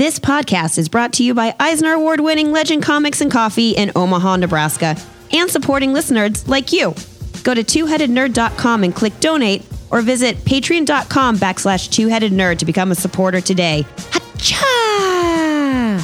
This 0.00 0.18
podcast 0.18 0.78
is 0.78 0.88
brought 0.88 1.12
to 1.12 1.22
you 1.22 1.34
by 1.34 1.54
Eisner 1.60 1.92
Award 1.92 2.20
winning 2.20 2.52
Legend 2.52 2.82
Comics 2.82 3.20
and 3.20 3.30
Coffee 3.30 3.72
in 3.72 3.92
Omaha, 3.94 4.36
Nebraska, 4.36 4.96
and 5.30 5.50
supporting 5.50 5.92
listeners 5.92 6.48
like 6.48 6.72
you. 6.72 6.94
Go 7.42 7.52
to 7.52 7.62
twoheadednerd.com 7.62 8.82
and 8.82 8.94
click 8.94 9.20
donate, 9.20 9.62
or 9.90 10.00
visit 10.00 10.36
patreon.com 10.38 11.36
backslash 11.36 11.90
twoheadednerd 11.90 12.56
to 12.60 12.64
become 12.64 12.92
a 12.92 12.94
supporter 12.94 13.42
today. 13.42 13.84
Hacha! 14.10 16.02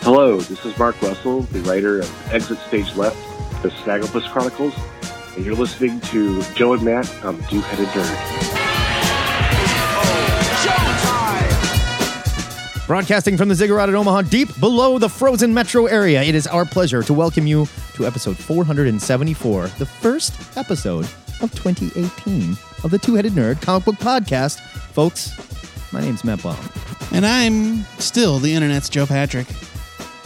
Hello, 0.00 0.38
this 0.38 0.64
is 0.64 0.78
Mark 0.78 0.98
Russell, 1.02 1.42
the 1.42 1.60
writer 1.60 2.00
of 2.00 2.32
Exit 2.32 2.56
Stage 2.60 2.96
Left, 2.96 3.18
the 3.62 3.68
Snagglepuss 3.68 4.32
Chronicles, 4.32 4.72
and 5.36 5.44
you're 5.44 5.54
listening 5.54 6.00
to 6.00 6.42
Joe 6.54 6.72
and 6.72 6.82
Matt 6.82 7.22
on 7.22 7.36
the 7.36 7.42
Two-Headed 7.48 7.88
Nerd. 7.88 8.63
Broadcasting 12.86 13.38
from 13.38 13.48
the 13.48 13.54
Ziggurat 13.54 13.88
at 13.88 13.94
Omaha, 13.94 14.22
deep 14.22 14.60
below 14.60 14.98
the 14.98 15.08
frozen 15.08 15.54
metro 15.54 15.86
area, 15.86 16.22
it 16.22 16.34
is 16.34 16.46
our 16.46 16.66
pleasure 16.66 17.02
to 17.02 17.14
welcome 17.14 17.46
you 17.46 17.66
to 17.94 18.06
episode 18.06 18.36
474, 18.36 19.68
the 19.78 19.86
first 19.86 20.34
episode 20.58 21.06
of 21.40 21.50
2018 21.54 22.50
of 22.82 22.90
the 22.90 22.98
Two 22.98 23.14
Headed 23.14 23.32
Nerd 23.32 23.62
Comic 23.62 23.86
Book 23.86 23.94
Podcast. 23.94 24.60
Folks, 24.60 25.32
my 25.94 26.02
name's 26.02 26.24
Matt 26.24 26.42
Baum. 26.42 26.58
And 27.12 27.24
I'm 27.24 27.84
still 27.98 28.38
the 28.38 28.52
internet's 28.52 28.90
Joe 28.90 29.06
Patrick. 29.06 29.46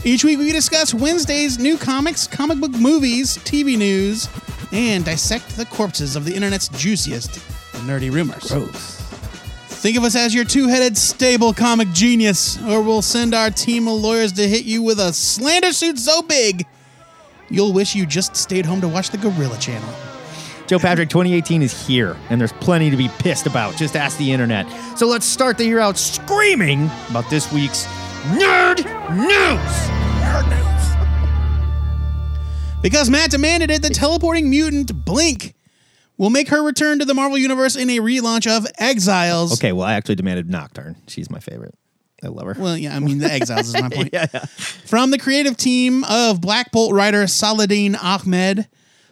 Each 0.02 0.24
week 0.24 0.40
we 0.40 0.50
discuss 0.50 0.92
Wednesday's 0.92 1.60
new 1.60 1.78
comics, 1.78 2.26
comic 2.26 2.58
book 2.58 2.72
movies, 2.72 3.38
TV 3.38 3.78
news, 3.78 4.28
and 4.72 5.04
dissect 5.04 5.50
the 5.50 5.66
corpses 5.66 6.16
of 6.16 6.24
the 6.24 6.34
internet's 6.34 6.66
juiciest 6.70 7.38
nerdy 7.86 8.10
rumors. 8.12 8.50
Gross. 8.50 8.97
Think 9.78 9.96
of 9.96 10.02
us 10.02 10.16
as 10.16 10.34
your 10.34 10.44
two 10.44 10.66
headed 10.66 10.96
stable 10.96 11.52
comic 11.52 11.92
genius, 11.92 12.60
or 12.62 12.82
we'll 12.82 13.00
send 13.00 13.32
our 13.32 13.48
team 13.48 13.86
of 13.86 13.94
lawyers 13.94 14.32
to 14.32 14.48
hit 14.48 14.64
you 14.64 14.82
with 14.82 14.98
a 14.98 15.12
slander 15.12 15.72
suit 15.72 16.00
so 16.00 16.20
big 16.20 16.66
you'll 17.48 17.72
wish 17.72 17.94
you 17.94 18.04
just 18.04 18.34
stayed 18.34 18.66
home 18.66 18.80
to 18.80 18.88
watch 18.88 19.10
the 19.10 19.18
Gorilla 19.18 19.56
Channel. 19.58 19.88
Joe 20.66 20.80
Patrick, 20.80 21.08
2018 21.08 21.62
is 21.62 21.86
here, 21.86 22.16
and 22.28 22.40
there's 22.40 22.52
plenty 22.54 22.90
to 22.90 22.96
be 22.96 23.08
pissed 23.20 23.46
about. 23.46 23.76
Just 23.76 23.94
ask 23.94 24.18
the 24.18 24.32
internet. 24.32 24.66
So 24.98 25.06
let's 25.06 25.24
start 25.24 25.56
the 25.56 25.64
year 25.64 25.78
out 25.78 25.96
screaming 25.96 26.90
about 27.08 27.30
this 27.30 27.52
week's 27.52 27.86
Nerd 28.32 28.78
News! 29.16 29.88
Nerd 30.20 30.48
News! 30.50 30.96
Because 32.82 33.08
Matt 33.08 33.30
demanded 33.30 33.70
it, 33.70 33.80
the 33.80 33.90
teleporting 33.90 34.50
mutant 34.50 35.04
Blink 35.04 35.54
will 36.18 36.30
make 36.30 36.48
her 36.48 36.62
return 36.62 36.98
to 36.98 37.04
the 37.04 37.14
Marvel 37.14 37.38
Universe 37.38 37.76
in 37.76 37.88
a 37.90 37.98
relaunch 37.98 38.46
of 38.46 38.66
Exiles. 38.78 39.54
Okay, 39.54 39.72
well, 39.72 39.86
I 39.86 39.94
actually 39.94 40.16
demanded 40.16 40.50
Nocturne. 40.50 40.96
She's 41.06 41.30
my 41.30 41.38
favorite. 41.40 41.74
I 42.22 42.26
love 42.28 42.46
her. 42.46 42.56
Well, 42.60 42.76
yeah, 42.76 42.94
I 42.96 42.98
mean, 42.98 43.18
the 43.18 43.32
Exiles 43.32 43.68
is 43.68 43.80
my 43.80 43.88
point. 43.92 44.10
yeah, 44.12 44.26
yeah. 44.34 44.44
From 44.86 45.10
the 45.12 45.18
creative 45.18 45.56
team 45.56 46.04
of 46.04 46.40
Black 46.40 46.72
Bolt 46.72 46.92
writer 46.92 47.26
Saladin 47.28 47.94
Ahmed, 47.94 48.66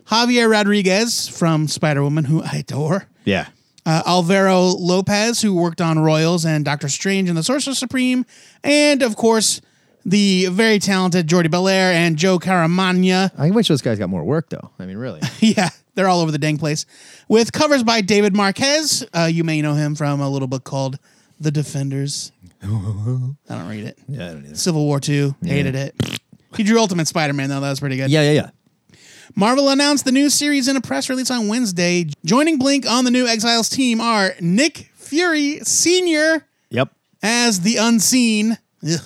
Javier 0.07 0.51
Rodriguez 0.51 1.29
from 1.29 1.69
Spider 1.69 2.03
Woman, 2.03 2.25
who 2.25 2.43
I 2.43 2.57
adore, 2.59 3.07
Yeah. 3.25 3.47
uh, 3.87 4.03
Alvaro 4.07 4.61
Lopez, 4.63 5.41
who 5.41 5.55
worked 5.55 5.81
on 5.81 5.99
Royals 6.01 6.45
and 6.45 6.65
Doctor 6.65 6.89
Strange 6.89 7.29
and 7.29 7.39
the 7.39 7.43
Sorcerer 7.45 7.75
Supreme, 7.75 8.27
and 8.65 9.03
of 9.03 9.15
course, 9.17 9.61
the 10.05 10.47
very 10.47 10.79
talented 10.81 11.27
Jordie 11.29 11.49
Bellaire 11.49 11.93
and 11.93 12.17
Joe 12.17 12.39
Caramagna. 12.39 13.31
I 13.39 13.51
wish 13.51 13.69
those 13.69 13.83
guys 13.83 13.99
got 14.01 14.09
more 14.09 14.23
work, 14.25 14.49
though. 14.51 14.71
I 14.81 14.87
mean, 14.87 14.97
really. 14.97 15.21
yeah, 15.41 15.71
they're 15.97 16.09
all 16.09 16.21
over 16.21 16.31
the 16.31 16.39
dang 16.39 16.59
place. 16.59 16.87
With 17.29 17.53
covers 17.53 17.83
by 17.83 18.01
David 18.03 18.37
Marquez. 18.37 19.05
Uh, 19.13 19.25
you 19.25 19.43
may 19.43 19.61
know 19.61 19.75
him 19.75 19.97
from 19.97 20.21
a 20.21 20.29
little 20.31 20.47
book 20.49 20.63
called 20.63 20.99
The 21.41 21.51
Defenders. 21.51 22.31
I 22.63 22.67
don't 22.67 23.69
read 23.69 23.85
it. 23.85 23.99
yeah, 24.09 24.27
I 24.31 24.33
don't 24.35 24.45
either. 24.47 24.55
Civil 24.55 24.85
War 24.85 25.01
II, 25.07 25.35
hated 25.45 25.75
it. 25.75 26.21
He 26.57 26.63
drew 26.63 26.79
Ultimate 26.79 27.07
Spider 27.09 27.33
Man, 27.33 27.49
though. 27.49 27.61
That 27.61 27.71
was 27.71 27.81
pretty 27.81 27.97
good. 27.97 28.11
Yeah, 28.11 28.23
yeah, 28.23 28.31
yeah. 28.33 28.51
Marvel 29.35 29.69
announced 29.69 30.05
the 30.05 30.13
new 30.13 30.31
series 30.31 30.69
in 30.69 30.77
a 30.77 30.81
press 30.81 31.11
release 31.11 31.31
on 31.31 31.49
Wednesday. 31.49 32.07
Joining 32.25 32.59
Blink 32.59 32.89
on 32.89 33.05
the 33.05 33.11
new 33.11 33.27
Exiles 33.27 33.69
team 33.69 34.01
are 34.01 34.35
Nick 34.41 34.91
Fury 34.95 35.59
Sr. 35.63 36.47
Yep. 36.71 36.91
as 37.23 37.61
the 37.61 37.77
Unseen, 37.77 38.57
Ugh. 38.83 39.01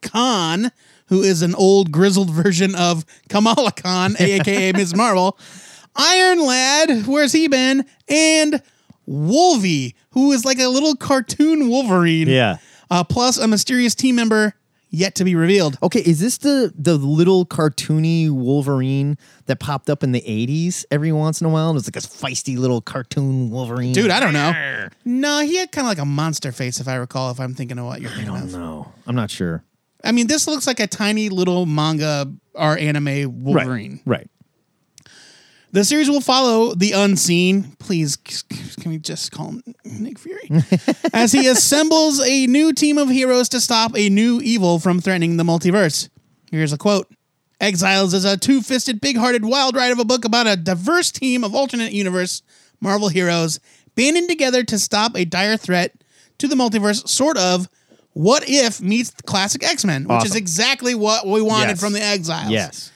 Khan, 0.00 0.70
who 1.08 1.22
is 1.22 1.42
an 1.42 1.54
old 1.54 1.92
grizzled 1.92 2.30
version 2.30 2.74
of 2.74 3.04
Kamala 3.28 3.72
Khan, 3.72 4.16
aka 4.20 4.72
Ms. 4.72 4.94
Marvel, 4.96 5.36
Iron 5.96 6.44
Lad, 6.46 7.06
where's 7.06 7.32
he 7.32 7.48
been? 7.48 7.84
And 8.08 8.62
Wolvie, 9.06 9.94
who 10.10 10.32
is 10.32 10.44
like 10.44 10.58
a 10.58 10.68
little 10.68 10.94
cartoon 10.96 11.68
Wolverine. 11.68 12.28
Yeah. 12.28 12.56
Uh, 12.90 13.04
plus 13.04 13.38
a 13.38 13.46
mysterious 13.46 13.94
team 13.94 14.16
member 14.16 14.54
yet 14.88 15.14
to 15.16 15.24
be 15.24 15.34
revealed. 15.36 15.78
Okay, 15.82 16.00
is 16.00 16.18
this 16.20 16.38
the 16.38 16.72
the 16.76 16.96
little 16.96 17.46
cartoony 17.46 18.30
Wolverine 18.30 19.16
that 19.46 19.60
popped 19.60 19.88
up 19.88 20.02
in 20.02 20.12
the 20.12 20.20
80s 20.22 20.84
every 20.90 21.12
once 21.12 21.40
in 21.40 21.46
a 21.46 21.50
while? 21.50 21.70
It 21.70 21.74
was 21.74 21.86
like 21.86 21.96
a 22.02 22.06
feisty 22.06 22.56
little 22.58 22.80
cartoon 22.80 23.50
Wolverine. 23.50 23.92
Dude, 23.92 24.10
I 24.10 24.18
don't 24.20 24.32
know. 24.32 24.88
No, 25.04 25.40
he 25.40 25.56
had 25.56 25.70
kind 25.72 25.86
of 25.86 25.90
like 25.90 25.98
a 25.98 26.04
monster 26.04 26.50
face, 26.52 26.80
if 26.80 26.88
I 26.88 26.96
recall, 26.96 27.30
if 27.30 27.38
I'm 27.40 27.54
thinking 27.54 27.78
of 27.78 27.84
what 27.86 28.00
you're 28.00 28.10
I 28.10 28.14
thinking 28.14 28.34
don't 28.34 28.42
of. 28.44 28.52
know. 28.52 28.92
I'm 29.06 29.14
not 29.16 29.30
sure. 29.30 29.62
I 30.02 30.12
mean, 30.12 30.26
this 30.26 30.46
looks 30.48 30.66
like 30.66 30.80
a 30.80 30.86
tiny 30.86 31.28
little 31.28 31.66
manga 31.66 32.32
or 32.54 32.76
anime 32.78 33.44
Wolverine. 33.44 34.00
Right. 34.06 34.28
The 35.72 35.84
series 35.84 36.10
will 36.10 36.20
follow 36.20 36.74
the 36.74 36.92
unseen. 36.92 37.76
Please, 37.78 38.16
can 38.16 38.90
we 38.90 38.98
just 38.98 39.30
call 39.30 39.50
him 39.50 39.62
Nick 39.84 40.18
Fury? 40.18 40.50
As 41.12 41.30
he 41.30 41.46
assembles 41.46 42.20
a 42.20 42.46
new 42.48 42.72
team 42.72 42.98
of 42.98 43.08
heroes 43.08 43.48
to 43.50 43.60
stop 43.60 43.96
a 43.96 44.08
new 44.08 44.40
evil 44.40 44.80
from 44.80 45.00
threatening 45.00 45.36
the 45.36 45.44
multiverse. 45.44 46.08
Here's 46.50 46.72
a 46.72 46.78
quote 46.78 47.08
Exiles 47.60 48.14
is 48.14 48.24
a 48.24 48.36
two 48.36 48.62
fisted, 48.62 49.00
big 49.00 49.16
hearted 49.16 49.44
wild 49.44 49.76
ride 49.76 49.92
of 49.92 50.00
a 50.00 50.04
book 50.04 50.24
about 50.24 50.48
a 50.48 50.56
diverse 50.56 51.12
team 51.12 51.44
of 51.44 51.54
alternate 51.54 51.92
universe 51.92 52.42
Marvel 52.80 53.08
heroes 53.08 53.60
banding 53.94 54.26
together 54.26 54.64
to 54.64 54.78
stop 54.78 55.14
a 55.16 55.24
dire 55.24 55.56
threat 55.56 55.92
to 56.38 56.48
the 56.48 56.56
multiverse, 56.56 57.06
sort 57.08 57.36
of. 57.36 57.68
What 58.12 58.42
if 58.48 58.80
meets 58.80 59.12
classic 59.24 59.62
X 59.62 59.84
Men, 59.84 60.08
which 60.08 60.24
is 60.24 60.34
exactly 60.34 60.96
what 60.96 61.26
we 61.28 61.40
wanted 61.42 61.68
Yes. 61.68 61.80
from 61.80 61.92
the 61.92 62.02
Exiles. 62.02 62.50
Yes. 62.50 62.90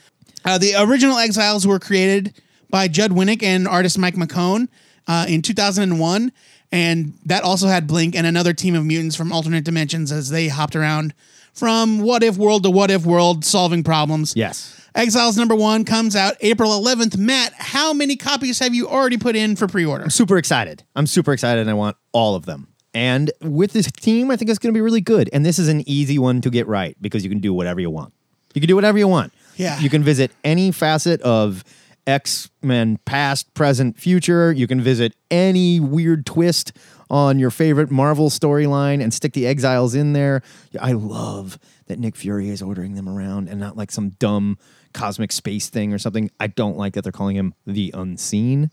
Uh, 0.44 0.58
the 0.58 0.74
original 0.76 1.18
Exiles 1.18 1.66
were 1.66 1.78
created 1.78 2.34
by 2.70 2.88
Judd 2.88 3.10
Winick 3.10 3.42
and 3.42 3.66
artist 3.68 3.98
Mike 3.98 4.14
McKone 4.14 4.68
uh, 5.06 5.26
in 5.28 5.42
2001. 5.42 6.32
And 6.72 7.14
that 7.26 7.44
also 7.44 7.68
had 7.68 7.86
Blink 7.86 8.16
and 8.16 8.26
another 8.26 8.52
team 8.52 8.74
of 8.74 8.84
mutants 8.84 9.14
from 9.14 9.32
alternate 9.32 9.64
dimensions 9.64 10.10
as 10.10 10.30
they 10.30 10.48
hopped 10.48 10.74
around 10.74 11.14
from 11.52 12.00
what 12.00 12.22
if 12.22 12.36
world 12.36 12.64
to 12.64 12.70
what 12.70 12.90
if 12.90 13.06
world 13.06 13.44
solving 13.44 13.84
problems. 13.84 14.34
Yes. 14.36 14.80
Exiles 14.94 15.36
number 15.36 15.54
one 15.54 15.84
comes 15.84 16.16
out 16.16 16.34
April 16.40 16.70
11th. 16.70 17.16
Matt, 17.16 17.52
how 17.54 17.92
many 17.92 18.16
copies 18.16 18.58
have 18.58 18.74
you 18.74 18.88
already 18.88 19.16
put 19.16 19.36
in 19.36 19.56
for 19.56 19.66
pre 19.68 19.84
order? 19.84 20.04
I'm 20.04 20.10
Super 20.10 20.36
excited. 20.36 20.82
I'm 20.96 21.06
super 21.06 21.32
excited 21.32 21.60
and 21.60 21.70
I 21.70 21.74
want 21.74 21.96
all 22.12 22.34
of 22.34 22.44
them. 22.44 22.68
And 22.92 23.32
with 23.40 23.72
this 23.72 23.90
team, 23.90 24.30
I 24.30 24.36
think 24.36 24.50
it's 24.50 24.58
going 24.58 24.72
to 24.72 24.76
be 24.76 24.80
really 24.80 25.00
good. 25.00 25.28
And 25.32 25.44
this 25.44 25.58
is 25.58 25.68
an 25.68 25.88
easy 25.88 26.18
one 26.18 26.40
to 26.42 26.50
get 26.50 26.68
right 26.68 26.96
because 27.00 27.24
you 27.24 27.30
can 27.30 27.40
do 27.40 27.52
whatever 27.52 27.80
you 27.80 27.90
want. 27.90 28.12
You 28.54 28.60
can 28.60 28.68
do 28.68 28.76
whatever 28.76 28.98
you 28.98 29.08
want. 29.08 29.32
Yeah. 29.56 29.80
You 29.80 29.90
can 29.90 30.04
visit 30.04 30.30
any 30.44 30.70
facet 30.70 31.20
of 31.22 31.64
X 32.06 32.50
Men 32.62 32.98
past, 33.04 33.52
present, 33.54 33.98
future. 33.98 34.52
You 34.52 34.66
can 34.66 34.80
visit 34.80 35.14
any 35.30 35.80
weird 35.80 36.26
twist 36.26 36.72
on 37.10 37.38
your 37.38 37.50
favorite 37.50 37.90
Marvel 37.90 38.30
storyline 38.30 39.02
and 39.02 39.12
stick 39.12 39.32
the 39.32 39.46
exiles 39.46 39.94
in 39.94 40.12
there. 40.12 40.42
I 40.80 40.92
love 40.92 41.58
that 41.86 41.98
Nick 41.98 42.16
Fury 42.16 42.48
is 42.48 42.62
ordering 42.62 42.94
them 42.94 43.08
around 43.08 43.48
and 43.48 43.60
not 43.60 43.76
like 43.76 43.90
some 43.92 44.10
dumb 44.10 44.58
cosmic 44.94 45.32
space 45.32 45.68
thing 45.68 45.92
or 45.92 45.98
something. 45.98 46.30
I 46.40 46.46
don't 46.46 46.76
like 46.76 46.94
that 46.94 47.02
they're 47.02 47.12
calling 47.12 47.36
him 47.36 47.54
the 47.66 47.90
unseen. 47.94 48.70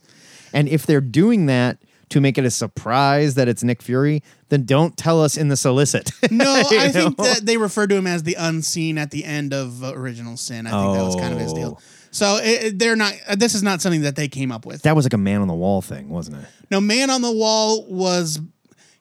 And 0.54 0.68
if 0.70 0.86
they're 0.86 1.02
doing 1.02 1.48
that 1.48 1.78
to 2.10 2.22
make 2.22 2.38
it 2.38 2.46
a 2.46 2.52
surprise 2.52 3.36
that 3.36 3.48
it's 3.48 3.64
Nick 3.64 3.82
Fury, 3.82 4.22
then 4.50 4.66
don't 4.66 4.98
tell 4.98 5.22
us 5.22 5.38
in 5.38 5.48
the 5.48 5.58
solicit. 5.58 6.12
No, 6.32 6.54
I 6.54 6.90
think 6.90 7.18
that 7.18 7.42
they 7.46 7.58
referred 7.58 7.90
to 7.90 7.96
him 7.96 8.08
as 8.08 8.24
the 8.24 8.36
unseen 8.40 8.98
at 8.98 9.12
the 9.12 9.26
end 9.26 9.54
of 9.54 9.84
uh, 9.84 9.94
Original 9.94 10.38
Sin. 10.38 10.66
I 10.66 10.72
think 10.72 10.96
that 10.96 11.04
was 11.04 11.16
kind 11.16 11.34
of 11.34 11.40
his 11.40 11.52
deal. 11.54 11.82
So 12.12 12.38
it, 12.38 12.64
it- 12.64 12.80
they're 12.80 12.96
not. 12.96 13.14
uh, 13.28 13.36
This 13.36 13.56
is 13.56 13.64
not 13.64 13.82
something 13.82 14.02
that 14.02 14.16
they 14.16 14.28
came 14.28 14.52
up 14.52 14.66
with. 14.66 14.82
that 14.84 14.96
was 14.96 15.06
like 15.06 15.14
a 15.14 15.18
man 15.18 15.42
on 15.42 15.48
the 15.48 15.54
wall 15.54 15.82
thing, 15.82 16.10
wasn't 16.10 16.38
it? 16.38 16.46
No, 16.70 16.80
Man 16.82 17.10
on 17.10 17.22
the 17.22 17.32
Wall 17.32 17.86
was 17.88 18.40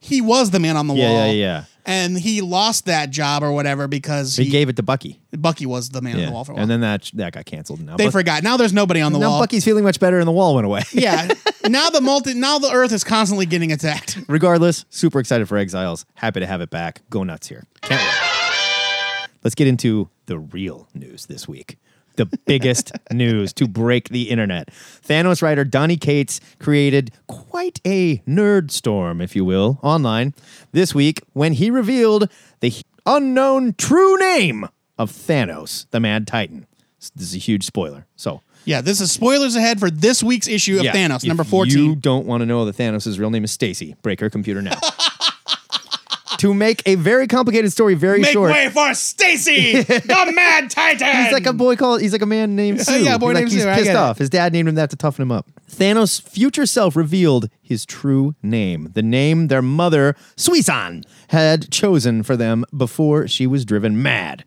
he 0.00 0.20
was 0.20 0.50
the 0.50 0.58
man 0.58 0.76
on 0.76 0.86
the 0.86 0.94
Yeah, 0.94 1.10
wall. 1.10 1.26
yeah, 1.26 1.32
yeah. 1.32 1.64
And 1.86 2.16
he 2.18 2.40
lost 2.40 2.86
that 2.86 3.10
job 3.10 3.42
or 3.42 3.52
whatever 3.52 3.88
because 3.88 4.36
He, 4.36 4.44
he, 4.44 4.50
gave 4.50 4.68
it 4.68 4.76
to 4.76 4.82
Bucky. 4.82 5.20
Bucky 5.32 5.66
was 5.66 5.88
the 5.90 6.00
man 6.02 6.16
on 6.20 6.26
the 6.26 6.30
wall 6.30 6.44
for 6.44 6.52
a 6.52 6.54
while. 6.54 6.62
And 6.62 6.70
then 6.70 6.80
that 6.82 7.10
that 7.14 7.32
got 7.32 7.46
canceled. 7.46 7.80
Now 7.80 7.96
they 7.96 8.04
Buck- 8.06 8.12
forgot. 8.12 8.42
Now 8.42 8.56
there's 8.56 8.72
nobody 8.72 9.00
on 9.00 9.12
the 9.12 9.18
wall. 9.18 9.28
now 9.28 9.30
wall. 9.32 9.40
Bucky's 9.40 9.64
feeling 9.64 9.82
much 9.84 9.98
better, 9.98 10.18
and 10.18 10.28
the 10.28 10.32
wall 10.32 10.54
went 10.54 10.66
away. 10.66 10.82
yeah. 10.92 11.32
now 11.68 11.90
the 11.90 12.00
multi 12.00 12.34
now 12.34 12.58
the 12.58 12.70
Earth 12.70 12.92
is 12.92 13.02
constantly 13.02 13.46
getting 13.46 13.72
attacked. 13.72 14.18
Regardless, 14.28 14.84
super 14.90 15.18
excited 15.20 15.48
for 15.48 15.56
Exiles. 15.58 16.04
Happy 16.14 16.40
to 16.40 16.46
have 16.46 16.60
it 16.60 16.70
back. 16.70 17.02
Go 17.10 17.24
nuts 17.24 17.48
here. 17.48 17.64
Can't 17.82 18.00
wait. 18.00 19.28
Let's 19.42 19.54
get 19.54 19.66
into 19.68 20.10
the 20.26 20.38
real 20.38 20.86
news 20.94 21.26
this 21.26 21.48
week. 21.48 21.78
The 22.16 22.26
biggest 22.46 22.92
news 23.12 23.52
to 23.54 23.66
break 23.66 24.08
the 24.08 24.30
internet. 24.30 24.68
Thanos 25.06 25.42
writer 25.42 25.64
Donny 25.64 25.96
Cates 25.96 26.40
created 26.58 27.12
quite 27.26 27.80
a 27.86 28.18
nerd 28.18 28.70
storm, 28.70 29.20
if 29.20 29.34
you 29.34 29.44
will, 29.44 29.78
online 29.82 30.34
this 30.72 30.94
week 30.94 31.22
when 31.32 31.54
he 31.54 31.70
revealed 31.70 32.30
the 32.60 32.72
unknown 33.06 33.74
true 33.74 34.18
name 34.18 34.68
of 34.98 35.10
Thanos, 35.10 35.86
the 35.90 36.00
Mad 36.00 36.26
Titan. 36.26 36.66
This 36.98 37.28
is 37.28 37.34
a 37.34 37.38
huge 37.38 37.64
spoiler. 37.64 38.06
So, 38.16 38.42
Yeah, 38.66 38.82
this 38.82 39.00
is 39.00 39.10
spoilers 39.10 39.56
ahead 39.56 39.80
for 39.80 39.90
this 39.90 40.22
week's 40.22 40.46
issue 40.46 40.76
of 40.78 40.84
yeah, 40.84 40.92
Thanos, 40.92 41.22
if 41.22 41.28
number 41.28 41.44
You 41.66 41.96
don't 41.96 42.26
want 42.26 42.42
to 42.42 42.46
know 42.46 42.66
that 42.66 42.76
Thanos' 42.76 43.18
real 43.18 43.30
name 43.30 43.44
is 43.44 43.50
Stacy. 43.50 43.96
Break 44.02 44.20
her 44.20 44.28
computer 44.28 44.60
now. 44.60 44.78
to 46.40 46.54
make 46.54 46.82
a 46.86 46.94
very 46.96 47.26
complicated 47.26 47.70
story 47.70 47.94
very 47.94 48.20
Make 48.20 48.32
short. 48.32 48.50
Make 48.50 48.74
way 48.74 48.88
for 48.90 48.94
Stacy, 48.94 49.82
the 49.82 50.32
Mad 50.34 50.70
Titan. 50.70 51.24
He's 51.24 51.32
like 51.32 51.46
a 51.46 51.52
boy 51.52 51.76
called. 51.76 52.00
He's 52.00 52.12
like 52.12 52.22
a 52.22 52.26
man 52.26 52.56
named 52.56 52.80
Sue. 52.80 53.04
Yeah, 53.04 53.16
a 53.16 53.18
boy 53.18 53.28
He's 53.28 53.34
like 53.34 53.42
named 53.42 53.52
he's 53.52 53.62
Sue, 53.62 53.68
I 53.68 53.74
pissed 53.74 53.84
get 53.84 53.94
it. 53.94 53.98
off. 53.98 54.18
His 54.18 54.30
dad 54.30 54.52
named 54.52 54.68
him 54.68 54.74
that 54.76 54.90
to 54.90 54.96
toughen 54.96 55.22
him 55.22 55.32
up. 55.32 55.46
Thanos' 55.70 56.20
future 56.20 56.66
self 56.66 56.96
revealed 56.96 57.48
his 57.62 57.84
true 57.86 58.34
name, 58.42 58.90
the 58.94 59.02
name 59.02 59.48
their 59.48 59.62
mother 59.62 60.16
Sui-San 60.36 61.04
had 61.28 61.70
chosen 61.70 62.22
for 62.22 62.36
them 62.36 62.64
before 62.76 63.28
she 63.28 63.46
was 63.46 63.64
driven 63.64 64.02
mad. 64.02 64.44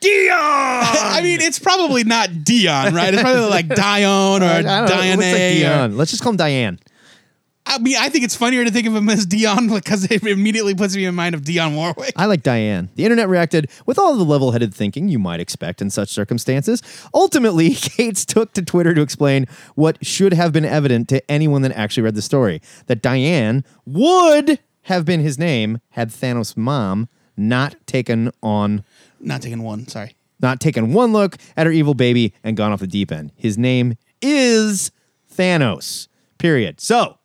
Dion. 0.00 0.28
I 0.38 1.20
mean, 1.22 1.40
it's 1.40 1.58
probably 1.58 2.04
not 2.04 2.44
Dion, 2.44 2.94
right? 2.94 3.12
It's 3.12 3.22
probably 3.22 3.48
like 3.48 3.68
Dion 3.74 4.42
or 4.42 4.46
I 4.46 4.62
don't 4.62 4.64
know. 4.64 4.84
It 4.84 4.88
Diane. 4.88 5.16
looks 5.18 5.32
like 5.32 5.52
Dion. 5.52 5.96
Let's 5.96 6.10
just 6.10 6.22
call 6.22 6.30
him 6.30 6.36
Diane. 6.36 6.78
I 7.66 7.78
mean, 7.78 7.96
I 7.98 8.08
think 8.08 8.24
it's 8.24 8.34
funnier 8.34 8.64
to 8.64 8.70
think 8.70 8.86
of 8.86 8.96
him 8.96 9.08
as 9.08 9.26
Dion 9.26 9.68
because 9.74 10.10
it 10.10 10.24
immediately 10.24 10.74
puts 10.74 10.96
me 10.96 11.04
in 11.04 11.14
mind 11.14 11.34
of 11.34 11.42
Dionne 11.42 11.76
Warwick. 11.76 12.12
I 12.16 12.26
like 12.26 12.42
Diane. 12.42 12.88
The 12.96 13.04
internet 13.04 13.28
reacted 13.28 13.70
with 13.86 13.98
all 13.98 14.16
the 14.16 14.24
level 14.24 14.52
headed 14.52 14.74
thinking 14.74 15.08
you 15.08 15.18
might 15.18 15.40
expect 15.40 15.80
in 15.80 15.90
such 15.90 16.08
circumstances. 16.08 16.82
Ultimately, 17.14 17.74
Cates 17.74 18.24
took 18.24 18.52
to 18.54 18.62
Twitter 18.62 18.94
to 18.94 19.02
explain 19.02 19.46
what 19.74 20.04
should 20.04 20.32
have 20.32 20.52
been 20.52 20.64
evident 20.64 21.08
to 21.10 21.30
anyone 21.30 21.62
that 21.62 21.72
actually 21.72 22.02
read 22.02 22.14
the 22.14 22.22
story 22.22 22.60
that 22.86 23.02
Diane 23.02 23.64
would 23.86 24.58
have 24.82 25.04
been 25.04 25.20
his 25.20 25.38
name 25.38 25.78
had 25.90 26.08
Thanos' 26.08 26.56
mom 26.56 27.08
not 27.36 27.76
taken 27.86 28.32
on. 28.42 28.84
Not 29.20 29.42
taking 29.42 29.62
one, 29.62 29.86
sorry. 29.86 30.16
Not 30.40 30.60
taken 30.60 30.92
one 30.92 31.12
look 31.12 31.36
at 31.56 31.66
her 31.66 31.72
evil 31.72 31.94
baby 31.94 32.34
and 32.42 32.56
gone 32.56 32.72
off 32.72 32.80
the 32.80 32.86
deep 32.86 33.12
end. 33.12 33.30
His 33.36 33.58
name 33.58 33.96
is 34.22 34.90
Thanos. 35.32 36.08
Period. 36.38 36.80
So, 36.80 37.18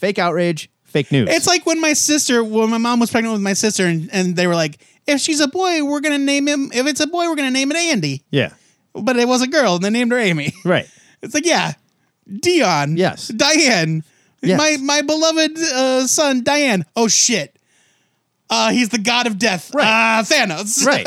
fake 0.00 0.18
outrage, 0.18 0.70
fake 0.84 1.12
news. 1.12 1.28
It's 1.30 1.46
like 1.46 1.66
when 1.66 1.80
my 1.80 1.92
sister, 1.92 2.42
when 2.42 2.70
my 2.70 2.78
mom 2.78 3.00
was 3.00 3.10
pregnant 3.10 3.32
with 3.34 3.42
my 3.42 3.52
sister, 3.52 3.86
and, 3.86 4.08
and 4.12 4.34
they 4.34 4.46
were 4.46 4.54
like, 4.54 4.78
if 5.06 5.20
she's 5.20 5.40
a 5.40 5.48
boy, 5.48 5.84
we're 5.84 6.00
going 6.00 6.18
to 6.18 6.24
name 6.24 6.48
him, 6.48 6.70
if 6.74 6.86
it's 6.86 7.00
a 7.00 7.06
boy, 7.06 7.28
we're 7.28 7.36
going 7.36 7.48
to 7.48 7.52
name 7.52 7.70
it 7.70 7.76
Andy. 7.76 8.22
yeah, 8.30 8.50
But 8.94 9.16
it 9.16 9.28
was 9.28 9.42
a 9.42 9.46
girl, 9.46 9.76
and 9.76 9.84
they 9.84 9.90
named 9.90 10.12
her 10.12 10.18
Amy. 10.18 10.52
right. 10.64 10.88
It's 11.22 11.34
like, 11.34 11.46
yeah, 11.46 11.72
Dion. 12.40 12.96
Yes. 12.96 13.28
Diane. 13.28 14.04
Yes. 14.42 14.56
My 14.58 14.78
my 14.82 15.02
beloved 15.02 15.58
uh, 15.58 16.06
son, 16.06 16.42
Diane. 16.42 16.86
Oh 16.96 17.08
shit. 17.08 17.58
Uh, 18.52 18.70
he's 18.72 18.88
the 18.88 18.98
god 18.98 19.28
of 19.28 19.38
death. 19.38 19.72
Right. 19.72 20.18
Uh, 20.18 20.22
Thanos. 20.24 20.84
Right. 20.90 21.06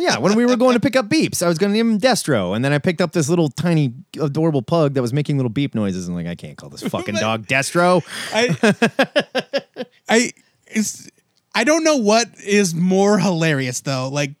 yeah. 0.00 0.18
When 0.18 0.34
we 0.34 0.44
were 0.44 0.56
going 0.56 0.74
to 0.74 0.80
pick 0.80 0.96
up 0.96 1.08
beeps, 1.08 1.40
I 1.42 1.46
was 1.48 1.56
going 1.56 1.70
to 1.72 1.76
name 1.76 1.92
him 1.92 2.00
Destro. 2.00 2.56
And 2.56 2.64
then 2.64 2.72
I 2.72 2.78
picked 2.78 3.00
up 3.00 3.12
this 3.12 3.28
little 3.28 3.48
tiny 3.50 3.94
adorable 4.20 4.62
pug 4.62 4.94
that 4.94 5.02
was 5.02 5.12
making 5.12 5.36
little 5.36 5.48
beep 5.50 5.74
noises. 5.76 6.08
And 6.08 6.16
like, 6.16 6.26
I 6.26 6.34
can't 6.34 6.58
call 6.58 6.70
this 6.70 6.82
fucking 6.82 7.14
dog 7.20 7.46
Destro. 7.46 8.02
I, 8.34 9.86
I, 10.08 10.32
it's, 10.66 11.08
I 11.54 11.64
don't 11.64 11.84
know 11.84 11.96
what 11.98 12.26
is 12.44 12.74
more 12.74 13.18
hilarious 13.18 13.80
though. 13.82 14.08
Like 14.08 14.32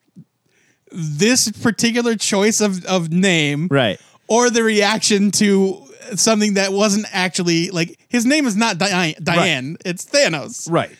this 0.90 1.50
particular 1.50 2.16
choice 2.16 2.60
of, 2.60 2.84
of 2.86 3.10
name, 3.12 3.68
Right. 3.70 4.00
or 4.28 4.50
the 4.50 4.62
reaction 4.62 5.30
to 5.32 5.86
something 6.16 6.54
that 6.54 6.72
wasn't 6.72 7.06
actually 7.12 7.70
like 7.70 7.98
his 8.08 8.26
name 8.26 8.46
is 8.46 8.56
not 8.56 8.78
Diane. 8.78 9.14
Diane. 9.22 9.76
It's 9.84 10.04
Thanos. 10.04 10.70
Right. 10.70 10.90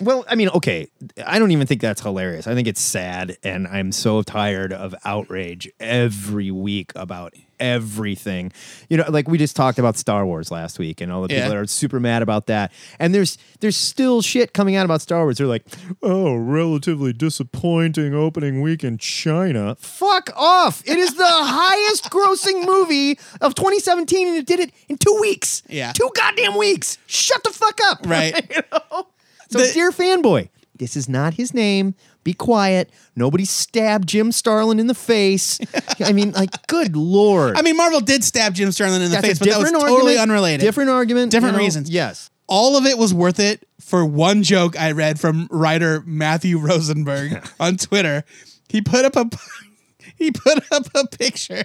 Well, 0.00 0.24
I 0.28 0.34
mean, 0.34 0.48
okay. 0.50 0.88
I 1.26 1.38
don't 1.38 1.50
even 1.50 1.66
think 1.66 1.80
that's 1.80 2.00
hilarious. 2.02 2.46
I 2.46 2.54
think 2.54 2.66
it's 2.68 2.80
sad. 2.80 3.36
And 3.42 3.66
I'm 3.68 3.92
so 3.92 4.22
tired 4.22 4.72
of 4.72 4.94
outrage 5.04 5.70
every 5.78 6.50
week 6.50 6.92
about 6.96 7.34
everything. 7.58 8.50
You 8.88 8.96
know, 8.96 9.04
like 9.10 9.28
we 9.28 9.36
just 9.36 9.54
talked 9.54 9.78
about 9.78 9.98
Star 9.98 10.24
Wars 10.24 10.50
last 10.50 10.78
week 10.78 11.02
and 11.02 11.12
all 11.12 11.20
the 11.20 11.28
people 11.28 11.42
Yeah. 11.42 11.48
that 11.48 11.56
are 11.58 11.66
super 11.66 12.00
mad 12.00 12.22
about 12.22 12.46
that. 12.46 12.72
And 12.98 13.14
there's 13.14 13.36
there's 13.60 13.76
still 13.76 14.22
shit 14.22 14.54
coming 14.54 14.76
out 14.76 14.86
about 14.86 15.02
Star 15.02 15.24
Wars. 15.24 15.36
They're 15.36 15.46
like, 15.46 15.66
oh, 16.02 16.34
relatively 16.34 17.12
disappointing 17.12 18.14
opening 18.14 18.62
week 18.62 18.82
in 18.82 18.96
China. 18.96 19.76
Fuck 19.78 20.30
off. 20.34 20.82
It 20.86 20.98
is 20.98 21.14
the 21.14 21.22
highest 21.28 22.04
grossing 22.10 22.64
movie 22.66 23.18
of 23.42 23.54
2017 23.54 24.28
and 24.28 24.36
it 24.38 24.46
did 24.46 24.60
it 24.60 24.72
in 24.88 24.96
two 24.96 25.18
weeks. 25.20 25.62
Yeah. 25.68 25.92
Two 25.92 26.10
goddamn 26.14 26.56
weeks. 26.56 26.96
Shut 27.06 27.44
the 27.44 27.50
fuck 27.50 27.78
up. 27.84 27.98
Right. 28.10 28.50
you 28.50 28.62
know? 28.72 29.06
So, 29.50 29.58
The- 29.58 29.72
dear 29.72 29.90
fanboy, 29.90 30.48
this 30.76 30.96
is 30.96 31.08
not 31.08 31.34
his 31.34 31.52
name. 31.52 31.94
Be 32.24 32.32
quiet. 32.34 32.90
Nobody 33.16 33.44
stabbed 33.44 34.08
Jim 34.08 34.30
Starlin 34.32 34.78
in 34.78 34.86
the 34.86 34.94
face. 34.94 35.58
I 36.04 36.12
mean, 36.12 36.32
like, 36.32 36.66
good 36.66 36.94
lord. 36.96 37.56
I 37.56 37.62
mean, 37.62 37.76
Marvel 37.76 38.00
did 38.00 38.22
stab 38.24 38.54
Jim 38.54 38.72
Starlin 38.72 39.00
in 39.02 39.10
the 39.10 39.16
That's 39.16 39.26
face, 39.26 39.38
but 39.38 39.48
that 39.48 39.58
was 39.58 39.70
different 39.70 39.88
totally 39.88 40.18
unrelated. 40.18 40.60
Different 40.60 40.90
argument. 40.90 41.32
Different 41.32 41.54
you 41.54 41.58
know? 41.58 41.64
reasons. 41.64 41.90
Yes. 41.90 42.30
all 42.46 42.76
of 42.76 42.84
it 42.86 42.98
was 42.98 43.14
worth 43.14 43.40
it 43.40 43.66
for 43.80 44.04
one 44.04 44.42
joke 44.42 44.78
I 44.78 44.92
read 44.92 45.18
from 45.20 45.48
writer 45.50 46.02
Matthew 46.06 46.58
Rosenberg 46.58 47.42
on 47.60 47.76
Twitter. 47.76 48.24
He 48.68 48.80
put 48.82 49.04
up 49.04 49.16
a 49.16 49.28
he 50.16 50.30
put 50.30 50.70
up 50.72 50.86
a 50.94 51.06
picture 51.08 51.64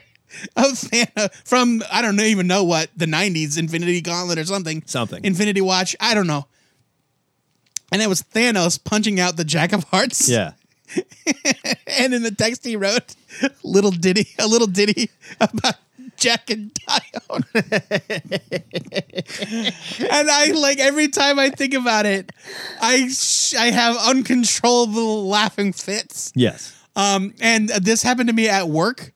of 0.55 0.65
Thanos 0.73 1.33
from 1.45 1.83
I 1.91 2.01
don't 2.01 2.19
even 2.19 2.47
know 2.47 2.63
what 2.63 2.89
the 2.95 3.05
'90s 3.07 3.57
Infinity 3.57 4.01
Gauntlet 4.01 4.37
or 4.39 4.45
something, 4.45 4.83
Something. 4.85 5.23
Infinity 5.25 5.61
Watch. 5.61 5.95
I 5.99 6.13
don't 6.13 6.27
know. 6.27 6.47
And 7.91 8.01
it 8.01 8.09
was 8.09 8.23
Thanos 8.23 8.83
punching 8.83 9.19
out 9.19 9.37
the 9.37 9.45
Jack 9.45 9.73
of 9.73 9.85
Hearts. 9.85 10.27
Yeah. 10.29 10.53
And 11.97 12.13
in 12.13 12.23
the 12.23 12.31
text 12.31 12.65
he 12.65 12.75
wrote, 12.75 13.15
little 13.63 13.91
ditty, 13.91 14.27
a 14.37 14.47
little 14.47 14.67
ditty 14.67 15.09
about 15.39 15.75
Jack 16.17 16.49
and 16.49 16.73
Dion. 16.73 17.45
and 17.53 17.65
I 20.29 20.51
like 20.53 20.79
every 20.79 21.07
time 21.07 21.39
I 21.39 21.49
think 21.49 21.73
about 21.73 22.05
it, 22.05 22.31
I 22.81 23.07
sh- 23.07 23.55
I 23.55 23.71
have 23.71 23.97
uncontrollable 23.97 25.27
laughing 25.27 25.73
fits. 25.73 26.31
Yes. 26.35 26.75
Um, 26.95 27.33
and 27.41 27.69
this 27.69 28.03
happened 28.03 28.29
to 28.29 28.35
me 28.35 28.47
at 28.49 28.67
work. 28.69 29.13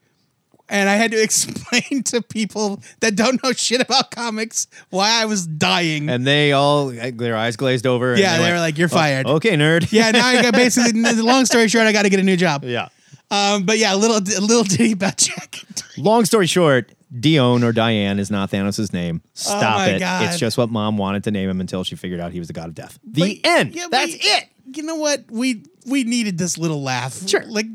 And 0.69 0.87
I 0.89 0.95
had 0.95 1.11
to 1.11 1.21
explain 1.23 2.03
to 2.03 2.21
people 2.21 2.81
that 2.99 3.15
don't 3.15 3.41
know 3.43 3.51
shit 3.53 3.81
about 3.81 4.11
comics 4.11 4.67
why 4.89 5.09
I 5.21 5.25
was 5.25 5.47
dying. 5.47 6.09
And 6.09 6.25
they 6.27 6.51
all, 6.51 6.87
their 6.89 7.35
eyes 7.35 7.55
glazed 7.55 7.87
over. 7.87 8.11
and 8.13 8.19
yeah, 8.21 8.37
they 8.37 8.43
went, 8.43 8.53
were 8.53 8.59
like, 8.59 8.77
"You're 8.77 8.87
fired." 8.89 9.25
"Oh, 9.27 9.35
okay, 9.35 9.55
nerd. 9.57 9.91
Yeah, 9.91 10.11
now 10.11 10.25
I 10.27 10.41
got 10.41 10.53
basically. 10.63 11.01
long 11.21 11.45
story 11.45 11.67
short, 11.67 11.85
I 11.87 11.91
got 11.91 12.03
to 12.03 12.09
get 12.09 12.19
a 12.19 12.23
new 12.23 12.37
job. 12.37 12.63
yeah. 12.63 12.89
Um, 13.31 13.63
but 13.63 13.77
yeah, 13.77 13.93
a 13.93 13.97
little 13.97 14.17
a 14.17 14.41
little 14.41 14.63
ditty 14.75 14.93
about 14.93 15.17
Jack. 15.17 15.57
Long 15.97 16.25
story 16.25 16.47
short, 16.47 16.91
Dion 17.19 17.63
or 17.63 17.71
Diane 17.71 18.17
is 18.17 18.31
not 18.31 18.49
Thanos' 18.49 18.91
name. 18.91 19.21
Stop 19.33 19.77
my 19.77 19.87
it. 19.89 19.99
God. 19.99 20.25
It's 20.25 20.39
just 20.39 20.57
what 20.57 20.69
mom 20.71 20.97
wanted 20.97 21.23
to 21.25 21.31
name 21.31 21.47
him 21.49 21.61
until 21.61 21.83
she 21.83 21.95
figured 21.95 22.19
out 22.19 22.31
he 22.31 22.39
was 22.39 22.47
the 22.47 22.53
god 22.53 22.69
of 22.69 22.75
death. 22.75 22.97
The 23.03 23.39
But- 23.43 23.49
end. 23.49 23.75
yeah, 23.75 23.85
That's 23.91 24.15
it. 24.15 24.45
You 24.73 24.81
know 24.83 24.95
what? 24.95 25.25
We 25.29 25.63
we 25.85 26.03
needed 26.05 26.37
this 26.39 26.57
little 26.57 26.81
laugh. 26.81 27.27
Sure. 27.27 27.43
Like 27.45 27.67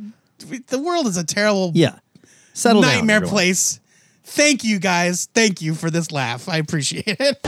we- 0.50 0.58
the 0.58 0.78
world 0.80 1.06
is 1.06 1.16
a 1.16 1.24
terrible 1.24 1.70
Yeah. 1.74 1.98
Settle 2.54 2.80
nightmare 2.82 3.16
everyone. 3.16 3.34
place. 3.34 3.80
Thank 4.25 4.64
you 4.64 4.78
guys. 4.78 5.28
Thank 5.34 5.61
you 5.61 5.75
for 5.75 5.90
this 5.90 6.11
laugh. 6.11 6.49
I 6.49 6.56
appreciate 6.56 7.04
it. 7.06 7.40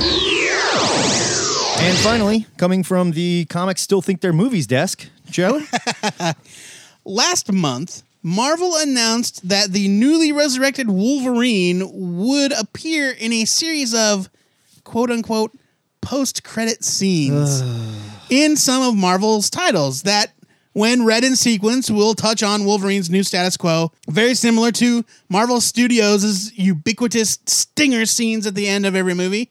And 1.79 1.97
finally, 1.99 2.47
coming 2.59 2.83
from 2.83 3.13
the 3.13 3.47
comics 3.47 3.81
still 3.81 4.03
think 4.03 4.21
they're 4.21 4.33
movies 4.33 4.67
desk, 4.67 5.09
Joe. 5.31 5.61
Last 7.05 7.53
month, 7.53 8.03
Marvel 8.23 8.75
announced 8.77 9.49
that 9.49 9.73
the 9.73 9.87
newly 9.89 10.33
resurrected 10.33 10.91
Wolverine 10.91 11.83
would 12.17 12.53
appear 12.53 13.11
in 13.11 13.33
a 13.33 13.45
series 13.45 13.95
of 13.95 14.29
quote 14.85 15.11
unquote 15.11 15.53
post 16.01 16.43
credit 16.45 16.83
scenes 16.85 17.63
in 18.31 18.57
some 18.57 18.83
of 18.83 18.97
Marvel's 18.97 19.49
titles 19.49 20.03
that, 20.03 20.33
when 20.77 21.07
read 21.07 21.25
in 21.25 21.35
sequence, 21.37 21.91
we'll 21.91 22.13
touch 22.13 22.43
on 22.43 22.67
Wolverine's 22.67 23.09
new 23.09 23.23
status 23.23 23.57
quo. 23.57 23.93
Very 24.11 24.35
similar 24.35 24.71
to 24.73 25.07
Marvel 25.27 25.63
Studios' 25.63 26.53
ubiquitous 26.53 27.39
stinger 27.47 28.05
scenes 28.05 28.47
at 28.47 28.55
the 28.55 28.69
end 28.69 28.85
of 28.85 28.95
every 28.95 29.15
movie. 29.15 29.51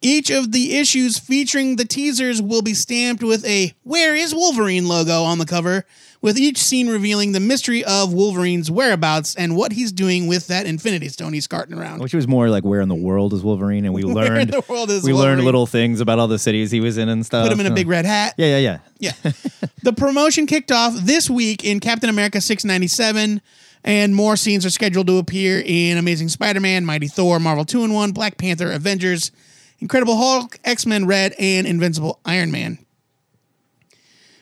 Each 0.00 0.30
of 0.30 0.52
the 0.52 0.78
issues 0.78 1.18
featuring 1.18 1.76
the 1.76 1.84
teasers 1.84 2.40
will 2.40 2.62
be 2.62 2.72
stamped 2.72 3.22
with 3.22 3.44
a 3.44 3.74
Where 3.82 4.14
is 4.14 4.34
Wolverine 4.34 4.88
logo 4.88 5.24
on 5.24 5.36
the 5.36 5.44
cover, 5.44 5.84
with 6.24 6.38
each 6.38 6.56
scene 6.56 6.88
revealing 6.88 7.32
the 7.32 7.38
mystery 7.38 7.84
of 7.84 8.14
Wolverine's 8.14 8.70
whereabouts 8.70 9.34
and 9.34 9.54
what 9.54 9.72
he's 9.72 9.92
doing 9.92 10.26
with 10.26 10.46
that 10.46 10.64
Infinity 10.64 11.10
Stone 11.10 11.34
he's 11.34 11.46
carting 11.46 11.76
around. 11.78 12.00
Which 12.00 12.14
was 12.14 12.26
more 12.26 12.48
like 12.48 12.64
where 12.64 12.80
in 12.80 12.88
the 12.88 12.94
world 12.94 13.34
is 13.34 13.42
Wolverine, 13.42 13.84
and 13.84 13.92
we 13.92 14.04
Where 14.04 14.24
in 14.24 14.32
learned 14.32 14.50
the 14.54 14.64
world 14.66 14.90
is 14.90 15.04
we 15.04 15.12
learned 15.12 15.44
little 15.44 15.66
things 15.66 16.00
about 16.00 16.18
all 16.18 16.26
the 16.26 16.38
cities 16.38 16.70
he 16.70 16.80
was 16.80 16.96
in 16.96 17.10
and 17.10 17.26
stuff. 17.26 17.44
Put 17.44 17.52
him 17.52 17.60
in 17.60 17.66
a 17.66 17.72
Uh, 17.72 17.74
big 17.74 17.88
red 17.88 18.06
hat. 18.06 18.32
Yeah, 18.38 18.56
yeah, 18.56 18.78
yeah. 18.98 19.12
Yeah. 19.22 19.32
the 19.82 19.92
promotion 19.92 20.46
kicked 20.46 20.72
off 20.72 20.94
this 20.94 21.28
week 21.28 21.62
in 21.62 21.78
Captain 21.78 22.08
America 22.08 22.40
697. 22.40 23.42
And 23.86 24.14
more 24.14 24.36
scenes 24.36 24.64
are 24.64 24.70
scheduled 24.70 25.08
to 25.08 25.18
appear 25.18 25.62
in 25.62 25.98
Amazing 25.98 26.30
Spider 26.30 26.58
Man, 26.58 26.86
Mighty 26.86 27.06
Thor, 27.06 27.38
Marvel 27.38 27.66
2 27.66 27.84
in 27.84 27.92
1, 27.92 28.12
Black 28.12 28.38
Panther, 28.38 28.72
Avengers, 28.72 29.30
Incredible 29.78 30.16
Hulk, 30.16 30.58
X 30.64 30.86
Men 30.86 31.04
Red, 31.06 31.34
and 31.38 31.66
Invincible 31.66 32.18
Iron 32.24 32.50
Man. 32.50 32.78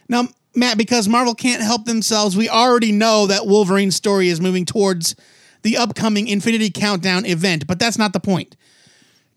Now, 0.08 0.28
Matt, 0.54 0.78
because 0.78 1.08
Marvel 1.08 1.34
can't 1.34 1.62
help 1.62 1.84
themselves, 1.84 2.36
we 2.36 2.48
already 2.48 2.92
know 2.92 3.26
that 3.26 3.46
Wolverine's 3.46 3.96
story 3.96 4.28
is 4.28 4.40
moving 4.40 4.66
towards 4.66 5.16
the 5.62 5.76
upcoming 5.76 6.28
Infinity 6.28 6.70
Countdown 6.70 7.24
event, 7.24 7.66
but 7.66 7.78
that's 7.78 7.98
not 7.98 8.12
the 8.12 8.20
point. 8.20 8.56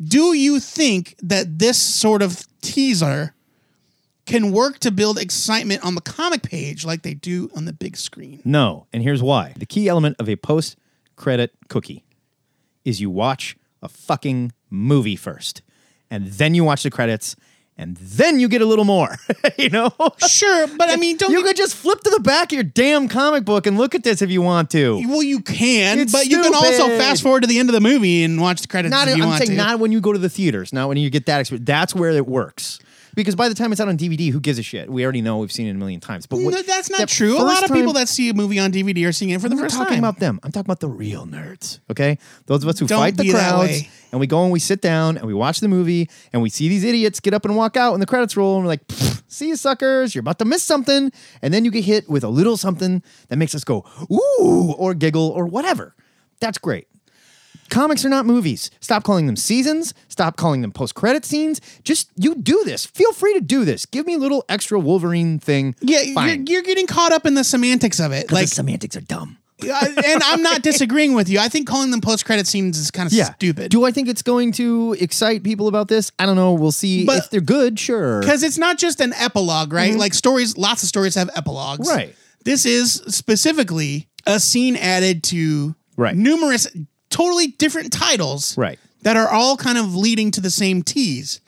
Do 0.04 0.34
you 0.34 0.60
think 0.60 1.16
that 1.22 1.60
this 1.60 1.82
sort 1.82 2.22
of 2.22 2.46
teaser 2.62 3.34
can 4.26 4.52
work 4.52 4.80
to 4.80 4.92
build 4.92 5.18
excitement 5.18 5.86
on 5.86 5.96
the 5.96 6.02
comic 6.02 6.42
page 6.42 6.84
like 6.84 7.04
they 7.04 7.14
do 7.14 7.50
on 7.56 7.66
the 7.66 7.74
big 7.74 7.96
screen? 7.96 8.42
No, 8.44 8.88
and 8.92 9.04
here's 9.04 9.22
why. 9.24 9.54
The 9.58 9.66
key 9.66 9.88
element 9.88 10.18
of 10.20 10.28
a 10.28 10.36
post 10.36 10.78
credit 11.16 11.52
cookie 11.70 12.04
is 12.84 13.00
you 13.00 13.10
watch 13.10 13.56
a 13.82 13.88
fucking 13.88 14.52
movie 14.70 15.16
first, 15.16 15.62
and 16.10 16.28
then 16.28 16.56
you 16.56 16.64
watch 16.64 16.84
the 16.84 16.90
credits, 16.90 17.36
and 17.78 17.98
then 17.98 18.40
you 18.40 18.48
get 18.48 18.62
a 18.62 18.66
little 18.66 18.86
more. 18.86 19.18
you 19.58 19.70
know? 19.70 19.92
Sure, 20.28 20.68
but 20.78 20.90
I 20.90 20.96
mean, 20.98 21.18
don't 21.18 21.32
you 21.32 21.40
you, 21.40 21.44
could 21.44 21.56
just 21.56 21.76
flip 21.76 22.00
to 22.02 22.10
the 22.10 22.20
back 22.22 22.48
of 22.52 22.54
your 22.54 22.64
damn 22.64 23.08
comic 23.08 23.44
book 23.46 23.68
and 23.68 23.78
look 23.78 23.96
at 23.96 24.04
this 24.04 24.22
if 24.22 24.30
you 24.30 24.42
want 24.42 24.70
to. 24.72 25.02
well, 25.08 25.22
you 25.24 25.42
can, 25.42 26.00
It's 26.00 26.12
but 26.12 26.28
you 26.28 26.42
can 26.42 26.54
also 26.54 26.88
fast 26.98 27.22
forward 27.22 27.42
to 27.42 27.48
the 27.48 27.60
end 27.60 27.70
of 27.70 27.74
the 27.74 27.82
movie 27.82 28.24
and 28.24 28.40
watch 28.40 28.62
the 28.62 28.68
credits 28.68 28.92
Not, 28.92 29.08
if 29.08 29.18
you 29.18 29.24
I'm 29.24 29.30
want 29.30 29.44
saying 29.44 29.58
to. 29.58 29.64
not 29.64 29.80
when 29.80 29.92
you 29.92 30.02
go 30.02 30.14
to 30.14 30.20
the 30.20 30.30
theaters, 30.30 30.72
not 30.74 30.88
when 30.88 30.98
you 30.98 31.10
get 31.10 31.26
that 31.26 31.42
experience. 31.42 31.66
That's 31.66 31.94
where 31.94 32.12
it 32.12 32.26
works. 32.28 32.80
Because 33.16 33.36
by 33.36 33.50
the 33.50 33.56
time 33.56 33.72
it's 33.72 33.82
out 33.82 33.88
on 33.88 33.98
DVD, 33.98 34.30
who 34.30 34.40
gives 34.40 34.60
a 34.60 34.64
shit? 34.64 34.90
We 34.90 35.04
already 35.04 35.22
know 35.22 35.38
we've 35.38 35.52
seen 35.52 35.68
it 35.68 35.72
a 35.72 35.76
million 35.76 36.00
times. 36.02 36.28
But 36.28 36.42
what, 36.42 36.54
no, 36.54 36.62
that's 36.62 36.90
not 36.90 37.00
that 37.00 37.10
true. 37.10 37.38
A 37.38 37.42
lot 37.42 37.64
of 37.64 37.72
people 37.72 37.94
time- 37.94 38.02
that 38.02 38.10
see 38.10 38.30
a 38.30 38.34
movie 38.34 38.60
on 38.60 38.72
DVD 38.72 39.08
are 39.08 39.12
seeing 39.12 39.32
it 39.32 39.42
for 39.42 39.50
the 39.50 39.56
1st 39.56 39.60
time. 39.60 39.64
I'm 39.64 39.78
not 39.80 39.86
talking 39.86 40.00
about 40.00 40.20
them. 40.20 40.40
I'm 40.44 40.52
talking 40.52 40.68
about 40.68 40.82
the 40.82 40.90
real 40.90 41.26
nerds. 41.26 41.80
Okay, 41.90 42.18
those 42.46 42.64
of 42.64 42.70
us 42.70 42.78
who 42.78 42.88
Don't 42.88 43.00
fight 43.00 43.18
the 43.18 43.32
crowds, 43.32 43.84
and 44.12 44.20
we 44.20 44.28
go 44.28 44.44
and 44.44 44.52
we 44.52 44.60
sit 44.60 44.82
down 44.82 45.18
and 45.18 45.26
we 45.26 45.34
watch 45.34 45.62
the 45.62 45.68
movie, 45.68 46.10
and 46.34 46.42
we 46.42 46.50
see 46.50 46.68
these 46.68 46.84
idiots 46.84 47.20
get 47.20 47.34
up 47.34 47.46
and 47.46 47.56
walk 47.56 47.78
out, 47.78 47.94
and 47.94 48.02
the 48.02 48.06
credits 48.06 48.36
roll, 48.36 48.58
and 48.58 48.66
we're 48.66 48.70
like, 48.70 48.82
"See 49.28 49.48
you, 49.48 49.56
suckers! 49.56 50.14
You're 50.14 50.22
about 50.22 50.40
to 50.40 50.46
miss 50.46 50.64
something." 50.64 51.12
And 51.42 51.54
then 51.54 51.64
you 51.64 51.72
get 51.72 51.86
hit 51.86 52.10
with 52.10 52.24
a 52.24 52.30
little 52.30 52.58
something 52.58 53.02
that 53.30 53.38
makes 53.38 53.56
us 53.56 53.64
go 53.64 53.86
ooh 54.12 54.74
or 54.78 54.94
giggle 54.94 55.30
or 55.30 55.46
whatever. 55.46 55.96
That's 56.42 56.58
great. 56.58 56.88
Comics 57.70 58.06
are 58.06 58.10
not 58.10 58.26
movies. 58.26 58.72
Stop 58.80 59.04
calling 59.04 59.26
them 59.26 59.36
seasons. 59.36 59.94
Stop 60.08 60.38
calling 60.38 60.62
them 60.62 60.72
post-credit 60.72 61.26
scenes. 61.26 61.62
Just 61.84 62.10
you 62.16 62.36
do 62.36 62.64
this. 62.64 62.86
Feel 62.86 63.12
free 63.14 63.34
to 63.34 63.42
do 63.42 63.66
this. 63.66 63.86
Give 63.86 64.06
me 64.06 64.14
a 64.14 64.20
little 64.20 64.46
extra 64.50 64.80
Wolverine 64.80 65.40
thing. 65.40 65.76
yeah, 65.82 66.02
you're, 66.02 66.44
you're 66.46 66.64
getting 66.64 66.88
caught 66.88 67.12
up 67.12 67.26
in 67.26 67.34
the 67.34 67.44
semantics 67.44 68.00
of 68.00 68.12
it. 68.12 68.32
Like 68.32 68.48
semantics 68.48 68.96
are 68.96 69.02
dumb. 69.02 69.38
and 69.62 70.22
I'm 70.24 70.42
not 70.42 70.62
disagreeing 70.64 71.14
with 71.14 71.30
you. 71.30 71.40
I 71.40 71.48
think 71.48 71.66
calling 71.68 71.90
them 71.90 72.02
post 72.02 72.26
credit 72.26 72.46
scenes 72.46 72.78
is 72.78 72.92
kind 72.92 73.08
of 73.08 73.14
yeah. 73.14 73.34
stupid. 73.34 73.72
Do 73.72 73.86
I 73.86 73.92
think 73.92 74.10
it's 74.10 74.22
going 74.22 74.52
to 74.54 74.98
excite 75.00 75.44
people 75.44 75.70
about 75.70 75.88
this? 75.88 76.12
I 76.20 76.26
don't 76.26 76.36
know. 76.36 76.54
We'll 76.54 76.74
see 76.74 77.06
But- 77.06 77.20
if 77.20 77.30
they're 77.30 77.40
good. 77.40 77.80
Sure. 77.80 78.20
because 78.20 78.44
it's 78.44 78.58
not 78.58 78.78
just 78.78 79.00
an 79.00 79.14
epilogue, 79.14 79.72
right? 79.72 79.96
Like 79.96 80.14
stories, 80.14 80.58
lots 80.58 80.84
of 80.84 80.90
stories 80.90 81.16
have 81.16 81.30
epilogues. 81.36 81.88
Mm-hmm. 81.88 81.98
Right. 81.98 82.16
This 82.44 82.66
is 82.66 83.02
specifically 83.08 84.08
a 84.28 84.40
scene 84.40 84.76
added 84.76 85.24
to 85.26 85.76
Right. 85.98 86.16
numerous 86.16 86.68
totally 87.16 87.48
different 87.48 87.94
titles 87.94 88.58
Right. 88.58 88.78
that 89.04 89.16
are 89.16 89.30
all 89.30 89.56
kind 89.58 89.78
of 89.78 89.96
leading 89.96 90.32
to 90.32 90.42
the 90.42 90.50
same 90.52 90.84
tease. 90.84 91.40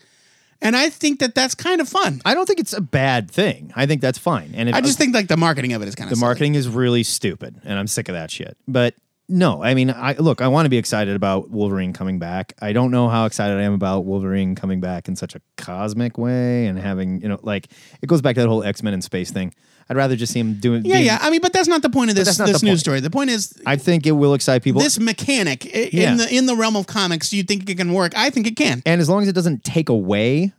And 0.61 0.75
I 0.75 0.89
think 0.89 1.19
that 1.19 1.35
that's 1.35 1.53
kind 1.53 1.81
of 1.81 1.87
fun. 1.89 2.21
I 2.25 2.33
don't 2.33 2.45
think 2.47 2.59
it's 2.59 2.73
a 2.73 2.81
bad 2.81 3.29
thing. 3.29 3.71
I 3.75 3.85
think 3.85 4.01
that's 4.01 4.17
fine. 4.17 4.53
And 4.55 4.69
if, 4.69 4.75
I 4.75 4.81
just 4.81 4.97
think 4.97 5.13
like 5.13 5.27
the 5.27 5.37
marketing 5.37 5.73
of 5.73 5.81
it 5.83 5.87
is 5.87 5.93
kind 5.95 6.11
of 6.11 6.17
the 6.17 6.25
marketing 6.25 6.55
is 6.55 6.67
really 6.67 7.03
stupid, 7.03 7.61
and 7.63 7.77
I'm 7.77 7.85
sick 7.87 8.09
of 8.09 8.13
that 8.13 8.31
shit. 8.31 8.57
But 8.67 8.95
no, 9.29 9.61
I 9.63 9.73
mean, 9.73 9.89
I 9.89 10.13
look, 10.13 10.41
I 10.41 10.47
want 10.47 10.65
to 10.65 10.69
be 10.69 10.77
excited 10.77 11.15
about 11.15 11.49
Wolverine 11.49 11.91
coming 11.93 12.17
back. 12.19 12.53
I 12.61 12.71
don't 12.73 12.91
know 12.91 13.09
how 13.09 13.25
excited 13.25 13.57
I 13.57 13.63
am 13.63 13.73
about 13.73 14.05
Wolverine 14.05 14.55
coming 14.55 14.79
back 14.79 15.07
in 15.07 15.15
such 15.15 15.35
a 15.35 15.41
cosmic 15.57 16.17
way 16.17 16.65
and 16.67 16.79
having, 16.79 17.21
you 17.21 17.27
know, 17.27 17.39
like 17.43 17.67
it 18.01 18.07
goes 18.07 18.21
back 18.21 18.35
to 18.35 18.41
that 18.41 18.47
whole 18.47 18.63
X 18.63 18.81
Men 18.83 18.93
in 18.93 19.01
space 19.01 19.29
thing. 19.31 19.53
I'd 19.89 19.95
rather 19.97 20.15
just 20.17 20.33
see 20.33 20.39
him 20.41 20.55
doing. 20.59 20.83
Yeah, 20.85 20.95
being- 20.95 21.05
yeah. 21.05 21.17
I 21.21 21.29
mean, 21.29 21.39
but 21.41 21.53
that's 21.53 21.67
not 21.69 21.81
the 21.81 21.89
point 21.89 22.09
of 22.09 22.15
this 22.17 22.37
this 22.37 22.61
news 22.63 22.79
story. 22.81 22.99
The 22.99 23.09
point 23.09 23.29
is 23.29 23.53
I 23.65 23.75
think 23.77 24.05
it 24.05 24.11
will 24.11 24.33
excite 24.33 24.63
people. 24.63 24.81
this 24.81 24.99
mechanic 24.99 25.65
i- 25.73 25.89
Yeah. 25.93 26.11
in 26.11 26.17
the 26.17 26.35
in 26.35 26.45
the 26.45 26.55
realm 26.55 26.75
of 26.75 26.87
comics. 26.87 27.29
Do 27.29 27.37
you 27.37 27.43
think 27.43 27.69
it 27.69 27.75
can 27.77 27.93
work? 27.93 28.13
I 28.17 28.29
think 28.29 28.47
it 28.47 28.55
can. 28.55 28.81
and 28.85 28.99
as 29.01 29.07
long 29.09 29.23
as 29.23 29.27
it 29.29 29.33
doesn't 29.33 29.63
take 29.63 29.89
away 29.89 30.51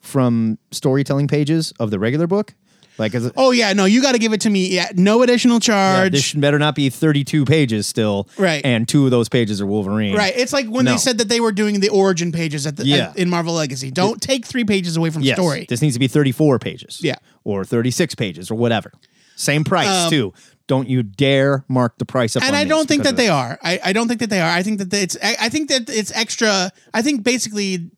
from 0.00 0.58
storytelling 0.70 1.26
pages 1.28 1.72
of 1.80 1.90
the 1.90 1.98
regular 1.98 2.26
book, 2.26 2.54
like 2.98 3.14
as 3.14 3.26
a, 3.26 3.32
Oh 3.36 3.50
yeah, 3.50 3.72
no, 3.72 3.84
you 3.84 4.00
got 4.02 4.12
to 4.12 4.18
give 4.18 4.32
it 4.32 4.40
to 4.42 4.50
me. 4.50 4.68
Yeah, 4.68 4.90
no 4.94 5.22
additional 5.22 5.60
charge. 5.60 6.04
Yeah, 6.04 6.08
this 6.10 6.22
should 6.24 6.40
better 6.40 6.58
not 6.58 6.74
be 6.74 6.88
32 6.90 7.44
pages 7.44 7.86
still. 7.86 8.28
Right. 8.38 8.64
And 8.64 8.88
two 8.88 9.04
of 9.04 9.10
those 9.10 9.28
pages 9.28 9.60
are 9.60 9.66
Wolverine. 9.66 10.14
Right. 10.16 10.34
It's 10.36 10.52
like 10.52 10.66
when 10.68 10.84
No. 10.84 10.92
they 10.92 10.96
said 10.98 11.18
that 11.18 11.28
they 11.28 11.40
were 11.40 11.52
doing 11.52 11.80
the 11.80 11.88
origin 11.90 12.32
pages 12.32 12.66
at 12.66 12.76
the 12.76 12.86
Yeah. 12.86 12.96
at- 13.10 13.16
in 13.18 13.28
Marvel 13.30 13.54
Legacy. 13.54 13.90
Don't 13.90 14.20
take 14.20 14.46
three 14.46 14.64
pages 14.64 14.96
away 14.96 15.10
from 15.10 15.22
Yes. 15.22 15.36
story. 15.36 15.66
This 15.68 15.82
needs 15.82 15.94
to 15.94 16.00
be 16.00 16.08
34 16.08 16.58
pages. 16.58 16.98
Yeah. 17.02 17.16
Or 17.44 17.64
36 17.64 18.14
pages 18.14 18.50
or 18.50 18.54
whatever. 18.54 18.92
Same 19.36 19.64
price 19.64 20.08
too. 20.08 20.32
Don't 20.66 20.88
you 20.88 21.02
dare 21.04 21.64
mark 21.68 21.98
the 21.98 22.04
price 22.04 22.34
up. 22.34 22.42
Um, 22.42 22.48
and 22.48 22.56
I 22.56 22.64
don't 22.64 22.88
think 22.88 23.04
that 23.04 23.16
they 23.16 23.28
are. 23.28 23.56
I, 23.62 23.78
I 23.84 23.92
don't 23.92 24.08
think 24.08 24.18
that 24.20 24.30
they 24.30 24.40
are. 24.40 24.50
I 24.50 24.62
think 24.64 24.78
that 24.78 24.92
it's. 24.92 25.16
I, 25.22 25.36
I 25.42 25.48
think 25.48 25.68
that 25.68 25.88
it's 25.88 26.10
extra. 26.12 26.72
I 26.92 27.02
think 27.02 27.22
basically, 27.22 27.90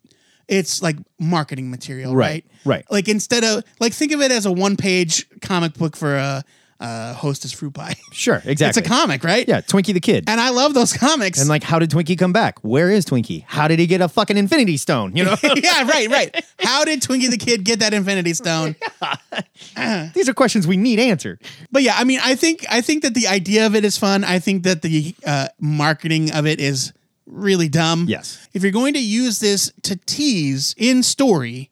it's 0.49 0.83
like 0.83 0.97
marketing 1.19 1.71
material, 1.71 2.17
right? 2.17 2.45
Right, 2.65 2.77
right. 2.77 2.91
Like 2.91 3.09
instead 3.09 3.45
of 3.45 3.65
like 3.81 3.93
think 3.93 4.13
of 4.13 4.21
it 4.21 4.33
as 4.33 4.47
a 4.47 4.53
one 4.53 4.77
page 4.77 5.27
comic 5.41 5.75
book 5.75 5.95
for 5.95 6.17
a, 6.17 6.43
a 6.81 7.13
hostess 7.13 7.53
fruit 7.53 7.75
pie. 7.75 7.95
Sure, 8.13 8.43
exactly. 8.45 8.81
It's 8.81 8.89
a 8.89 8.91
comic, 8.91 9.23
right? 9.23 9.47
Yeah, 9.47 9.61
Twinkie 9.61 9.93
the 9.93 10.01
Kid. 10.01 10.25
And 10.27 10.41
I 10.41 10.51
love 10.51 10.75
those 10.75 10.93
comics. 10.93 11.39
And 11.39 11.49
like, 11.49 11.63
how 11.63 11.79
did 11.79 11.91
Twinkie 11.91 12.19
come 12.19 12.33
back? 12.33 12.59
Where 12.61 12.91
is 12.91 13.05
Twinkie? 13.05 13.45
How 13.47 13.69
did 13.69 13.79
he 13.79 13.87
get 13.87 14.01
a 14.01 14.09
fucking 14.09 14.37
Infinity 14.37 14.77
Stone? 14.77 15.15
You 15.15 15.25
know, 15.25 15.37
yeah, 15.43 15.87
right, 15.87 16.09
right. 16.09 16.45
How 16.59 16.85
did 16.85 17.01
Twinkie 17.03 17.31
the 17.31 17.37
Kid 17.37 17.65
get 17.65 17.81
that 17.81 17.93
Infinity 17.93 18.35
Stone? 18.35 18.77
these 20.15 20.29
are 20.29 20.35
questions 20.35 20.67
we 20.67 20.77
need 20.77 20.99
answered. 20.99 21.41
But 21.71 21.83
yeah, 21.83 21.95
I 21.97 22.05
mean, 22.05 22.21
I 22.23 22.35
think 22.35 22.65
I 22.71 22.81
think 22.81 23.03
that 23.03 23.15
the 23.15 23.29
idea 23.29 23.67
of 23.67 23.75
it 23.75 23.85
is 23.85 23.99
fun. 23.99 24.25
I 24.25 24.39
think 24.39 24.63
that 24.63 24.83
the 24.83 25.15
uh, 25.27 25.49
marketing 25.61 26.33
of 26.33 26.47
it 26.47 26.61
is 26.61 26.93
really 27.29 27.69
dumb. 27.69 28.07
Yes. 28.09 28.49
If 28.53 28.63
you're 28.63 28.73
going 28.73 28.95
to 28.95 29.03
use 29.05 29.39
this 29.39 29.73
to 29.83 29.97
tease 29.97 30.75
in 30.77 31.03
story, 31.03 31.71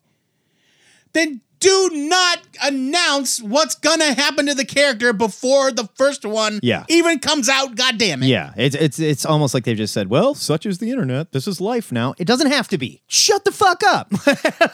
then 1.13 1.41
do 1.59 1.91
not 1.95 2.43
announce 2.63 3.41
what's 3.43 3.75
gonna 3.75 4.13
happen 4.13 4.47
to 4.47 4.55
the 4.55 4.65
character 4.65 5.13
before 5.15 5.73
the 5.73 5.89
first 5.97 6.25
one 6.25 6.61
Yeah. 6.63 6.85
even 6.89 7.19
comes 7.19 7.49
out. 7.49 7.75
God 7.75 7.97
damn 7.99 8.23
it. 8.23 8.27
Yeah, 8.27 8.53
it's 8.57 8.77
it's 8.77 8.99
it's 8.99 9.25
almost 9.25 9.55
like 9.55 9.65
they've 9.65 9.77
just 9.77 9.95
said, 9.95 10.11
"Well, 10.11 10.35
such 10.35 10.67
is 10.67 10.79
the 10.79 10.91
internet. 10.91 11.33
This 11.33 11.49
is 11.49 11.61
life 11.61 11.91
now." 11.91 12.15
It 12.19 12.27
doesn't 12.27 12.51
have 12.51 12.69
to 12.69 12.79
be. 12.79 13.03
Shut 13.07 13.45
the 13.45 13.53
fuck 13.53 13.83
up. 13.85 14.13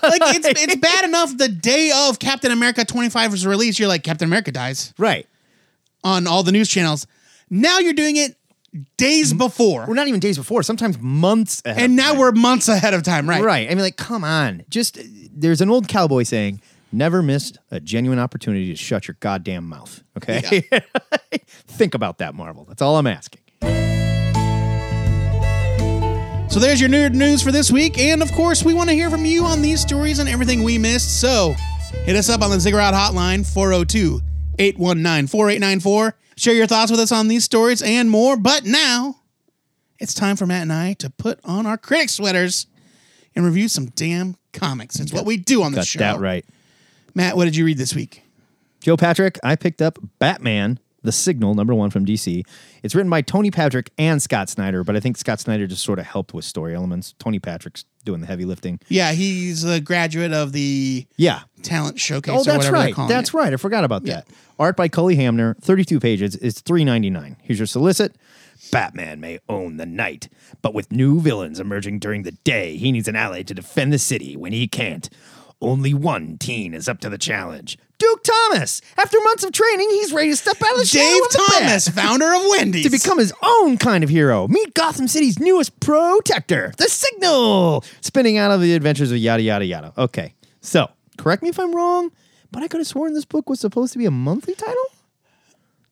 Like 0.02 0.34
it's 0.34 0.46
it's 0.62 0.76
bad 0.76 1.04
enough 1.04 1.36
the 1.36 1.48
day 1.48 1.92
of 1.94 2.18
Captain 2.18 2.50
America 2.50 2.84
25's 2.84 3.46
release, 3.46 3.78
you're 3.78 3.88
like, 3.88 4.02
Captain 4.02 4.26
America 4.26 4.50
dies 4.50 4.92
right. 4.98 5.26
on 6.02 6.26
all 6.26 6.42
the 6.42 6.52
news 6.52 6.68
channels. 6.68 7.06
Now 7.48 7.78
you're 7.78 7.92
doing 7.92 8.16
it 8.16 8.36
days 8.96 9.32
before. 9.32 9.86
We're 9.86 9.94
not 9.94 10.08
even 10.08 10.20
days 10.20 10.38
before. 10.38 10.62
Sometimes 10.62 10.98
months. 10.98 11.62
Ahead 11.64 11.84
and 11.84 11.96
now 11.96 12.18
we're 12.18 12.32
months 12.32 12.68
ahead 12.68 12.94
of 12.94 13.02
time, 13.02 13.28
right? 13.28 13.42
right. 13.42 13.66
I 13.66 13.70
mean, 13.70 13.82
like, 13.82 13.96
come 13.96 14.24
on. 14.24 14.64
Just 14.68 14.98
there's 15.32 15.60
an 15.60 15.70
old 15.70 15.88
cowboy 15.88 16.22
saying, 16.22 16.60
"Never 16.90 17.22
missed 17.22 17.58
a 17.70 17.80
genuine 17.80 18.18
opportunity 18.18 18.68
to 18.68 18.76
shut 18.76 19.08
your 19.08 19.16
goddamn 19.20 19.68
mouth." 19.68 20.02
Okay. 20.16 20.68
Think 21.46 21.94
about 21.94 22.18
that, 22.18 22.34
Marvel. 22.34 22.64
That's 22.64 22.82
all 22.82 22.96
I'm 22.96 23.06
asking. 23.06 23.40
So 26.50 26.60
there's 26.60 26.82
your 26.82 26.90
nerd 26.90 27.14
news 27.14 27.42
for 27.42 27.50
this 27.50 27.70
week, 27.70 27.98
and 27.98 28.22
of 28.22 28.30
course, 28.32 28.62
we 28.62 28.74
want 28.74 28.90
to 28.90 28.94
hear 28.94 29.08
from 29.08 29.24
you 29.24 29.44
on 29.44 29.62
these 29.62 29.80
stories 29.80 30.18
and 30.18 30.28
everything 30.28 30.62
we 30.62 30.76
missed. 30.76 31.18
So 31.18 31.54
hit 32.04 32.14
us 32.14 32.28
up 32.28 32.42
on 32.42 32.50
the 32.50 32.60
Ziggurat 32.60 32.92
hotline 32.92 33.42
oh 33.56 33.84
402-819-4894. 34.58 36.12
Share 36.36 36.54
your 36.54 36.66
thoughts 36.66 36.90
with 36.90 37.00
us 37.00 37.12
on 37.12 37.28
these 37.28 37.44
stories 37.44 37.82
and 37.82 38.10
more. 38.10 38.36
But 38.36 38.64
now 38.64 39.16
it's 39.98 40.14
time 40.14 40.36
for 40.36 40.46
Matt 40.46 40.62
and 40.62 40.72
I 40.72 40.94
to 40.94 41.10
put 41.10 41.38
on 41.44 41.66
our 41.66 41.76
critic 41.76 42.08
sweaters 42.08 42.66
and 43.34 43.44
review 43.44 43.68
some 43.68 43.86
damn 43.86 44.36
comics. 44.52 44.98
It's 44.98 45.12
what 45.12 45.26
we 45.26 45.36
do 45.36 45.62
on 45.62 45.72
this 45.72 45.80
Got 45.80 45.86
show. 45.86 45.98
that 45.98 46.20
right. 46.20 46.44
Matt, 47.14 47.36
what 47.36 47.44
did 47.44 47.56
you 47.56 47.64
read 47.64 47.78
this 47.78 47.94
week? 47.94 48.22
Joe 48.80 48.96
Patrick, 48.96 49.38
I 49.44 49.54
picked 49.56 49.80
up 49.80 49.98
Batman, 50.18 50.78
The 51.02 51.12
Signal, 51.12 51.54
number 51.54 51.74
one 51.74 51.90
from 51.90 52.06
DC. 52.06 52.44
It's 52.82 52.94
written 52.94 53.10
by 53.10 53.22
Tony 53.22 53.50
Patrick 53.50 53.90
and 53.98 54.22
Scott 54.22 54.48
Snyder, 54.48 54.84
but 54.84 54.94
I 54.96 55.00
think 55.00 55.16
Scott 55.16 55.40
Snyder 55.40 55.66
just 55.66 55.82
sort 55.82 55.98
of 55.98 56.06
helped 56.06 56.32
with 56.32 56.44
story 56.44 56.74
elements. 56.74 57.14
Tony 57.18 57.38
Patrick's 57.38 57.84
doing 58.04 58.20
the 58.20 58.26
heavy 58.26 58.44
lifting. 58.44 58.78
Yeah, 58.88 59.12
he's 59.12 59.64
a 59.64 59.80
graduate 59.80 60.32
of 60.32 60.52
the 60.52 61.06
Yeah. 61.16 61.40
talent 61.62 61.98
showcase 62.00 62.34
Oh, 62.34 62.42
that's 62.44 62.68
right. 62.68 62.94
That's 63.08 63.30
it. 63.30 63.34
right. 63.34 63.52
I 63.52 63.56
forgot 63.56 63.84
about 63.84 64.04
that. 64.04 64.26
Art 64.58 64.76
by 64.76 64.88
Cully 64.88 65.16
Hamner, 65.16 65.56
32 65.60 65.98
pages. 66.00 66.36
It's 66.36 66.60
three 66.60 66.84
ninety 66.84 67.10
nine. 67.10 67.36
Here's 67.42 67.58
your 67.58 67.66
solicit. 67.66 68.16
Batman 68.70 69.18
may 69.20 69.38
own 69.48 69.76
the 69.76 69.86
night, 69.86 70.28
but 70.62 70.72
with 70.72 70.92
new 70.92 71.20
villains 71.20 71.58
emerging 71.58 71.98
during 71.98 72.22
the 72.22 72.30
day, 72.32 72.76
he 72.76 72.92
needs 72.92 73.08
an 73.08 73.16
ally 73.16 73.42
to 73.42 73.54
defend 73.54 73.92
the 73.92 73.98
city 73.98 74.36
when 74.36 74.52
he 74.52 74.68
can't. 74.68 75.10
Only 75.62 75.94
one 75.94 76.38
teen 76.38 76.74
is 76.74 76.88
up 76.88 77.00
to 77.00 77.08
the 77.08 77.18
challenge. 77.18 77.78
Duke 77.98 78.24
Thomas. 78.24 78.82
After 78.98 79.16
months 79.20 79.44
of 79.44 79.52
training, 79.52 79.88
he's 79.90 80.12
ready 80.12 80.30
to 80.30 80.36
step 80.36 80.56
out 80.60 80.72
of 80.72 80.78
the 80.78 80.84
shadow 80.86 81.04
Dave 81.04 81.22
of 81.22 81.30
the 81.30 81.52
Thomas, 81.60 81.88
bat 81.88 81.94
founder 82.04 82.34
of 82.34 82.42
Wendy's. 82.50 82.82
to 82.84 82.90
become 82.90 83.18
his 83.18 83.32
own 83.42 83.78
kind 83.78 84.02
of 84.02 84.10
hero. 84.10 84.48
Meet 84.48 84.74
Gotham 84.74 85.06
City's 85.06 85.38
newest 85.38 85.78
protector, 85.78 86.72
the 86.78 86.88
Signal, 86.88 87.84
spinning 88.00 88.38
out 88.38 88.50
of 88.50 88.60
the 88.60 88.74
adventures 88.74 89.12
of 89.12 89.18
yada 89.18 89.42
yada 89.42 89.64
yada. 89.64 89.92
Okay, 89.96 90.34
so 90.60 90.88
correct 91.16 91.44
me 91.44 91.48
if 91.50 91.60
I'm 91.60 91.72
wrong, 91.74 92.10
but 92.50 92.64
I 92.64 92.68
could 92.68 92.80
have 92.80 92.88
sworn 92.88 93.14
this 93.14 93.24
book 93.24 93.48
was 93.48 93.60
supposed 93.60 93.92
to 93.92 93.98
be 94.00 94.06
a 94.06 94.10
monthly 94.10 94.56
title 94.56 94.82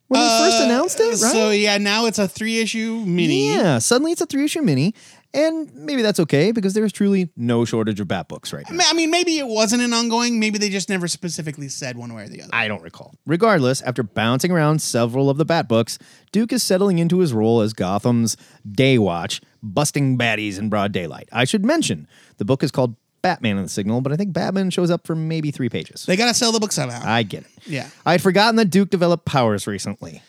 when 0.09 0.21
they 0.21 0.27
first 0.51 0.65
announced 0.65 0.99
it, 0.99 1.05
right? 1.05 1.13
Uh, 1.13 1.33
So 1.33 1.51
yeah, 1.51 1.79
now 1.79 2.07
it's 2.07 2.19
a 2.19 2.27
three 2.27 2.59
issue 2.59 3.05
mini. 3.07 3.55
Yeah, 3.55 3.79
suddenly 3.79 4.11
it's 4.11 4.21
a 4.21 4.27
three 4.27 4.45
issue 4.45 4.63
mini, 4.63 4.95
and 5.33 5.73
maybe 5.75 6.03
that's 6.03 6.19
okay 6.21 6.51
because 6.53 6.75
there's 6.75 6.93
truly 6.93 7.31
no 7.37 7.65
shortage 7.65 8.01
of 8.01 8.09
bat 8.09 8.29
books 8.29 8.53
right 8.53 8.69
now. 8.71 8.85
I 8.87 8.93
mean, 8.95 9.11
maybe 9.11 9.39
it 9.39 9.47
wasn't 9.47 9.83
an 9.83 9.93
ongoing. 9.93 10.41
Maybe 10.41 10.59
they 10.59 10.69
just 10.69 10.89
never 10.89 11.07
specifically 11.09 11.69
said 11.69 11.97
one 11.97 12.13
way 12.15 12.25
or 12.25 12.29
the 12.29 12.43
other. 12.43 12.51
I 12.53 12.69
don't 12.69 12.83
recall. 12.83 13.15
Regardless, 13.27 13.81
after 13.83 14.03
bouncing 14.03 14.51
around 14.51 14.83
several 14.83 15.31
of 15.31 15.37
the 15.37 15.45
bat 15.45 15.69
books, 15.69 15.99
Duke 16.33 16.53
is 16.53 16.63
settling 16.63 16.99
into 16.99 17.19
his 17.21 17.33
role 17.33 17.61
as 17.61 17.73
Gotham's 17.73 18.37
Day 18.71 18.99
Watch, 18.99 19.41
busting 19.63 20.19
baddies 20.19 20.59
in 20.59 20.69
broad 20.69 20.93
daylight. 20.93 21.29
I 21.33 21.45
should 21.45 21.65
mention 21.65 22.09
the 22.39 22.45
book 22.45 22.63
is 22.63 22.71
called 22.71 22.97
Batman 23.23 23.57
and 23.57 23.67
the 23.67 23.71
Signal, 23.71 24.01
but 24.01 24.13
I 24.13 24.17
think 24.17 24.33
Batman 24.33 24.71
shows 24.71 24.91
up 24.91 25.07
for 25.07 25.15
maybe 25.15 25.51
three 25.51 25.69
pages. 25.69 26.07
They 26.07 26.17
gotta 26.17 26.35
sell 26.35 26.53
the 26.53 26.61
book 26.61 26.73
somehow. 26.73 27.03
I 27.05 27.23
get 27.23 27.43
it. 27.43 27.51
Yeah. 27.67 27.89
I 28.07 28.13
had 28.13 28.23
forgotten 28.23 28.57
that 28.57 28.67
Duke 28.71 28.91
developed 28.91 29.27
powers 29.27 29.67
recently. 29.67 30.23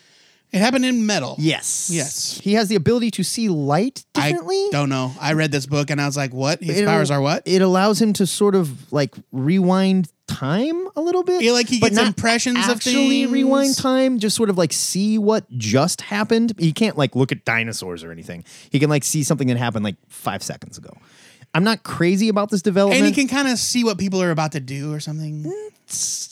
It 0.52 0.58
happened 0.58 0.84
in 0.84 1.06
metal. 1.06 1.36
Yes. 1.38 1.90
Yes. 1.92 2.38
He 2.42 2.52
has 2.54 2.68
the 2.68 2.74
ability 2.76 3.10
to 3.12 3.22
see 3.24 3.48
light 3.48 4.04
I 4.14 4.28
differently. 4.30 4.68
don't 4.70 4.88
know. 4.88 5.12
I 5.20 5.32
read 5.32 5.50
this 5.52 5.66
book 5.66 5.90
and 5.90 6.00
I 6.00 6.06
was 6.06 6.16
like, 6.16 6.32
"What? 6.34 6.62
His 6.62 6.78
It 6.80 6.86
powers 6.86 7.10
al- 7.10 7.18
are 7.18 7.20
what?" 7.22 7.42
It 7.46 7.62
allows 7.62 8.00
him 8.00 8.12
to 8.14 8.26
sort 8.26 8.54
of 8.54 8.92
like 8.92 9.14
rewind 9.32 10.08
time 10.26 10.88
a 10.96 11.00
little 11.00 11.22
bit. 11.24 11.42
Yeah, 11.42 11.52
like 11.52 11.68
he 11.68 11.78
gets 11.80 11.98
impressions 11.98 12.58
of 12.68 12.76
actually 12.76 13.22
things. 13.24 13.30
rewind 13.32 13.76
time, 13.76 14.18
just 14.18 14.36
sort 14.36 14.50
of 14.50 14.56
like 14.58 14.72
see 14.72 15.18
what 15.18 15.50
just 15.58 16.00
happened. 16.02 16.54
He 16.58 16.72
can't 16.72 16.96
like 16.96 17.16
look 17.16 17.32
at 17.32 17.44
dinosaurs 17.44 18.04
or 18.04 18.10
anything. 18.12 18.44
He 18.70 18.78
can 18.78 18.88
like 18.90 19.04
see 19.04 19.22
something 19.24 19.48
that 19.48 19.56
happened 19.56 19.84
like 19.84 19.96
five 20.08 20.42
seconds 20.42 20.78
ago. 20.78 20.96
I'm 21.54 21.64
not 21.64 21.82
crazy 21.82 22.28
about 22.28 22.50
this 22.50 22.62
development. 22.62 23.00
and 23.02 23.08
you 23.08 23.14
can 23.14 23.28
kind 23.28 23.48
of 23.48 23.58
see 23.58 23.84
what 23.84 23.98
people 23.98 24.22
are 24.22 24.30
about 24.30 24.52
to 24.52 24.60
do 24.60 24.92
or 24.92 25.00
something. 25.00 25.44
It 25.46 25.72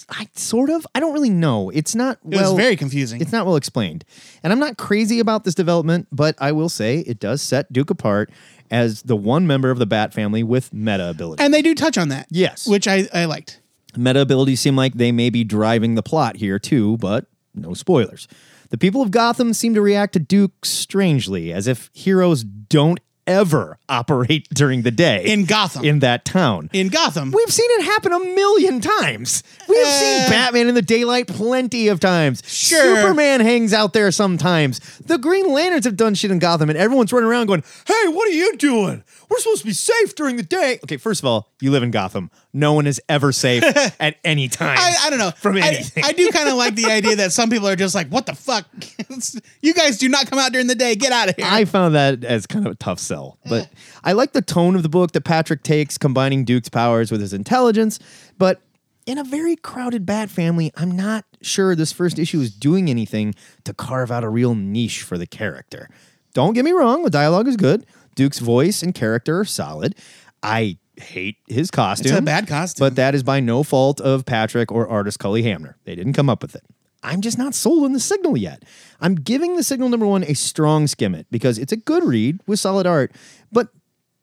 I 0.08 0.26
sort 0.34 0.70
of. 0.70 0.86
I 0.94 1.00
don't 1.00 1.12
really 1.12 1.30
know. 1.30 1.70
It's 1.70 1.94
not 1.94 2.18
well. 2.22 2.54
was 2.54 2.60
very 2.62 2.76
confusing. 2.76 3.20
It's 3.20 3.32
not 3.32 3.46
well 3.46 3.56
explained. 3.56 4.04
And 4.42 4.52
I'm 4.52 4.58
not 4.58 4.78
crazy 4.78 5.20
about 5.20 5.44
this 5.44 5.54
development, 5.54 6.08
but 6.10 6.34
I 6.38 6.52
will 6.52 6.68
say 6.68 7.00
it 7.00 7.20
does 7.20 7.42
set 7.42 7.72
Duke 7.72 7.90
apart 7.90 8.30
as 8.70 9.02
the 9.02 9.16
one 9.16 9.46
member 9.46 9.70
of 9.70 9.78
the 9.78 9.86
Bat 9.86 10.14
family 10.14 10.42
with 10.42 10.72
meta 10.72 11.10
ability. 11.10 11.42
and 11.42 11.52
they 11.52 11.62
do 11.62 11.74
touch 11.74 11.98
on 11.98 12.08
that. 12.08 12.26
Yes. 12.30 12.66
which 12.66 12.88
I, 12.88 13.08
I 13.12 13.26
liked. 13.26 13.60
Meta 13.96 14.20
abilities 14.20 14.60
seem 14.60 14.76
like 14.76 14.94
they 14.94 15.12
may 15.12 15.30
be 15.30 15.44
driving 15.44 15.96
the 15.96 16.02
plot 16.02 16.36
here 16.36 16.58
too, 16.58 16.96
but 16.98 17.26
no 17.54 17.74
spoilers. 17.74 18.28
The 18.70 18.78
people 18.78 19.02
of 19.02 19.10
Gotham 19.10 19.52
seem 19.52 19.74
to 19.74 19.82
react 19.82 20.12
to 20.12 20.20
Duke 20.20 20.64
strangely, 20.64 21.52
as 21.52 21.66
if 21.66 21.90
heroes 21.92 22.44
don't 22.44 23.00
ever 23.30 23.78
operate 23.88 24.48
during 24.52 24.82
the 24.82 24.90
day 24.90 25.24
In 25.24 25.44
Gotham. 25.44 25.84
in 25.84 26.00
that 26.00 26.24
town. 26.24 26.68
In 26.72 26.88
Gotham, 26.88 27.30
We've 27.32 27.50
seen 27.52 27.68
it 27.78 27.84
happen 27.84 28.12
a 28.12 28.18
million 28.20 28.80
times. 28.80 29.42
We 29.68 29.76
have 29.78 29.86
seen 29.88 30.22
Uh, 30.26 30.30
Batman 30.30 30.68
in 30.68 30.74
the 30.74 30.82
daylight 30.82 31.26
plenty 31.28 31.88
of 31.88 32.00
times. 32.00 32.42
Sure. 32.46 32.96
Superman 32.96 33.40
hangs 33.40 33.72
out 33.72 33.92
there 33.92 34.10
sometimes. 34.10 34.80
The 35.04 35.18
Green 35.18 35.52
Lanterns 35.52 35.84
have 35.84 35.96
done 35.96 36.14
shit 36.14 36.30
in 36.30 36.38
Gotham, 36.38 36.68
and 36.70 36.78
everyone's 36.78 37.12
running 37.12 37.28
around 37.28 37.46
going, 37.46 37.62
Hey, 37.86 38.08
what 38.08 38.28
are 38.28 38.32
you 38.32 38.56
doing? 38.56 39.04
We're 39.28 39.38
supposed 39.38 39.60
to 39.62 39.66
be 39.66 39.72
safe 39.72 40.14
during 40.16 40.36
the 40.36 40.42
day. 40.42 40.80
Okay, 40.84 40.96
first 40.96 41.20
of 41.22 41.26
all, 41.26 41.48
you 41.60 41.70
live 41.70 41.82
in 41.84 41.90
Gotham. 41.92 42.30
No 42.52 42.72
one 42.72 42.86
is 42.86 43.00
ever 43.08 43.30
safe 43.32 43.62
at 44.00 44.16
any 44.24 44.48
time. 44.48 44.76
I, 44.78 44.96
I 45.04 45.10
don't 45.10 45.18
know. 45.18 45.30
From 45.30 45.56
I- 45.56 45.68
anything. 45.68 46.04
I, 46.04 46.12
do 46.12 46.28
kind 46.32 46.48
of 46.48 46.56
like 46.56 46.74
the 46.74 46.86
idea 46.86 47.16
that 47.16 47.32
some 47.32 47.48
people 47.48 47.68
are 47.68 47.76
just 47.76 47.94
like, 47.94 48.08
"What 48.08 48.26
the 48.26 48.34
fuck? 48.34 48.66
you 49.62 49.74
guys 49.74 49.98
do 49.98 50.08
not 50.08 50.28
come 50.28 50.38
out 50.38 50.52
during 50.52 50.66
the 50.66 50.74
day. 50.74 50.96
Get 50.96 51.12
out 51.12 51.28
of 51.28 51.36
here." 51.36 51.46
I 51.48 51.64
found 51.64 51.94
that 51.94 52.24
as 52.24 52.46
kind 52.46 52.66
of 52.66 52.72
a 52.72 52.76
tough 52.76 52.98
sell. 52.98 53.38
But 53.48 53.64
eh. 53.64 53.66
I 54.04 54.12
like 54.12 54.32
the 54.32 54.42
tone 54.42 54.74
of 54.74 54.82
the 54.82 54.88
book 54.88 55.12
that 55.12 55.22
Patrick 55.22 55.62
takes, 55.62 55.96
combining 55.96 56.44
Duke's 56.44 56.68
powers 56.68 57.12
with 57.12 57.20
his 57.20 57.32
intelligence. 57.32 57.98
But 58.36 58.60
in 59.06 59.18
a 59.18 59.24
very 59.24 59.56
crowded 59.56 60.04
Bat 60.04 60.30
family, 60.30 60.72
I'm 60.76 60.90
not 60.90 61.24
sure 61.42 61.74
this 61.74 61.92
first 61.92 62.18
issue 62.18 62.40
is 62.40 62.52
doing 62.52 62.90
anything 62.90 63.34
to 63.64 63.72
carve 63.72 64.10
out 64.10 64.24
a 64.24 64.28
real 64.28 64.54
niche 64.54 65.02
for 65.02 65.18
the 65.18 65.26
character. 65.26 65.88
Don't 66.34 66.54
get 66.54 66.64
me 66.64 66.72
wrong, 66.72 67.02
the 67.02 67.10
dialogue 67.10 67.48
is 67.48 67.56
good. 67.56 67.86
Duke's 68.14 68.38
voice 68.38 68.82
and 68.82 68.94
character 68.94 69.40
are 69.40 69.44
solid. 69.44 69.94
I 70.42 70.78
hate 71.00 71.36
his 71.46 71.70
costume. 71.70 72.12
It's 72.12 72.18
a 72.18 72.22
bad 72.22 72.46
costume. 72.46 72.86
But 72.86 72.96
that 72.96 73.14
is 73.14 73.22
by 73.22 73.40
no 73.40 73.62
fault 73.62 74.00
of 74.00 74.24
Patrick 74.24 74.70
or 74.70 74.88
artist 74.88 75.18
Cully 75.18 75.42
Hamner. 75.42 75.76
They 75.84 75.94
didn't 75.94 76.12
come 76.12 76.28
up 76.28 76.42
with 76.42 76.54
it. 76.54 76.64
I'm 77.02 77.22
just 77.22 77.38
not 77.38 77.54
sold 77.54 77.84
on 77.84 77.92
the 77.92 78.00
signal 78.00 78.36
yet. 78.36 78.62
I'm 79.00 79.14
giving 79.14 79.56
the 79.56 79.62
signal 79.62 79.88
number 79.88 80.06
one 80.06 80.22
a 80.24 80.34
strong 80.34 80.86
skim 80.86 81.14
it 81.14 81.26
because 81.30 81.58
it's 81.58 81.72
a 81.72 81.76
good 81.76 82.04
read 82.04 82.40
with 82.46 82.58
solid 82.58 82.86
art. 82.86 83.12
But 83.50 83.68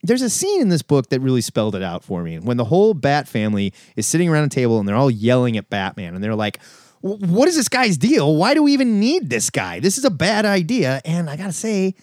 there's 0.03 0.21
a 0.21 0.29
scene 0.29 0.61
in 0.61 0.69
this 0.69 0.83
book 0.83 1.09
that 1.09 1.19
really 1.19 1.41
spelled 1.41 1.75
it 1.75 1.81
out 1.81 2.03
for 2.03 2.21
me. 2.21 2.37
When 2.37 2.57
the 2.57 2.65
whole 2.65 2.93
Bat 2.93 3.27
family 3.27 3.73
is 3.95 4.05
sitting 4.05 4.29
around 4.29 4.43
a 4.43 4.49
table 4.49 4.79
and 4.79 4.87
they're 4.87 4.95
all 4.95 5.09
yelling 5.09 5.57
at 5.57 5.69
Batman 5.69 6.13
and 6.13 6.23
they're 6.23 6.35
like, 6.35 6.59
what 7.01 7.47
is 7.47 7.55
this 7.55 7.67
guy's 7.67 7.97
deal? 7.97 8.35
Why 8.35 8.53
do 8.53 8.63
we 8.63 8.73
even 8.73 8.99
need 8.99 9.29
this 9.29 9.49
guy? 9.49 9.79
This 9.79 9.97
is 9.97 10.05
a 10.05 10.09
bad 10.11 10.45
idea. 10.45 11.01
And 11.03 11.29
I 11.29 11.35
gotta 11.35 11.53
say, 11.53 11.95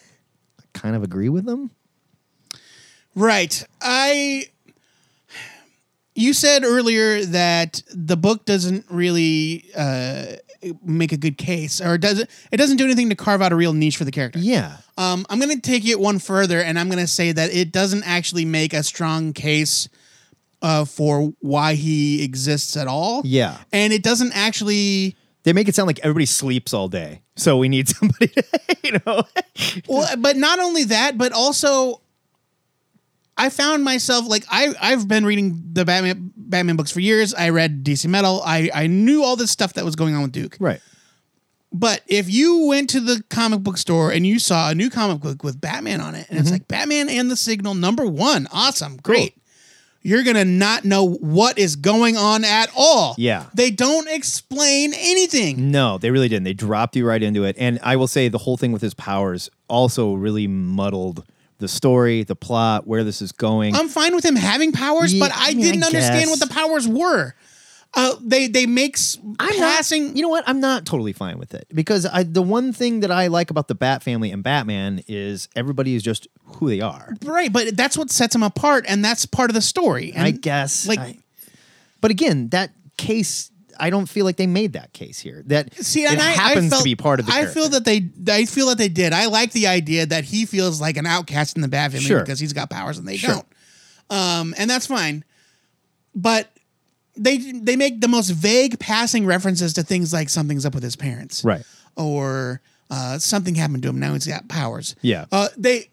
I 0.58 0.64
kind 0.72 0.96
of 0.96 1.02
agree 1.02 1.28
with 1.28 1.44
them. 1.44 1.70
Right. 3.14 3.64
I. 3.80 4.46
You 6.14 6.32
said 6.32 6.62
earlier 6.64 7.24
that 7.24 7.82
the 7.92 8.16
book 8.16 8.44
doesn't 8.44 8.86
really 8.88 9.64
uh, 9.76 10.26
make 10.84 11.12
a 11.12 11.16
good 11.16 11.36
case, 11.36 11.80
or 11.80 11.98
does 11.98 12.20
it? 12.20 12.30
It 12.52 12.56
doesn't 12.56 12.76
do 12.76 12.84
anything 12.84 13.08
to 13.10 13.16
carve 13.16 13.42
out 13.42 13.52
a 13.52 13.56
real 13.56 13.72
niche 13.72 13.96
for 13.96 14.04
the 14.04 14.12
character. 14.12 14.38
Yeah. 14.38 14.76
Um, 14.96 15.26
I'm 15.28 15.40
going 15.40 15.50
to 15.54 15.60
take 15.60 15.84
it 15.86 15.98
one 15.98 16.18
further, 16.20 16.60
and 16.60 16.78
I'm 16.78 16.88
going 16.88 17.00
to 17.00 17.08
say 17.08 17.32
that 17.32 17.52
it 17.52 17.72
doesn't 17.72 18.04
actually 18.04 18.44
make 18.44 18.72
a 18.72 18.82
strong 18.84 19.32
case 19.32 19.88
uh, 20.62 20.84
for 20.84 21.32
why 21.40 21.74
he 21.74 22.22
exists 22.24 22.76
at 22.76 22.86
all. 22.86 23.22
Yeah. 23.24 23.58
and 23.72 23.92
it 23.92 24.02
doesn't 24.02 24.32
actually. 24.34 25.16
They 25.42 25.52
make 25.52 25.68
it 25.68 25.74
sound 25.74 25.88
like 25.88 25.98
everybody 25.98 26.24
sleeps 26.24 26.72
all 26.72 26.88
day. 26.88 27.20
So 27.36 27.58
we 27.58 27.68
need 27.68 27.86
somebody 27.96 28.28
to, 28.28 28.44
you 28.82 28.92
know. 29.04 29.24
Well, 29.86 30.16
but 30.16 30.36
not 30.38 30.58
only 30.58 30.84
that, 30.84 31.18
but 31.18 31.32
also 31.32 32.00
I 33.36 33.48
found 33.48 33.84
myself 33.84 34.28
like 34.28 34.44
I 34.48 34.74
I've 34.80 35.08
been 35.08 35.26
reading 35.26 35.62
the 35.72 35.84
Batman 35.84 36.32
Batman 36.36 36.76
books 36.76 36.90
for 36.90 37.00
years. 37.00 37.34
I 37.34 37.50
read 37.50 37.84
DC 37.84 38.06
Metal. 38.08 38.42
I 38.44 38.70
I 38.74 38.86
knew 38.86 39.22
all 39.22 39.36
this 39.36 39.50
stuff 39.50 39.74
that 39.74 39.84
was 39.84 39.96
going 39.96 40.14
on 40.14 40.22
with 40.22 40.32
Duke. 40.32 40.56
right. 40.60 40.80
But 41.76 42.02
if 42.06 42.32
you 42.32 42.66
went 42.68 42.90
to 42.90 43.00
the 43.00 43.24
comic 43.30 43.60
book 43.60 43.78
store 43.78 44.12
and 44.12 44.24
you 44.24 44.38
saw 44.38 44.70
a 44.70 44.76
new 44.76 44.88
comic 44.90 45.20
book 45.20 45.42
with 45.42 45.60
Batman 45.60 46.00
on 46.00 46.14
it, 46.14 46.28
and 46.30 46.38
it's 46.38 46.46
mm-hmm. 46.46 46.54
like 46.54 46.68
Batman 46.68 47.08
and 47.08 47.28
the 47.28 47.34
Signal 47.34 47.74
number 47.74 48.06
one, 48.06 48.46
awesome, 48.52 48.96
great. 48.98 49.36
You're 50.00 50.22
gonna 50.22 50.44
not 50.44 50.84
know 50.84 51.08
what 51.08 51.58
is 51.58 51.74
going 51.74 52.16
on 52.16 52.44
at 52.44 52.70
all. 52.76 53.16
Yeah. 53.18 53.46
They 53.54 53.72
don't 53.72 54.06
explain 54.08 54.92
anything. 54.94 55.72
No, 55.72 55.98
they 55.98 56.12
really 56.12 56.28
didn't. 56.28 56.44
They 56.44 56.52
dropped 56.52 56.94
you 56.94 57.08
right 57.08 57.22
into 57.22 57.42
it. 57.42 57.56
And 57.58 57.80
I 57.82 57.96
will 57.96 58.06
say 58.06 58.28
the 58.28 58.38
whole 58.38 58.56
thing 58.56 58.70
with 58.70 58.82
his 58.82 58.94
powers 58.94 59.50
also 59.66 60.14
really 60.14 60.46
muddled 60.46 61.24
the 61.58 61.68
story, 61.68 62.22
the 62.24 62.36
plot, 62.36 62.86
where 62.86 63.04
this 63.04 63.22
is 63.22 63.32
going. 63.32 63.74
I'm 63.74 63.88
fine 63.88 64.14
with 64.14 64.24
him 64.24 64.36
having 64.36 64.72
powers, 64.72 65.12
Yeah, 65.14 65.20
but 65.26 65.32
I 65.36 65.50
I 65.50 65.54
mean, 65.54 65.64
didn't 65.64 65.84
understand 65.84 66.30
what 66.30 66.40
the 66.40 66.46
powers 66.48 66.86
were. 66.88 67.34
Uh, 67.96 68.16
they 68.20 68.48
they 68.48 68.66
make 68.66 68.96
s- 68.96 69.18
I'm 69.38 69.56
passing. 69.56 70.08
Not, 70.08 70.16
you 70.16 70.22
know 70.22 70.28
what? 70.28 70.42
I'm 70.48 70.58
not 70.58 70.84
totally 70.84 71.12
fine 71.12 71.38
with 71.38 71.54
it 71.54 71.68
because 71.72 72.04
I, 72.06 72.24
the 72.24 72.42
one 72.42 72.72
thing 72.72 73.00
that 73.00 73.12
I 73.12 73.28
like 73.28 73.50
about 73.50 73.68
the 73.68 73.76
Bat 73.76 74.02
family 74.02 74.32
and 74.32 74.42
Batman 74.42 75.00
is 75.06 75.48
everybody 75.54 75.94
is 75.94 76.02
just 76.02 76.26
who 76.56 76.68
they 76.68 76.80
are. 76.80 77.14
right, 77.24 77.52
but 77.52 77.76
that's 77.76 77.96
what 77.96 78.10
sets 78.10 78.32
them 78.32 78.42
apart, 78.42 78.84
and 78.88 79.04
that's 79.04 79.26
part 79.26 79.48
of 79.48 79.54
the 79.54 79.62
story. 79.62 80.12
And 80.12 80.24
I 80.24 80.32
guess. 80.32 80.88
like- 80.88 80.98
I- 80.98 81.18
but 82.00 82.10
again, 82.10 82.48
that 82.48 82.72
case, 82.98 83.50
I 83.78 83.90
don't 83.90 84.06
feel 84.06 84.24
like 84.24 84.36
they 84.36 84.46
made 84.46 84.74
that 84.74 84.92
case 84.92 85.18
here. 85.18 85.42
That 85.46 85.74
See, 85.74 86.04
it 86.04 86.12
and 86.12 86.20
I, 86.20 86.30
happens 86.30 86.66
I 86.66 86.68
felt, 86.70 86.80
to 86.80 86.84
be 86.84 86.94
part 86.96 87.20
of 87.20 87.26
the. 87.26 87.32
I 87.32 87.46
feel 87.46 87.68
that 87.70 87.84
they, 87.84 88.08
I 88.28 88.44
feel 88.44 88.68
that 88.68 88.78
they 88.78 88.88
did. 88.88 89.12
I 89.12 89.26
like 89.26 89.52
the 89.52 89.66
idea 89.66 90.06
that 90.06 90.24
he 90.24 90.46
feels 90.46 90.80
like 90.80 90.96
an 90.96 91.06
outcast 91.06 91.56
in 91.56 91.62
the 91.62 91.68
Bat 91.68 91.92
family 91.92 92.06
Sure. 92.06 92.20
because 92.20 92.38
he's 92.40 92.52
got 92.52 92.70
powers 92.70 92.98
and 92.98 93.06
they 93.06 93.16
Sure. 93.16 93.34
don't. 93.34 93.46
Um, 94.10 94.54
and 94.58 94.68
that's 94.68 94.86
fine. 94.86 95.24
But 96.14 96.50
they 97.16 97.38
they 97.38 97.76
make 97.76 98.00
the 98.00 98.08
most 98.08 98.30
vague 98.30 98.78
passing 98.78 99.26
references 99.26 99.72
to 99.74 99.82
things 99.82 100.12
like 100.12 100.28
something's 100.28 100.64
up 100.66 100.74
with 100.74 100.82
his 100.82 100.96
parents, 100.96 101.44
right. 101.44 101.62
or 101.96 102.60
uh, 102.90 103.18
something 103.18 103.54
happened 103.54 103.82
to 103.84 103.88
him. 103.88 103.98
Now 103.98 104.12
he's 104.14 104.26
got 104.26 104.48
powers. 104.48 104.94
Yeah. 105.00 105.26
Uh, 105.32 105.48
they 105.56 105.90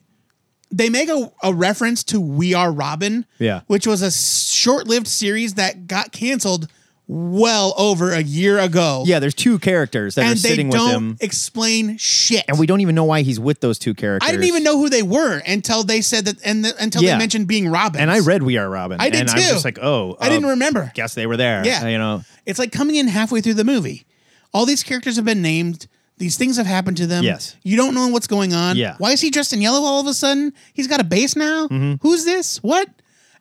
they 0.72 0.90
make 0.90 1.10
a, 1.10 1.32
a 1.44 1.54
reference 1.54 2.04
to 2.06 2.20
We 2.22 2.54
Are 2.54 2.72
Robin. 2.72 3.26
Yeah. 3.40 3.62
Which 3.68 3.86
was 3.88 4.02
a 4.02 4.12
short 4.12 4.88
lived 4.88 5.08
series 5.08 5.56
that 5.56 5.88
got 5.88 6.12
canceled 6.12 6.68
well 7.12 7.74
over 7.78 8.14
a 8.14 8.22
year 8.22 8.58
ago. 8.58 9.04
Yeah, 9.06 9.20
there's 9.20 9.34
two 9.34 9.60
characters 9.60 10.16
that 10.16 10.22
and 10.22 10.34
are 10.34 10.36
sitting 10.38 10.70
with 10.70 10.78
don't 10.78 10.90
him, 10.92 11.18
explain 11.20 11.98
shit. 11.98 12.46
and 12.48 12.58
we 12.58 12.66
don't 12.66 12.80
even 12.80 12.96
know 12.96 13.04
why 13.04 13.22
he's 13.24 13.38
with 13.38 13.60
those 13.60 13.78
two 13.78 13.94
characters. 13.94 14.26
I 14.28 14.32
didn't 14.32 14.46
even 14.46 14.64
know 14.64 14.78
who 14.78 14.90
they 14.90 15.04
were 15.04 15.42
until 15.46 15.84
they 15.84 16.00
said 16.00 16.24
that, 16.26 16.38
and 16.46 16.64
the, 16.64 16.74
until 16.82 17.04
Yeah. 17.04 17.14
they 17.14 17.18
mentioned 17.20 17.48
being 17.48 17.68
Robin. 17.68 18.00
And 18.00 18.10
I 18.10 18.20
read 18.20 18.44
We 18.44 18.58
Are 18.58 18.70
Robin. 18.70 19.02
I 19.02 19.10
did 19.10 19.22
and 19.22 19.30
I 19.30 19.36
was 19.36 19.50
just 19.50 19.66
like, 19.66 19.78
oh, 19.82 20.16
I 20.22 20.30
didn't 20.30 20.46
uh, 20.46 20.50
remember. 20.52 20.90
Guess 20.96 21.14
they 21.14 21.28
were 21.28 21.36
there. 21.36 21.66
Yeah. 21.66 21.86
you 21.86 21.98
know. 21.98 22.22
It's 22.46 22.60
like 22.60 22.72
coming 22.72 22.96
in 22.96 23.10
halfway 23.10 23.42
through 23.42 23.56
the 23.56 23.66
movie. 23.66 24.06
All 24.54 24.66
these 24.66 24.82
characters 24.82 25.18
have 25.18 25.26
been 25.26 25.42
named. 25.42 25.88
These 26.18 26.38
things 26.38 26.56
have 26.56 26.66
happened 26.66 26.96
to 26.98 27.08
them. 27.08 27.26
Yes. 27.26 27.58
You 27.62 27.76
don't 27.76 27.94
know 27.94 28.08
what's 28.08 28.28
going 28.28 28.54
on. 28.54 28.78
Yeah. 28.78 28.92
Mm-hmm. 28.92 29.04
Why 29.04 29.12
is 29.12 29.20
he 29.20 29.32
dressed 29.32 29.52
in 29.52 29.62
yellow 29.62 29.82
all 29.82 30.00
of 30.00 30.08
a 30.08 30.14
sudden? 30.14 30.54
He's 30.74 30.88
got 30.88 31.02
a 31.02 31.04
base 31.04 31.36
now? 31.36 31.68
Who's 32.02 32.24
this? 32.24 32.64
What? 32.64 32.88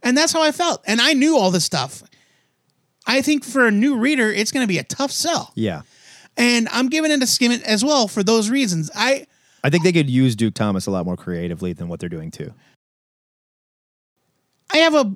And 0.02 0.16
that's 0.16 0.32
how 0.32 0.42
I 0.42 0.50
felt. 0.50 0.82
And 0.86 1.00
I 1.00 1.12
knew 1.12 1.36
all 1.36 1.52
this 1.52 1.64
stuff. 1.64 2.02
I 3.06 3.22
think 3.22 3.44
for 3.44 3.66
a 3.66 3.70
new 3.70 3.96
reader, 3.96 4.30
it's 4.30 4.52
going 4.52 4.64
to 4.64 4.68
be 4.68 4.78
a 4.78 4.84
tough 4.84 5.10
sell. 5.10 5.52
Yeah, 5.54 5.82
And 6.36 6.68
I'm 6.70 6.88
giving 6.88 7.10
it 7.10 7.22
a 7.22 7.26
skim 7.26 7.52
it 7.52 7.62
as 7.64 7.84
well 7.84 8.08
for 8.08 8.22
those 8.22 8.50
reasons. 8.50 8.90
I 8.94 9.26
I 9.62 9.70
think 9.70 9.84
they 9.84 9.92
could 9.92 10.08
use 10.08 10.36
Duke 10.36 10.54
Thomas 10.54 10.86
a 10.86 10.90
lot 10.90 11.04
more 11.04 11.16
creatively 11.16 11.72
than 11.72 11.88
what 11.88 12.00
they're 12.00 12.08
doing 12.08 12.30
too. 12.30 12.52
I 14.72 14.78
have 14.78 14.94
a 14.94 15.12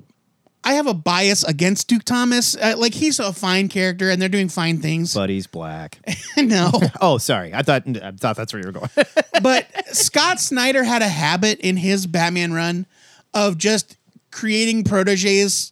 I 0.63 0.73
have 0.73 0.87
a 0.87 0.95
bias 0.95 1.43
against 1.43 1.87
Duke 1.87 2.03
Thomas. 2.03 2.55
Uh, 2.55 2.73
like 2.77 2.93
he's 2.95 3.19
a 3.19 3.31
fine 3.31 3.69
character 3.69 4.09
and 4.09 4.19
they're 4.19 4.29
doing 4.29 4.49
fine 4.49 4.79
things. 4.79 5.13
But 5.13 5.29
he's 5.29 5.45
black. 5.45 5.99
no. 6.37 6.71
oh, 7.01 7.17
sorry. 7.17 7.53
I 7.53 7.61
thought 7.61 7.83
I 8.01 8.11
thought 8.11 8.35
that's 8.35 8.51
where 8.51 8.61
you 8.61 8.67
were 8.67 8.71
going. 8.73 8.89
but 9.43 9.67
Scott 9.95 10.39
Snyder 10.39 10.83
had 10.83 11.01
a 11.01 11.07
habit 11.07 11.59
in 11.59 11.77
his 11.77 12.07
Batman 12.07 12.51
run 12.53 12.85
of 13.33 13.57
just 13.57 13.97
creating 14.31 14.83
proteges 14.83 15.71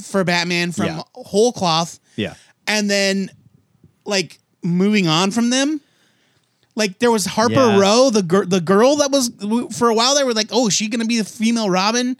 for 0.00 0.24
Batman 0.24 0.72
from 0.72 0.86
Yeah. 0.86 1.02
whole 1.14 1.52
cloth 1.52 1.98
yeah, 2.16 2.34
and 2.66 2.88
then 2.90 3.30
like 4.04 4.38
moving 4.62 5.06
on 5.08 5.30
from 5.30 5.50
them. 5.50 5.80
Like 6.74 6.98
there 7.00 7.10
was 7.10 7.26
Harper 7.26 7.52
Yeah. 7.54 7.78
Row, 7.78 8.08
the 8.10 8.22
girl, 8.22 8.46
the 8.46 8.60
girl 8.60 8.96
that 8.96 9.10
was 9.10 9.30
for 9.76 9.88
a 9.88 9.94
while 9.94 10.14
they 10.14 10.24
were 10.24 10.32
like, 10.32 10.48
oh, 10.52 10.68
is 10.68 10.74
she 10.74 10.88
gonna 10.88 11.04
be 11.04 11.18
the 11.18 11.24
female 11.24 11.68
Robin? 11.68 12.16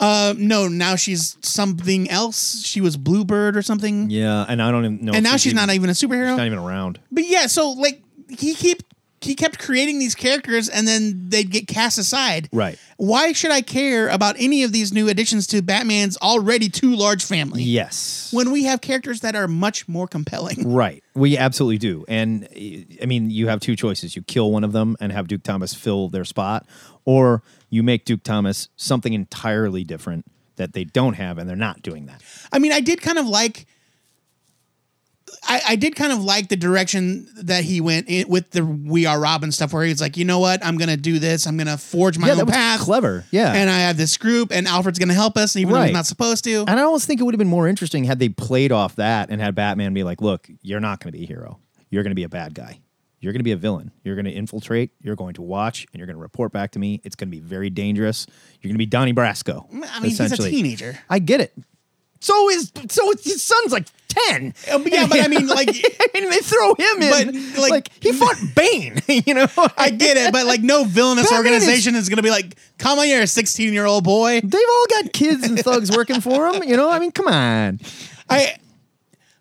Uh, 0.00 0.32
no, 0.36 0.68
now 0.68 0.94
she's 0.96 1.36
something 1.42 2.08
else. 2.10 2.62
She 2.64 2.80
was 2.80 2.96
Bluebird 2.96 3.56
or 3.56 3.62
something, 3.62 4.10
yeah. 4.10 4.44
And 4.48 4.62
I 4.62 4.70
don't 4.70 4.84
even 4.84 5.04
know. 5.04 5.12
and 5.12 5.24
now 5.24 5.36
she's 5.36 5.54
not 5.54 5.70
even 5.70 5.90
a 5.90 5.92
superhero. 5.92 6.30
She's 6.30 6.36
not 6.38 6.46
even 6.46 6.58
around. 6.58 7.00
But 7.12 7.26
yeah, 7.26 7.46
so 7.46 7.70
like 7.72 8.02
he 8.28 8.54
keep 8.54 8.82
he 9.20 9.34
kept 9.34 9.58
creating 9.58 9.98
these 9.98 10.14
characters 10.14 10.68
and 10.68 10.86
then 10.86 11.28
they'd 11.28 11.50
get 11.50 11.66
cast 11.66 11.98
aside. 11.98 12.48
Right. 12.52 12.78
Why 12.96 13.32
should 13.32 13.50
I 13.50 13.60
care 13.62 14.08
about 14.08 14.36
any 14.38 14.62
of 14.62 14.72
these 14.72 14.92
new 14.92 15.08
additions 15.08 15.46
to 15.48 15.62
Batman's 15.62 16.16
already 16.18 16.68
too 16.68 16.94
large 16.94 17.24
family 17.24 17.62
Yes. 17.62 18.30
when 18.32 18.50
we 18.52 18.64
have 18.64 18.80
characters 18.80 19.20
that 19.20 19.34
are 19.34 19.48
much 19.48 19.88
more 19.88 20.06
compelling? 20.06 20.56
Right. 20.78 21.02
We 21.14 21.36
absolutely 21.36 21.78
do. 21.78 22.04
And 22.08 22.46
I 23.02 23.06
mean, 23.06 23.30
you 23.30 23.48
have 23.48 23.60
two 23.60 23.74
choices. 23.74 24.14
You 24.14 24.22
kill 24.22 24.52
one 24.52 24.62
of 24.64 24.72
them 24.72 24.96
and 25.00 25.10
have 25.10 25.26
Duke 25.26 25.42
Thomas 25.42 25.74
fill 25.74 26.08
their 26.08 26.24
spot, 26.24 26.66
or 27.04 27.42
you 27.70 27.82
make 27.82 28.04
Duke 28.04 28.22
Thomas 28.22 28.68
something 28.76 29.12
entirely 29.12 29.82
different 29.82 30.24
that 30.56 30.72
they 30.74 30.84
don't 30.84 31.14
have 31.14 31.38
and 31.38 31.48
they're 31.48 31.56
not 31.56 31.82
doing 31.82 32.06
that. 32.06 32.22
I 32.52 32.58
mean, 32.58 32.72
I 32.72 32.80
did 32.80 33.00
kind 33.00 33.18
of 33.18 33.26
like 33.26 33.66
I, 35.42 35.62
I 35.68 35.76
did 35.76 35.96
kind 35.96 36.12
of 36.12 36.22
like 36.22 36.48
the 36.48 36.56
direction 36.56 37.28
that 37.42 37.64
he 37.64 37.80
went 37.80 38.08
in 38.08 38.28
with 38.28 38.50
the 38.50 38.64
We 38.64 39.06
Are 39.06 39.18
Robin 39.18 39.52
stuff, 39.52 39.72
where 39.72 39.84
he's 39.84 40.00
like, 40.00 40.16
you 40.16 40.24
know 40.24 40.38
what, 40.38 40.64
I'm 40.64 40.76
gonna 40.76 40.96
do 40.96 41.18
this. 41.18 41.46
I'm 41.46 41.56
gonna 41.56 41.78
forge 41.78 42.18
my 42.18 42.26
yeah, 42.26 42.32
own 42.32 42.38
that 42.38 42.46
was 42.46 42.54
path. 42.54 42.80
clever. 42.80 43.24
Yeah. 43.30 43.52
And 43.52 43.70
I 43.70 43.80
have 43.80 43.96
this 43.96 44.16
group, 44.16 44.52
and 44.52 44.66
Alfred's 44.66 44.98
gonna 44.98 45.14
help 45.14 45.36
us, 45.36 45.56
even 45.56 45.74
though 45.74 45.82
he's 45.82 45.92
not 45.92 46.06
supposed 46.06 46.44
to. 46.44 46.64
And 46.68 46.78
I 46.78 46.82
almost 46.82 47.06
think 47.06 47.20
it 47.20 47.24
would 47.24 47.34
have 47.34 47.38
been 47.38 47.48
more 47.48 47.68
interesting 47.68 48.04
had 48.04 48.18
they 48.18 48.28
played 48.28 48.72
off 48.72 48.96
that 48.96 49.30
and 49.30 49.40
had 49.40 49.54
Batman 49.54 49.94
be 49.94 50.02
like, 50.04 50.20
look, 50.20 50.48
you're 50.62 50.80
not 50.80 51.00
going 51.00 51.12
to 51.12 51.18
be 51.18 51.24
a 51.24 51.26
hero. 51.26 51.58
You're 51.90 52.02
going 52.02 52.10
to 52.10 52.16
be 52.16 52.24
a 52.24 52.28
bad 52.28 52.54
guy. 52.54 52.80
You're 53.20 53.32
going 53.32 53.40
to 53.40 53.44
be 53.44 53.52
a 53.52 53.56
villain. 53.56 53.90
You're 54.04 54.14
going 54.14 54.26
to 54.26 54.30
infiltrate. 54.30 54.92
You're 55.00 55.16
going 55.16 55.34
to 55.34 55.42
watch 55.42 55.86
and 55.92 55.98
you're 55.98 56.06
going 56.06 56.16
to 56.16 56.22
report 56.22 56.52
back 56.52 56.70
to 56.72 56.78
me. 56.78 57.00
It's 57.02 57.16
going 57.16 57.28
to 57.28 57.36
be 57.36 57.40
very 57.40 57.68
dangerous. 57.68 58.26
You're 58.60 58.68
going 58.68 58.76
to 58.76 58.78
be 58.78 58.86
Donnie 58.86 59.12
Brasco. 59.12 59.66
I 59.70 60.00
mean, 60.00 60.10
he's 60.10 60.20
a 60.20 60.36
teenager. 60.36 60.98
I 61.10 61.18
get 61.18 61.40
it. 61.40 61.52
So 62.20 62.50
is 62.50 62.72
so 62.88 63.10
his 63.22 63.42
son's 63.42 63.72
like 63.72 63.86
10. 64.08 64.54
Uh, 64.72 64.78
yeah, 64.86 65.06
but 65.06 65.20
I 65.20 65.28
mean, 65.28 65.46
like, 65.46 65.68
I 66.14 66.20
mean, 66.20 66.30
they 66.30 66.38
throw 66.38 66.74
him 66.74 67.02
in. 67.02 67.10
But, 67.10 67.60
like- 67.60 67.70
like, 67.70 67.90
he 68.02 68.12
fought 68.12 68.36
Bane, 68.56 69.00
you 69.08 69.34
know? 69.34 69.46
I 69.76 69.90
get 69.90 70.16
it, 70.16 70.32
but 70.32 70.46
like 70.46 70.62
no 70.62 70.84
villainous 70.84 71.30
Batman 71.30 71.38
organization 71.52 71.94
is, 71.94 72.08
gonna 72.08 72.22
be 72.22 72.30
like, 72.30 72.56
come 72.78 72.98
on, 72.98 73.08
you're 73.08 73.22
a 73.22 73.26
16 73.26 73.72
year 73.72 73.84
old 73.86 74.04
boy. 74.04 74.40
They've 74.40 74.54
all 74.70 74.86
got 75.02 75.12
kids 75.12 75.44
and 75.44 75.58
thugs 75.58 75.90
working 75.94 76.20
for 76.20 76.50
them, 76.52 76.62
you 76.64 76.76
know? 76.76 76.90
I 76.90 76.98
mean, 76.98 77.12
come 77.12 77.28
on. 77.28 77.80
I 78.28 78.56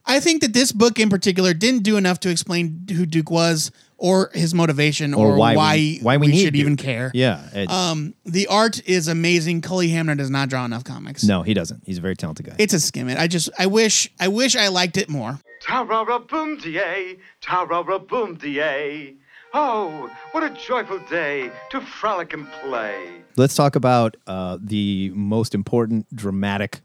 I 0.05 0.19
think 0.19 0.41
that 0.41 0.53
this 0.53 0.71
book 0.71 0.99
in 0.99 1.09
particular 1.09 1.53
didn't 1.53 1.83
do 1.83 1.97
enough 1.97 2.19
to 2.21 2.29
explain 2.29 2.85
who 2.91 3.05
Duke 3.05 3.29
was 3.31 3.71
or 3.97 4.29
his 4.33 4.53
motivation 4.53 5.13
or, 5.13 5.33
Or 5.33 5.37
why 5.37 5.55
why 5.55 5.75
we- 5.75 5.99
why 6.01 6.17
we 6.17 6.27
need 6.27 6.43
should 6.43 6.55
even 6.55 6.75
care. 6.77 7.11
Yeah. 7.13 7.41
it- 7.53 7.69
Um, 7.69 8.13
the 8.25 8.47
art 8.47 8.81
is 8.87 9.07
amazing. 9.07 9.61
Cully 9.61 9.89
Hamner 9.89 10.15
does 10.15 10.29
not 10.29 10.49
draw 10.49 10.65
enough 10.65 10.83
comics. 10.83 11.23
no, 11.23 11.41
he 11.41 11.53
doesn't. 11.53 11.83
He's 11.85 11.97
a 11.97 12.01
very 12.01 12.15
talented 12.15 12.45
guy. 12.45 12.55
It's 12.59 12.73
a 12.73 12.79
skim 12.79 13.09
it. 13.09 13.17
I 13.17 13.27
just 13.27 13.49
I 13.57 13.65
wish 13.65 14.09
I 14.19 14.27
wish 14.27 14.55
I 14.55 14.67
liked 14.67 14.97
it 14.97 15.09
more. 15.09 15.39
Tara 15.61 16.19
boom 16.19 16.57
da, 16.57 17.15
tara 17.41 17.83
boom 17.99 18.35
da. 18.35 19.15
Oh, 19.53 20.09
what 20.33 20.43
a 20.43 20.49
joyful 20.51 20.99
day 21.09 21.49
to 21.71 21.81
frolic 21.81 22.33
and 22.33 22.47
play. 22.63 23.23
Let's 23.37 23.55
talk 23.55 23.75
about 23.75 24.15
uh, 24.27 24.57
the 24.61 25.11
most 25.15 25.55
important 25.55 26.05
dramatic 26.15 26.81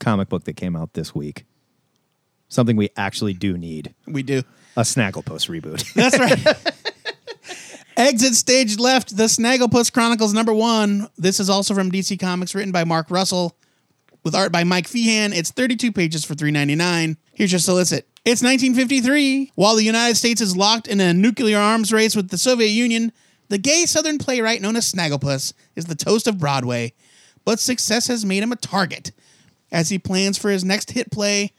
comic 0.00 0.28
book 0.28 0.44
that 0.44 0.54
came 0.56 0.74
out 0.76 0.94
this 0.94 1.14
week. 1.14 1.44
Something 2.48 2.76
we 2.76 2.90
actually 2.96 3.34
do 3.34 3.56
need 3.58 3.94
We 4.06 4.22
do. 4.22 4.42
A 4.76 4.80
Snagglepuss 4.82 5.48
reboot. 5.48 5.92
That's 5.94 6.18
right. 6.18 6.72
Exit 7.96 8.34
stage 8.34 8.78
left, 8.78 9.16
The 9.16 9.24
Snagglepuss 9.24 9.92
Chronicles 9.92 10.32
number 10.32 10.54
one. 10.54 11.08
This 11.18 11.38
is 11.38 11.50
also 11.50 11.74
from 11.74 11.90
DC 11.90 12.18
Comics, 12.18 12.54
written 12.54 12.72
by 12.72 12.84
Mark 12.84 13.10
Russell, 13.10 13.56
with 14.24 14.34
art 14.34 14.50
by 14.50 14.64
Mike 14.64 14.86
Feehan. 14.86 15.34
It's 15.34 15.50
32 15.50 15.92
pages 15.92 16.24
for 16.24 16.34
$3.99. 16.34 17.16
Here's 17.34 17.52
your 17.52 17.58
solicit. 17.58 18.08
It's 18.24 18.42
1953. 18.42 19.52
While 19.56 19.76
the 19.76 19.84
United 19.84 20.16
States 20.16 20.40
is 20.40 20.56
locked 20.56 20.88
in 20.88 21.00
a 21.00 21.12
nuclear 21.12 21.58
arms 21.58 21.92
race 21.92 22.16
with 22.16 22.30
the 22.30 22.38
Soviet 22.38 22.68
Union, 22.68 23.12
the 23.48 23.58
gay 23.58 23.84
Southern 23.84 24.18
playwright 24.18 24.62
known 24.62 24.76
as 24.76 24.90
Snagglepuss 24.90 25.52
is 25.76 25.84
the 25.84 25.94
toast 25.94 26.26
of 26.26 26.38
Broadway. 26.38 26.94
But 27.44 27.60
success 27.60 28.06
has 28.06 28.24
made 28.24 28.42
him 28.42 28.52
a 28.52 28.56
target. 28.56 29.12
As 29.70 29.88
he 29.88 29.98
plans 29.98 30.38
for 30.38 30.50
his 30.50 30.64
next 30.64 30.92
hit 30.92 31.10
play, 31.10 31.52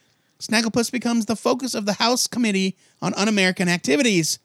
Snagglepuss 0.43 0.91
becomes 0.91 1.25
the 1.25 1.37
focus 1.37 1.73
of 1.73 1.85
the 1.85 1.93
House 1.93 2.27
Committee 2.27 2.75
on 3.01 3.13
Un 3.13 3.29
American 3.29 3.69
Activities. 3.69 4.39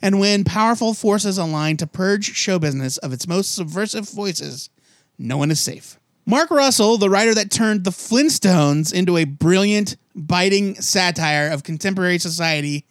And 0.00 0.20
when 0.20 0.44
powerful 0.44 0.94
forces 0.94 1.36
align 1.36 1.78
to 1.78 1.86
purge 1.86 2.36
show 2.36 2.60
business 2.60 2.96
of 2.98 3.12
its 3.12 3.26
most 3.26 3.52
subversive 3.52 4.08
voices, 4.08 4.70
no 5.18 5.36
one 5.36 5.50
is 5.50 5.60
safe. 5.60 5.98
Mark 6.26 6.52
Russell, 6.52 6.96
the 6.96 7.10
writer 7.10 7.34
that 7.34 7.50
turned 7.50 7.82
the 7.82 7.90
Flintstones 7.90 8.94
into 8.94 9.16
a 9.16 9.24
brilliant, 9.24 9.96
biting 10.14 10.76
satire 10.80 11.50
of 11.50 11.64
contemporary 11.64 12.18
society, 12.18 12.86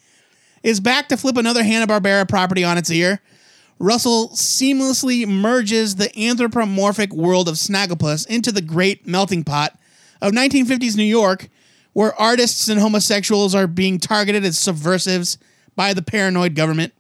is 0.61 0.81
back 0.81 1.07
to 1.07 1.15
flip 1.15 1.37
another 1.37 1.63
Hanna-Barbera 1.63 2.27
property 2.27 2.65
on 2.65 2.77
its 2.77 2.91
ear. 2.91 3.21
Russell 3.79 4.29
seamlessly 4.29 5.25
merges 5.25 5.95
the 5.95 6.11
anthropomorphic 6.19 7.13
world 7.13 7.47
of 7.47 7.55
Snagglepuss 7.55 8.27
into 8.27 8.51
the 8.51 8.61
great 8.61 9.07
melting 9.07 9.45
pot 9.45 9.79
of 10.21 10.33
1950s 10.33 10.97
New 10.97 11.03
York, 11.03 11.47
where 11.93 12.13
artists 12.19 12.67
and 12.67 12.79
homosexuals 12.79 13.53
are 13.53 13.67
being 13.67 13.99
targeted 13.99 14.45
as 14.45 14.57
subversives 14.57 15.37
by 15.75 15.93
the 15.93 16.01
paranoid 16.01 16.55
government. 16.55 16.93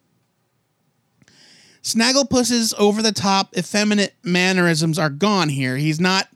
Snagglepuss's 1.81 2.73
over 2.77 3.01
the 3.01 3.11
top, 3.11 3.57
effeminate 3.57 4.13
mannerisms 4.23 4.99
are 4.99 5.09
gone 5.09 5.49
here. 5.49 5.77
He's 5.77 5.99
not 5.99 6.27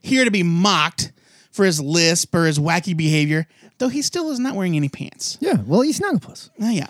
here 0.00 0.24
to 0.24 0.30
be 0.30 0.42
mocked 0.42 1.12
for 1.50 1.64
his 1.64 1.80
lisp 1.80 2.34
or 2.34 2.46
his 2.46 2.58
wacky 2.58 2.96
behavior, 2.96 3.46
though 3.78 3.88
he 3.88 4.02
still 4.02 4.30
is 4.30 4.38
not 4.38 4.54
wearing 4.54 4.76
any 4.76 4.88
pants. 4.88 5.36
yeah, 5.40 5.56
well, 5.66 5.82
he's 5.82 6.00
Snagglepuss. 6.00 6.50
Oh, 6.60 6.70
yeah. 6.70 6.88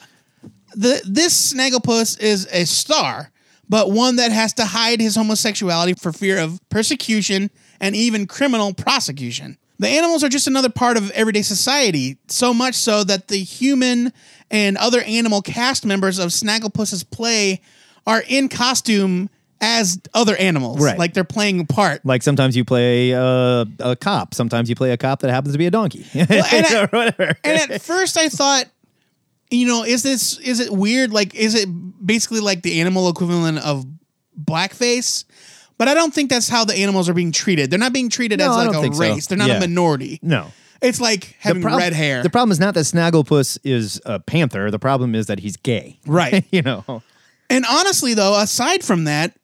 The, 0.74 1.00
this 1.08 1.52
Snagglepuss 1.52 2.20
is 2.20 2.46
a 2.52 2.64
star, 2.64 3.32
but 3.68 3.90
one 3.90 4.16
that 4.16 4.30
has 4.30 4.52
to 4.54 4.64
hide 4.64 5.00
his 5.00 5.16
homosexuality 5.16 5.94
for 5.94 6.12
fear 6.12 6.38
of 6.38 6.60
persecution 6.68 7.50
and 7.80 7.96
even 7.96 8.26
criminal 8.26 8.74
prosecution. 8.74 9.58
The 9.78 9.88
animals 9.88 10.24
are 10.24 10.28
just 10.28 10.46
another 10.46 10.70
part 10.70 10.96
of 10.96 11.10
everyday 11.10 11.42
society, 11.42 12.16
so 12.28 12.54
much 12.54 12.74
so 12.74 13.04
that 13.04 13.28
the 13.28 13.36
human 13.36 14.12
and 14.50 14.76
other 14.78 15.02
animal 15.02 15.42
cast 15.42 15.84
members 15.84 16.18
of 16.18 16.30
Snagglepuss's 16.30 17.04
play 17.04 17.60
are 18.06 18.22
in 18.26 18.48
costume 18.48 19.28
as 19.60 20.00
other 20.14 20.36
animals. 20.36 20.80
Right. 20.82 20.98
Like 20.98 21.14
they're 21.14 21.24
playing 21.24 21.60
a 21.60 21.64
part. 21.64 22.04
Like 22.04 22.22
sometimes 22.22 22.56
you 22.56 22.64
play 22.64 23.14
uh, 23.14 23.64
a 23.80 23.96
cop. 23.96 24.34
Sometimes 24.34 24.68
you 24.68 24.74
play 24.74 24.92
a 24.92 24.96
cop 24.96 25.20
that 25.20 25.30
happens 25.30 25.52
to 25.54 25.58
be 25.58 25.66
a 25.66 25.70
donkey. 25.70 26.06
and 26.14 26.28
I- 26.30 26.82
or 26.82 26.86
whatever. 26.88 27.36
and 27.44 27.70
at 27.70 27.82
first 27.82 28.16
I 28.18 28.28
thought, 28.28 28.66
you 29.50 29.66
know, 29.66 29.84
is 29.84 30.02
this 30.02 30.38
is 30.38 30.60
it 30.60 30.72
weird? 30.72 31.12
Like, 31.12 31.34
is 31.34 31.54
it 31.54 31.68
basically 32.04 32.40
like 32.40 32.62
the 32.62 32.80
animal 32.80 33.08
equivalent 33.08 33.58
of 33.58 33.86
blackface? 34.38 35.24
But 35.78 35.88
I 35.88 35.94
don't 35.94 36.12
think 36.14 36.30
that's 36.30 36.48
how 36.48 36.64
the 36.64 36.74
animals 36.74 37.08
are 37.08 37.14
being 37.14 37.32
treated. 37.32 37.70
They're 37.70 37.78
not 37.78 37.92
being 37.92 38.08
treated 38.08 38.38
No, 38.38 38.46
as 38.46 38.50
I 38.52 38.54
like 38.64 38.66
don't 38.68 38.76
a 38.76 38.80
think 38.82 38.94
so. 38.94 39.00
race. 39.00 39.26
They're 39.26 39.36
not 39.38 39.48
Yeah. 39.48 39.56
a 39.56 39.60
minority. 39.60 40.18
no. 40.22 40.52
It's 40.82 41.00
like 41.00 41.36
having 41.40 41.62
prob- 41.62 41.78
red 41.78 41.94
hair. 41.94 42.22
The 42.22 42.28
problem 42.28 42.52
is 42.52 42.60
not 42.60 42.74
that 42.74 42.80
Snagglepuss 42.84 43.58
is 43.64 43.98
a 44.04 44.20
panther. 44.20 44.70
The 44.70 44.78
problem 44.78 45.14
is 45.14 45.26
that 45.26 45.40
he's 45.40 45.56
gay. 45.56 45.98
Right. 46.06 46.44
you 46.50 46.60
know. 46.62 47.02
And 47.48 47.64
honestly, 47.68 48.12
though, 48.12 48.38
aside 48.38 48.84
from 48.84 49.04
that, 49.04 49.34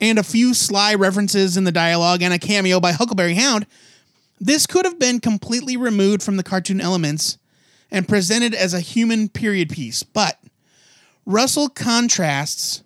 and 0.00 0.18
a 0.18 0.22
few 0.24 0.54
sly 0.54 0.94
references 0.94 1.56
in 1.56 1.62
the 1.64 1.72
dialogue 1.72 2.20
and 2.20 2.34
a 2.34 2.38
cameo 2.38 2.80
by 2.80 2.92
Huckleberry 2.92 3.34
Hound, 3.34 3.64
this 4.40 4.66
could 4.66 4.84
have 4.84 4.98
been 4.98 5.20
completely 5.20 5.76
removed 5.76 6.22
from 6.22 6.36
the 6.36 6.42
cartoon 6.42 6.80
elements 6.80 7.38
and 7.90 8.06
presented 8.08 8.52
as 8.52 8.74
a 8.74 8.80
human 8.80 9.28
period 9.28 9.70
piece. 9.70 10.02
But 10.02 10.38
Russell 11.24 11.68
contrasts 11.68 12.82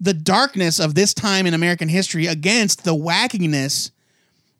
the 0.00 0.14
darkness 0.14 0.78
of 0.78 0.94
this 0.94 1.14
time 1.14 1.46
in 1.46 1.54
American 1.54 1.88
history 1.88 2.26
against 2.26 2.84
the 2.84 2.94
wackiness 2.94 3.90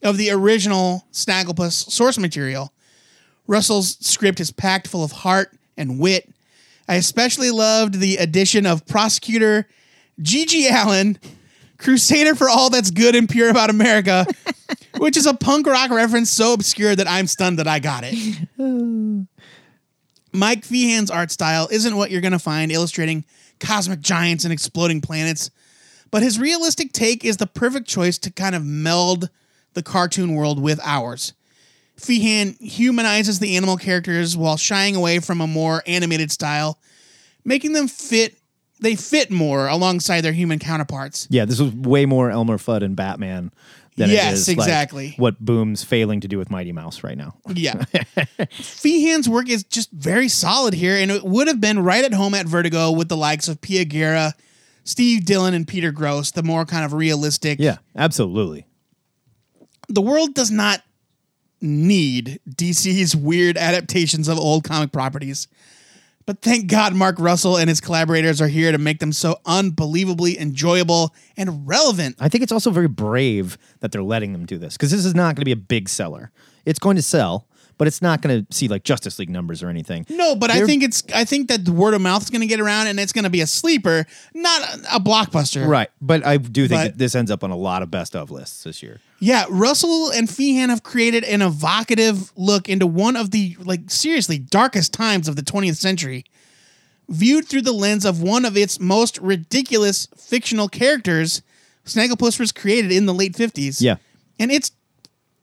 of 0.03 0.17
the 0.17 0.31
original 0.31 1.07
Snagglepuss 1.13 1.91
source 1.91 2.19
material. 2.19 2.73
Russell's 3.47 3.97
script 4.01 4.41
is 4.41 4.51
packed 4.51 4.89
full 4.89 5.05
of 5.05 5.13
heart 5.13 5.57
and 5.77 5.99
wit. 5.99 6.29
I 6.89 6.97
especially 6.97 7.51
loved 7.51 8.01
the 8.01 8.17
addition 8.17 8.67
of 8.67 8.87
prosecutor 8.87 9.69
Gigi 10.21 10.69
Allen, 10.69 11.19
crusader 11.79 12.35
for 12.35 12.49
all 12.49 12.71
that's 12.71 12.91
good 12.91 13.15
and 13.15 13.29
pure 13.29 13.51
about 13.51 13.71
America, 13.71 14.27
which 14.99 15.17
is 15.17 15.27
a 15.27 15.35
punk 15.35 15.67
rock 15.67 15.91
reference 15.91 16.31
so 16.31 16.53
obscure 16.53 16.97
that 16.97 17.09
I'm 17.09 17.27
stunned 17.27 17.59
that 17.59 17.69
I 17.69 17.79
got 17.79 18.05
it. 18.05 18.49
Mike 20.33 20.63
Feehan's 20.63 21.11
art 21.11 21.31
style 21.31 21.69
isn't 21.71 21.97
what 21.97 22.11
you're 22.11 22.21
going 22.21 22.33
to 22.33 22.39
find 22.39 22.71
illustrating 22.71 23.25
cosmic 23.61 24.01
giants 24.01 24.45
and 24.45 24.53
exploding 24.53 25.01
planets, 25.01 25.51
but 26.11 26.23
his 26.23 26.39
realistic 26.39 26.93
take 26.93 27.25
is 27.25 27.37
the 27.37 27.47
perfect 27.47 27.87
choice 27.89 28.19
to 28.19 28.31
kind 28.31 28.55
of 28.55 28.65
meld 28.65 29.31
the 29.75 29.83
cartoon 29.83 30.35
world 30.35 30.61
with 30.61 30.81
ours. 30.83 31.33
Feehan 31.99 32.61
humanizes 32.61 33.39
the 33.39 33.57
animal 33.57 33.77
characters 33.77 34.37
while 34.37 34.57
shying 34.57 34.95
away 34.95 35.19
from 35.19 35.41
a 35.41 35.47
more 35.47 35.83
animated 35.87 36.31
style, 36.31 36.79
making 37.45 37.73
them 37.73 37.89
fit 37.89 38.37
they 38.79 38.95
fit 38.95 39.31
more 39.31 39.69
alongside 39.69 40.21
their 40.21 40.33
human 40.33 40.59
counterparts. 40.59 41.27
Yeah, 41.31 41.47
this 41.47 41.59
was 41.59 41.73
way 41.73 42.05
more 42.05 42.31
Elmer 42.31 42.59
Fudd 42.59 42.83
and 42.83 42.95
Batman 42.95 43.51
than 43.97 44.11
Yes, 44.11 44.33
it 44.33 44.53
is 44.53 44.59
like, 44.59 44.67
exactly. 44.67 45.15
what 45.17 45.39
Boom's 45.45 45.83
failing 45.83 46.21
to 46.21 46.29
do 46.29 46.39
with 46.39 46.51
Mighty 46.51 46.73
Mouse 46.73 47.03
right 47.03 47.17
now. 47.17 47.35
Yeah. 47.49 47.75
Feehan's 48.53 49.29
work 49.29 49.49
is 49.49 49.65
just 49.65 49.91
very 49.91 50.29
solid 50.29 50.75
here, 50.75 50.97
and 50.97 51.11
it 51.11 51.25
would 51.25 51.49
have 51.49 51.61
been 51.61 51.83
right 51.83 52.05
at 52.05 52.13
home 52.13 52.35
at 52.35 52.47
Vertigo 52.47 52.91
with 52.93 53.09
the 53.09 53.17
likes 53.17 53.49
of 53.49 53.61
Pia 53.61 53.85
Guerra, 53.85 54.35
Steve 54.85 55.25
Dillon, 55.25 55.55
and 55.55 55.67
Peter 55.67 55.91
Gross, 55.93 56.31
the 56.31 56.43
more 56.43 56.65
kind 56.65 56.85
of 56.85 56.93
realistic. 56.93 57.59
Yeah, 57.59 57.79
absolutely. 57.97 58.67
The 59.89 60.03
world 60.03 60.35
does 60.35 60.51
not 60.51 60.83
need 61.61 62.41
DC's 62.49 63.17
weird 63.17 63.57
adaptations 63.57 64.29
of 64.29 64.39
old 64.39 64.65
comic 64.65 64.93
properties. 64.93 65.49
But 66.27 66.43
thank 66.43 66.67
God 66.67 66.93
Mark 66.93 67.21
Russell 67.21 67.57
and 67.57 67.69
his 67.69 67.81
collaborators 67.81 68.43
are 68.43 68.49
here 68.49 68.73
to 68.73 68.79
make 68.79 68.99
them 68.99 69.13
so 69.13 69.39
unbelievably 69.47 70.39
enjoyable 70.41 71.15
and 71.37 71.67
relevant. 71.67 72.17
I 72.19 72.29
think 72.29 72.43
it's 72.43 72.51
also 72.51 72.73
very 72.73 72.89
brave 72.89 73.57
that 73.79 73.93
they're 73.93 74.03
letting 74.03 74.33
them 74.33 74.45
do 74.45 74.59
this 74.59 74.77
because 74.77 74.91
this 74.91 75.05
is 75.05 75.15
not 75.15 75.37
going 75.37 75.43
to 75.43 75.45
be 75.45 75.53
a 75.53 75.57
big 75.57 75.89
seller. 75.89 76.33
It's 76.65 76.81
going 76.81 76.97
to 76.97 77.03
sell, 77.03 77.47
but 77.79 77.87
it's 77.87 78.01
not 78.01 78.23
going 78.23 78.45
to 78.47 78.55
see 78.57 78.69
like 78.69 78.85
Justice 78.85 79.19
League 79.19 79.31
numbers 79.31 79.63
or 79.63 79.69
anything. 79.69 80.07
No, 80.09 80.35
but 80.35 80.51
I 80.51 80.59
They're- 80.59 80.67
think 80.67 80.83
it's 80.83 81.03
I 81.15 81.25
think 81.25 81.49
that 81.49 81.65
the 81.65 81.73
word 81.73 81.95
of 81.95 82.01
mouth 82.01 82.23
is 82.23 82.31
going 82.31 82.41
to 82.41 82.47
get 82.47 82.61
around 82.61 82.87
and 82.87 82.99
it's 82.99 83.13
going 83.13 83.25
to 83.25 83.31
be 83.31 83.41
a 83.43 83.47
sleeper, 83.47 84.07
not 84.35 84.63
a, 84.63 84.97
a 84.97 85.01
blockbuster. 85.01 85.67
Right, 85.67 85.89
but 86.01 86.25
I 86.25 86.37
do 86.39 86.67
think 86.69 86.79
But- 86.81 86.85
that 86.93 86.99
this 86.99 87.15
ends 87.15 87.31
up 87.31 87.45
on 87.45 87.51
a 87.51 87.57
lot 87.57 87.83
of 87.83 87.91
best 87.91 88.15
of 88.17 88.31
lists 88.31 88.63
this 88.65 88.83
year. 88.83 89.01
Yeah, 89.19 89.47
Russell 89.49 90.11
and 90.11 90.29
Feehan 90.29 90.69
have 90.69 90.83
created 90.83 91.25
an 91.25 91.41
evocative 91.43 92.33
look 92.37 92.69
into 92.69 92.87
one 92.87 93.17
of 93.17 93.31
the 93.31 93.57
like 93.65 93.91
seriously 93.91 94.39
darkest 94.39 94.93
times 94.93 95.27
of 95.29 95.37
the 95.37 95.43
20th 95.43 95.77
century, 95.77 96.25
viewed 97.09 97.47
through 97.47 97.63
the 97.63 97.73
lens 97.73 98.05
of 98.05 98.21
one 98.23 98.45
of 98.45 98.57
its 98.57 98.79
most 98.81 99.19
ridiculous 99.19 100.09
fictional 100.17 100.69
characters. 100.69 101.43
Snagglepuss 101.85 102.39
was 102.41 102.53
created 102.53 102.91
in 102.93 103.07
the 103.07 103.15
late 103.15 103.35
50s. 103.35 103.81
Yeah. 103.81 103.97
and 104.39 104.51
it's 104.51 104.71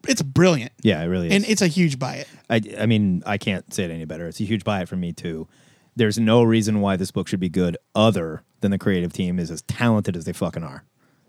it's 0.08 0.22
brilliant, 0.22 0.72
Yeah, 0.82 1.02
it 1.02 1.06
really 1.08 1.28
is. 1.28 1.34
and 1.34 1.46
it's 1.46 1.62
a 1.62 1.68
huge 1.68 1.98
buy 2.00 2.16
it. 2.16 2.28
I, 2.50 2.62
I 2.80 2.86
mean, 2.86 3.24
I 3.26 3.38
can't 3.38 3.74
say 3.74 3.84
it 3.84 3.92
any 3.92 4.06
better. 4.06 4.28
It's 4.28 4.40
a 4.40 4.44
huge 4.46 4.64
buy 4.64 4.82
it 4.82 4.90
for 4.90 4.96
me 4.96 5.12
too. 5.14 5.48
There's 5.96 6.18
no 6.20 6.44
reason 6.44 6.82
why 6.82 6.96
this 6.98 7.12
book 7.12 7.28
should 7.28 7.40
be 7.40 7.50
good 7.50 7.78
other 7.96 8.44
than 8.62 8.72
the 8.72 8.78
creative 8.80 9.14
team 9.14 9.40
is 9.40 9.52
as 9.52 9.62
talented 9.64 10.16
as 10.18 10.26
they 10.26 10.34
fucking 10.34 10.64
are. 10.64 10.84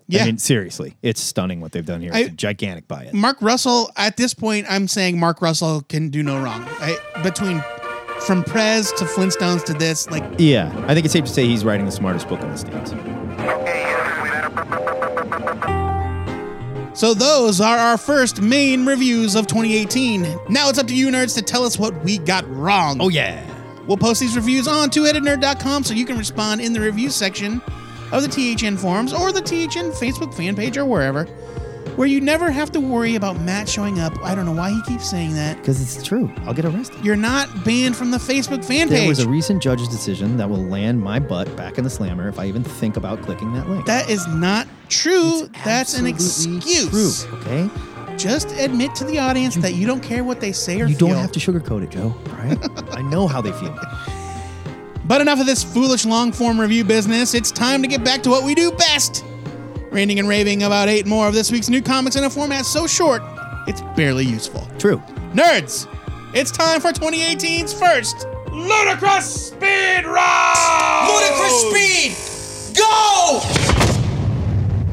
Yeah. 0.07 0.23
I 0.23 0.25
mean, 0.27 0.37
seriously, 0.37 0.97
it's 1.01 1.19
stunning 1.21 1.61
what 1.61 1.71
they've 1.71 1.85
done 1.85 2.01
here. 2.01 2.11
It's 2.13 2.29
I- 2.29 2.31
a 2.31 2.35
gigantic 2.35 2.87
buy 2.87 3.03
it. 3.05 3.13
Mark 3.13 3.37
Russell, 3.41 3.91
at 3.97 4.17
this 4.17 4.33
point, 4.33 4.65
I'm 4.69 4.87
saying 4.87 5.19
Mark 5.19 5.41
Russell 5.41 5.81
can 5.81 6.09
do 6.09 6.21
no 6.23 6.39
wrong. 6.41 6.63
I, 6.79 6.97
between 7.23 7.63
from 8.27 8.43
Prez 8.43 8.91
to 8.93 9.05
Flintstones 9.05 9.63
to 9.65 9.73
this, 9.73 10.09
like 10.09 10.23
Yeah, 10.37 10.71
I 10.87 10.93
think 10.93 11.05
it's 11.05 11.13
safe 11.13 11.25
to 11.25 11.31
say 11.31 11.45
he's 11.47 11.65
writing 11.65 11.85
the 11.85 11.91
smartest 11.91 12.27
book 12.29 12.41
in 12.41 12.49
the 12.51 12.57
states. 12.57 12.91
So 16.95 17.13
those 17.13 17.59
are 17.59 17.77
our 17.77 17.97
first 17.97 18.41
main 18.41 18.85
reviews 18.85 19.35
of 19.35 19.47
2018. 19.47 20.21
Now 20.47 20.69
it's 20.69 20.79
up 20.79 20.87
to 20.87 20.95
you 20.95 21.09
nerds 21.09 21.35
to 21.35 21.41
tell 21.41 21.65
us 21.65 21.77
what 21.77 21.93
we 22.05 22.17
got 22.17 22.49
wrong. 22.49 22.99
Oh 23.01 23.09
yeah. 23.09 23.45
We'll 23.85 23.97
post 23.97 24.21
these 24.21 24.35
reviews 24.35 24.65
on 24.65 24.89
twoheadednerd.com 24.89 25.83
so 25.83 25.93
you 25.93 26.05
can 26.05 26.17
respond 26.17 26.61
in 26.61 26.71
the 26.71 26.79
review 26.79 27.09
section 27.09 27.61
of 28.13 28.23
the 28.23 28.29
THN 28.29 28.77
forums 28.77 29.11
or 29.11 29.33
the 29.33 29.41
THN 29.41 29.91
Facebook 29.91 30.33
fan 30.33 30.55
page 30.55 30.77
or 30.77 30.85
wherever, 30.85 31.27
where 31.95 32.07
you 32.07 32.21
never 32.21 32.51
have 32.51 32.71
to 32.71 32.79
worry 32.79 33.15
about 33.15 33.39
Matt 33.41 33.69
showing 33.69 33.99
up. 33.99 34.13
I 34.23 34.35
don't 34.35 34.45
know 34.45 34.51
why 34.51 34.71
he 34.71 34.81
keeps 34.83 35.09
saying 35.09 35.33
that. 35.35 35.57
Because 35.57 35.81
it's 35.81 36.05
true. 36.05 36.31
I'll 36.39 36.53
get 36.53 36.65
arrested. 36.65 37.03
You're 37.03 37.15
not 37.15 37.63
banned 37.63 37.95
from 37.95 38.11
the 38.11 38.17
Facebook 38.17 38.63
fan 38.65 38.87
page. 38.87 38.89
There 38.89 38.99
page. 38.99 39.09
was 39.09 39.19
a 39.19 39.29
recent 39.29 39.61
judge's 39.61 39.87
decision 39.87 40.37
that 40.37 40.49
will 40.49 40.63
land 40.63 41.01
my 41.01 41.19
butt 41.19 41.55
back 41.55 41.77
in 41.77 41.83
the 41.83 41.89
slammer 41.89 42.27
if 42.27 42.39
I 42.39 42.45
even 42.45 42.63
think 42.63 42.97
about 42.97 43.21
clicking 43.21 43.53
that 43.53 43.69
link. 43.69 43.85
that 43.85 44.09
is 44.09 44.27
not 44.27 44.67
true. 44.89 45.47
That's 45.63 45.97
an 45.97 46.05
Absolutely 46.07 46.59
excuse. 46.59 47.23
True, 47.25 47.37
okay? 47.39 47.69
Just 48.17 48.51
admit 48.51 48.95
to 48.95 49.03
the 49.03 49.19
audience 49.19 49.55
that 49.55 49.75
you 49.75 49.85
don't 49.85 50.01
care 50.01 50.23
what 50.23 50.39
they 50.39 50.51
say 50.51 50.75
or 50.81 50.85
feel. 50.85 50.89
You 50.89 50.95
feel. 50.95 51.07
don't 51.09 51.17
have 51.17 51.31
to 51.33 51.39
sugarcoat 51.39 51.83
it, 51.83 51.91
Joe. 51.91 52.15
All 52.29 52.35
right? 52.35 52.57
I 52.91 53.01
know 53.01 53.27
how 53.27 53.41
they 53.41 53.51
feel. 53.53 53.77
But 55.05 55.21
enough 55.21 55.39
of 55.39 55.45
this 55.45 55.63
foolish 55.63 56.05
long 56.05 56.31
form 56.31 56.59
review 56.59 56.83
business. 56.83 57.33
It's 57.33 57.51
time 57.51 57.81
to 57.81 57.87
get 57.87 58.03
back 58.03 58.23
to 58.23 58.29
what 58.29 58.43
we 58.43 58.55
do 58.55 58.71
best 58.71 59.23
ranting 59.91 60.19
and 60.19 60.27
raving 60.27 60.63
about 60.63 60.87
eight 60.89 61.05
more 61.05 61.27
of 61.27 61.33
this 61.33 61.51
week's 61.51 61.69
new 61.69 61.81
comics 61.81 62.15
in 62.15 62.23
a 62.23 62.29
format 62.29 62.65
so 62.65 62.87
short, 62.87 63.21
it's 63.67 63.81
barely 63.95 64.25
useful. 64.25 64.67
True. 64.77 64.97
Nerds, 65.33 65.87
it's 66.33 66.51
time 66.51 66.81
for 66.81 66.91
2018's 66.91 67.73
first 67.73 68.27
Ludicrous 68.51 69.47
Speed 69.47 70.05
Round! 70.05 71.09
Ludicrous 71.09 71.61
speed! 71.69 72.77
Go! 72.77 73.41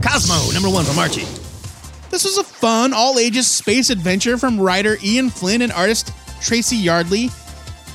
Cosmo, 0.02 0.52
number 0.52 0.68
one 0.68 0.84
from 0.84 0.98
Archie. 0.98 1.26
This 2.10 2.24
was 2.24 2.38
a 2.38 2.44
fun, 2.44 2.92
all 2.92 3.18
ages 3.18 3.46
space 3.46 3.88
adventure 3.88 4.36
from 4.36 4.60
writer 4.60 4.98
Ian 5.02 5.30
Flynn 5.30 5.62
and 5.62 5.72
artist 5.72 6.12
Tracy 6.40 6.76
Yardley. 6.76 7.30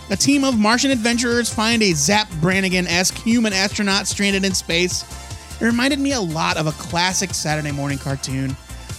A 0.10 0.16
team 0.16 0.44
of 0.44 0.58
Martian 0.58 0.90
adventurers 0.90 1.54
find 1.54 1.84
a 1.84 1.92
Zap 1.92 2.28
Brannigan 2.42 2.88
esque 2.88 3.16
human 3.18 3.52
astronaut 3.52 4.08
stranded 4.08 4.46
in 4.46 4.54
space. 4.54 5.04
It 5.60 5.66
reminded 5.66 6.00
me 6.00 6.14
a 6.14 6.22
lot 6.22 6.58
of 6.58 6.68
a 6.68 6.72
classic 6.74 7.34
Saturday 7.34 7.72
morning 7.72 7.98
cartoon. 7.98 8.56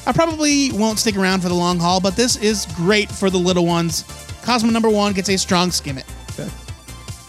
I 0.06 0.12
probably 0.12 0.72
won't 0.72 0.98
stick 0.98 1.16
around 1.16 1.40
for 1.40 1.48
the 1.48 1.54
long 1.54 1.78
haul, 1.78 2.00
but 2.00 2.16
this 2.16 2.36
is 2.36 2.66
great 2.74 3.10
for 3.10 3.30
the 3.30 3.38
little 3.38 3.66
ones. 3.66 4.04
Cosmo 4.42 4.70
number 4.70 4.88
one 4.88 5.12
gets 5.12 5.28
a 5.28 5.36
strong 5.36 5.70
skim 5.70 5.98
it. 5.98 6.06
Okay. 6.38 6.48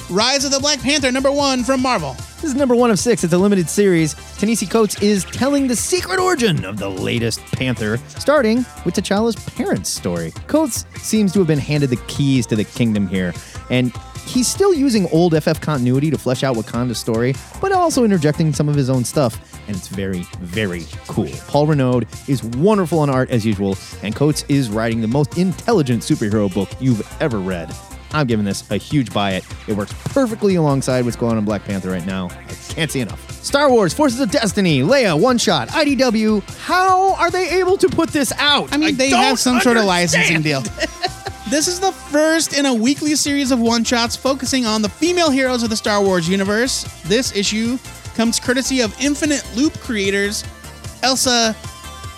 Rise 0.10 0.46
of 0.46 0.52
the 0.52 0.60
Black 0.60 0.82
Panther 0.82 1.12
number 1.12 1.32
one 1.32 1.64
from 1.64 1.82
Marvel. 1.82 2.14
This 2.14 2.46
is 2.46 2.56
number 2.56 2.74
one 2.74 2.90
of 2.90 2.98
six. 2.98 3.24
It's 3.24 3.34
a 3.34 3.38
limited 3.38 3.70
series. 3.70 4.14
Ta-Nehisi 4.14 4.72
Coates 4.72 5.00
is 5.02 5.26
telling 5.26 5.68
the 5.68 5.76
secret 5.76 6.20
origin 6.20 6.64
of 6.64 6.78
the 6.78 6.90
latest 6.90 7.42
Panther, 7.52 7.98
starting 8.08 8.66
with 8.86 8.96
T'Challa's 8.96 9.36
parents' 9.36 9.90
story. 9.90 10.32
Coates 10.48 10.86
seems 10.96 11.34
to 11.34 11.40
have 11.40 11.48
been 11.48 11.60
handed 11.60 11.90
the 11.90 12.02
keys 12.08 12.48
to 12.48 12.56
the 12.56 12.64
kingdom 12.64 13.08
here, 13.08 13.34
and 13.70 13.94
he's 14.30 14.48
still 14.48 14.74
using 14.74 15.08
old 15.12 15.42
FF 15.42 15.60
continuity 15.60 16.12
to 16.12 16.18
flesh 16.18 16.44
out 16.44 16.56
Wakanda's 16.56 17.00
story, 17.00 17.34
but 17.60 17.72
also 17.72 18.04
interjecting 18.04 18.54
some 18.54 18.70
of 18.70 18.76
his 18.76 18.90
own 18.90 19.04
stuff, 19.04 19.40
and 19.68 19.76
it's 19.76 19.88
very, 19.88 20.22
very 20.40 20.86
cool. 21.08 21.30
Paul 21.48 21.68
Renaud 21.68 22.04
is 22.28 22.44
wonderful 22.44 23.00
on 23.00 23.10
art 23.10 23.30
as 23.30 23.46
usual, 23.46 23.78
and 24.04 24.16
Coates 24.16 24.46
is 24.48 24.70
writing 24.70 25.02
the 25.02 25.08
most 25.08 25.38
intelligent 25.38 26.04
superhero 26.04 26.54
book 26.54 26.70
you've 26.80 27.02
ever 27.22 27.40
read. 27.40 27.74
I'm 28.12 28.26
giving 28.26 28.46
this 28.46 28.70
a 28.72 28.78
huge 28.78 29.14
buy 29.14 29.34
it. 29.34 29.46
It 29.68 29.76
works 29.76 29.94
perfectly 30.06 30.56
alongside 30.56 31.06
what's 31.06 31.18
going 31.18 31.34
on 31.34 31.38
in 31.38 31.46
Black 31.46 31.64
Panther 31.64 31.92
right 31.92 32.06
now. 32.06 32.30
I 32.30 32.54
can't 32.74 32.90
see 32.90 33.02
enough. 33.02 33.30
Star 33.44 33.70
Wars 33.72 33.94
Forces 33.94 34.20
of 34.20 34.32
Destiny, 34.32 34.82
Leia, 34.82 35.20
One 35.20 35.38
Shot, 35.38 35.70
IDW. 35.70 36.42
How 36.60 37.14
are 37.16 37.30
they 37.30 37.60
able 37.60 37.78
to 37.78 37.88
put 37.88 38.10
this 38.10 38.32
out? 38.38 38.74
I 38.74 38.78
mean, 38.78 38.96
they 38.96 39.12
don't 39.12 39.22
have 39.24 39.40
some 39.40 39.60
sort 39.62 39.78
of 39.78 39.86
licensing 39.86 40.42
deal. 40.42 40.64
this 41.50 41.68
is 41.68 41.80
the 41.80 41.92
first 41.92 42.58
in 42.58 42.66
a 42.66 42.74
weekly 42.74 43.16
series 43.16 43.52
of 43.52 43.60
one 43.60 43.84
shots 43.84 44.16
focusing 44.16 44.66
on 44.66 44.82
the 44.82 44.90
female 44.90 45.32
heroes 45.32 45.64
of 45.64 45.70
the 45.70 45.76
Star 45.76 46.02
Wars 46.04 46.30
universe. 46.30 46.84
This 47.06 47.36
issue 47.36 47.78
comes 48.16 48.40
courtesy 48.40 48.82
of 48.82 48.96
Infinite 49.02 49.44
Loop 49.56 49.74
creators 49.80 50.44
Elsa 51.02 51.56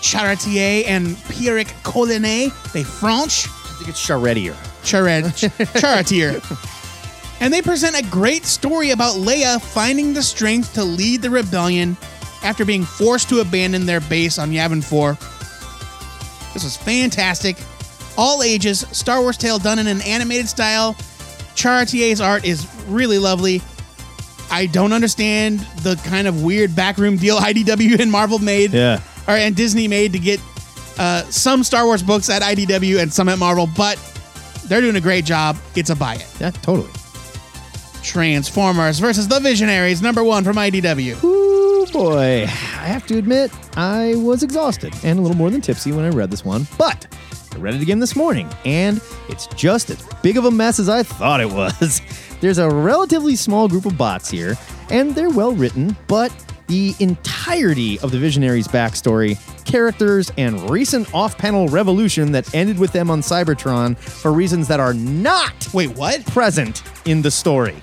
Charretier 0.01 0.85
and 0.85 1.15
Pierrick 1.29 1.67
Colinet 1.83 2.51
de 2.73 2.83
Franche. 2.83 3.47
I 3.47 3.75
think 3.77 3.89
it's 3.89 4.05
Charretier. 4.05 4.55
Chared, 4.83 5.25
Charatier. 5.79 6.41
And 7.39 7.53
they 7.53 7.61
present 7.61 7.97
a 7.97 8.03
great 8.09 8.45
story 8.45 8.91
about 8.91 9.15
Leia 9.15 9.61
finding 9.61 10.13
the 10.13 10.23
strength 10.23 10.73
to 10.73 10.83
lead 10.83 11.21
the 11.21 11.29
rebellion 11.29 11.95
after 12.43 12.65
being 12.65 12.83
forced 12.83 13.29
to 13.29 13.39
abandon 13.39 13.85
their 13.85 14.01
base 14.01 14.37
on 14.39 14.51
Yavin 14.51 14.83
4. 14.83 15.13
This 16.53 16.63
was 16.63 16.75
fantastic. 16.75 17.57
All 18.21 18.43
ages, 18.43 18.85
Star 18.91 19.19
Wars 19.21 19.35
tale 19.35 19.57
done 19.57 19.79
in 19.79 19.87
an 19.87 19.99
animated 20.01 20.47
style. 20.47 20.93
Charatier's 21.55 22.21
art 22.21 22.45
is 22.45 22.67
really 22.87 23.17
lovely. 23.17 23.63
I 24.51 24.67
don't 24.67 24.93
understand 24.93 25.59
the 25.81 25.95
kind 26.05 26.27
of 26.27 26.43
weird 26.43 26.75
backroom 26.75 27.17
deal 27.17 27.37
IDW 27.39 27.99
and 27.99 28.11
Marvel 28.11 28.37
made, 28.37 28.71
Yeah. 28.73 29.01
or 29.27 29.33
and 29.35 29.55
Disney 29.55 29.87
made 29.87 30.13
to 30.13 30.19
get 30.19 30.39
uh, 30.99 31.23
some 31.31 31.63
Star 31.63 31.85
Wars 31.85 32.03
books 32.03 32.29
at 32.29 32.43
IDW 32.43 33.01
and 33.01 33.11
some 33.11 33.27
at 33.27 33.39
Marvel, 33.39 33.67
but 33.75 33.97
they're 34.65 34.81
doing 34.81 34.97
a 34.97 35.01
great 35.01 35.25
job. 35.25 35.57
It's 35.75 35.89
a 35.89 35.95
buy 35.95 36.15
it. 36.15 36.27
Yeah, 36.39 36.51
totally. 36.51 36.89
Transformers 38.03 38.99
versus 38.99 39.27
the 39.27 39.39
Visionaries, 39.39 40.01
number 40.01 40.23
one 40.23 40.43
from 40.43 40.57
IDW. 40.57 41.23
Ooh, 41.23 41.85
boy. 41.91 42.43
I 42.43 42.45
have 42.85 43.05
to 43.07 43.17
admit, 43.17 43.51
I 43.77 44.13
was 44.17 44.43
exhausted 44.43 44.93
and 45.03 45.17
a 45.17 45.21
little 45.21 45.37
more 45.37 45.49
than 45.49 45.61
tipsy 45.61 45.91
when 45.91 46.05
I 46.05 46.09
read 46.09 46.29
this 46.31 46.43
one, 46.45 46.67
but 46.77 47.07
I 47.53 47.57
read 47.57 47.75
it 47.75 47.81
again 47.81 47.99
this 47.99 48.15
morning, 48.15 48.49
and 48.65 49.01
it's 49.27 49.47
just 49.47 49.89
as 49.89 50.01
big 50.23 50.37
of 50.37 50.45
a 50.45 50.51
mess 50.51 50.79
as 50.79 50.89
I 50.89 51.03
thought 51.03 51.41
it 51.41 51.49
was. 51.49 52.01
There's 52.41 52.57
a 52.57 52.69
relatively 52.69 53.35
small 53.35 53.67
group 53.67 53.85
of 53.85 53.97
bots 53.97 54.29
here, 54.29 54.55
and 54.89 55.13
they're 55.13 55.29
well 55.29 55.53
written, 55.53 55.95
but 56.07 56.33
the 56.67 56.95
entirety 56.99 57.99
of 57.99 58.11
the 58.11 58.17
Visionaries' 58.17 58.67
backstory, 58.67 59.37
characters, 59.65 60.31
and 60.37 60.69
recent 60.69 61.13
off 61.13 61.37
panel 61.37 61.67
revolution 61.67 62.31
that 62.31 62.53
ended 62.55 62.79
with 62.79 62.93
them 62.93 63.11
on 63.11 63.19
Cybertron 63.19 63.97
for 63.97 64.31
reasons 64.31 64.69
that 64.69 64.79
are 64.79 64.93
not 64.93 65.67
Wait, 65.73 65.89
what? 65.97 66.25
present 66.27 66.83
in 67.05 67.21
the 67.21 67.31
story 67.31 67.75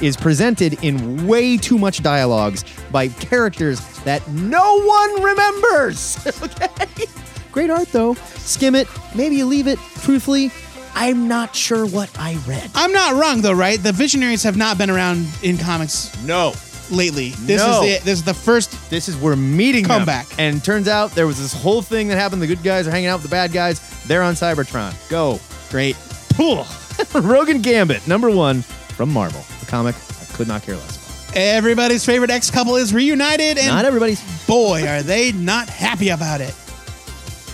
is 0.00 0.16
presented 0.16 0.82
in 0.84 1.26
way 1.26 1.56
too 1.56 1.78
much 1.78 2.02
dialogues 2.02 2.64
by 2.90 3.08
characters 3.08 3.80
that 4.00 4.26
no 4.28 4.82
one 4.82 5.22
remembers. 5.22 6.18
okay? 6.42 7.06
Great 7.54 7.70
art 7.70 7.88
though. 7.92 8.14
Skim 8.36 8.74
it, 8.74 8.88
maybe 9.14 9.36
you 9.36 9.46
leave 9.46 9.68
it. 9.68 9.78
Truthfully, 10.02 10.50
I'm 10.94 11.28
not 11.28 11.54
sure 11.54 11.86
what 11.86 12.10
I 12.18 12.34
read. 12.48 12.68
I'm 12.74 12.92
not 12.92 13.14
wrong 13.14 13.40
though, 13.42 13.52
right? 13.52 13.80
The 13.80 13.92
Visionaries 13.92 14.42
have 14.42 14.56
not 14.56 14.76
been 14.76 14.90
around 14.90 15.26
in 15.42 15.56
comics 15.56 16.10
No. 16.24 16.52
lately. 16.90 17.30
This 17.38 17.60
No. 17.62 17.82
is 17.84 18.00
the, 18.00 18.04
this 18.04 18.18
is 18.18 18.24
the 18.24 18.34
first. 18.34 18.90
This 18.90 19.08
is 19.08 19.16
we're 19.16 19.36
meeting 19.36 19.84
them. 19.84 19.98
Comeback. 20.00 20.26
And 20.36 20.62
turns 20.64 20.88
out 20.88 21.12
there 21.12 21.28
was 21.28 21.38
this 21.40 21.52
whole 21.54 21.80
thing 21.80 22.08
that 22.08 22.16
happened. 22.18 22.42
The 22.42 22.48
good 22.48 22.62
guys 22.64 22.88
are 22.88 22.90
hanging 22.90 23.06
out 23.08 23.16
with 23.22 23.30
the 23.30 23.34
bad 23.34 23.52
guys. 23.52 23.80
They're 24.08 24.22
on 24.22 24.34
Cybertron. 24.34 24.92
Go. 25.08 25.38
Great. 25.70 25.96
Cool. 26.36 26.66
Rogan 27.14 27.62
Gambit, 27.62 28.06
number 28.08 28.30
one 28.30 28.62
from 28.62 29.12
Marvel. 29.12 29.42
A 29.62 29.66
comic 29.66 29.94
I 29.94 30.36
could 30.36 30.48
not 30.48 30.62
care 30.62 30.74
less 30.76 30.96
about. 31.28 31.36
Everybody's 31.36 32.04
favorite 32.04 32.30
ex 32.30 32.50
couple 32.50 32.76
is 32.76 32.92
reunited, 32.92 33.58
and 33.58 33.68
Not 33.68 33.84
everybody's. 33.84 34.20
boy, 34.46 34.86
are 34.86 35.02
they 35.02 35.32
not 35.32 35.68
happy 35.68 36.10
about 36.10 36.40
it. 36.40 36.52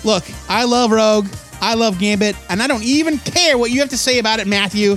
Look, 0.05 0.25
I 0.49 0.65
love 0.65 0.91
Rogue, 0.91 1.27
I 1.61 1.75
love 1.75 1.99
Gambit, 1.99 2.37
and 2.49 2.63
I 2.63 2.67
don't 2.67 2.83
even 2.83 3.19
care 3.19 3.59
what 3.59 3.71
you 3.71 3.81
have 3.81 3.91
to 3.91 3.99
say 3.99 4.19
about 4.19 4.41
it, 4.41 4.47
Matthew. 4.47 4.97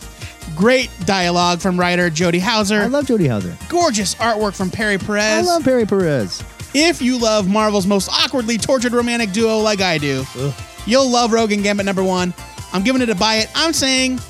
Great 0.56 0.90
dialogue 1.06 1.60
from 1.60 1.78
writer 1.78 2.10
Jody 2.10 2.38
Houser. 2.38 2.80
I 2.80 2.86
love 2.86 3.06
Jody 3.06 3.26
Houser. 3.28 3.56
Gorgeous 3.68 4.14
artwork 4.16 4.54
from 4.54 4.70
Pere 4.70 4.98
Pérez. 4.98 5.38
I 5.38 5.40
love 5.40 5.64
Pere 5.64 5.84
Pérez. 5.86 6.42
if 6.74 7.00
you 7.00 7.18
love 7.18 7.48
Marvel's 7.48 7.86
most 7.86 8.10
awkwardly 8.10 8.58
tortured 8.58 8.92
romantic 8.92 9.32
duo 9.32 9.58
like 9.58 9.80
I 9.80 9.96
do, 9.98 10.24
you'll 10.86 11.08
love 11.08 11.32
Rogue 11.32 11.52
and 11.52 11.62
Gambit 11.62 11.86
number 11.86 12.04
one. 12.04 12.34
I'm 12.72 12.82
giving 12.82 13.00
it 13.00 13.08
a 13.08 13.14
buy 13.14 13.36
it. 13.36 13.48
I'm 13.54 13.72
saying 13.72 14.20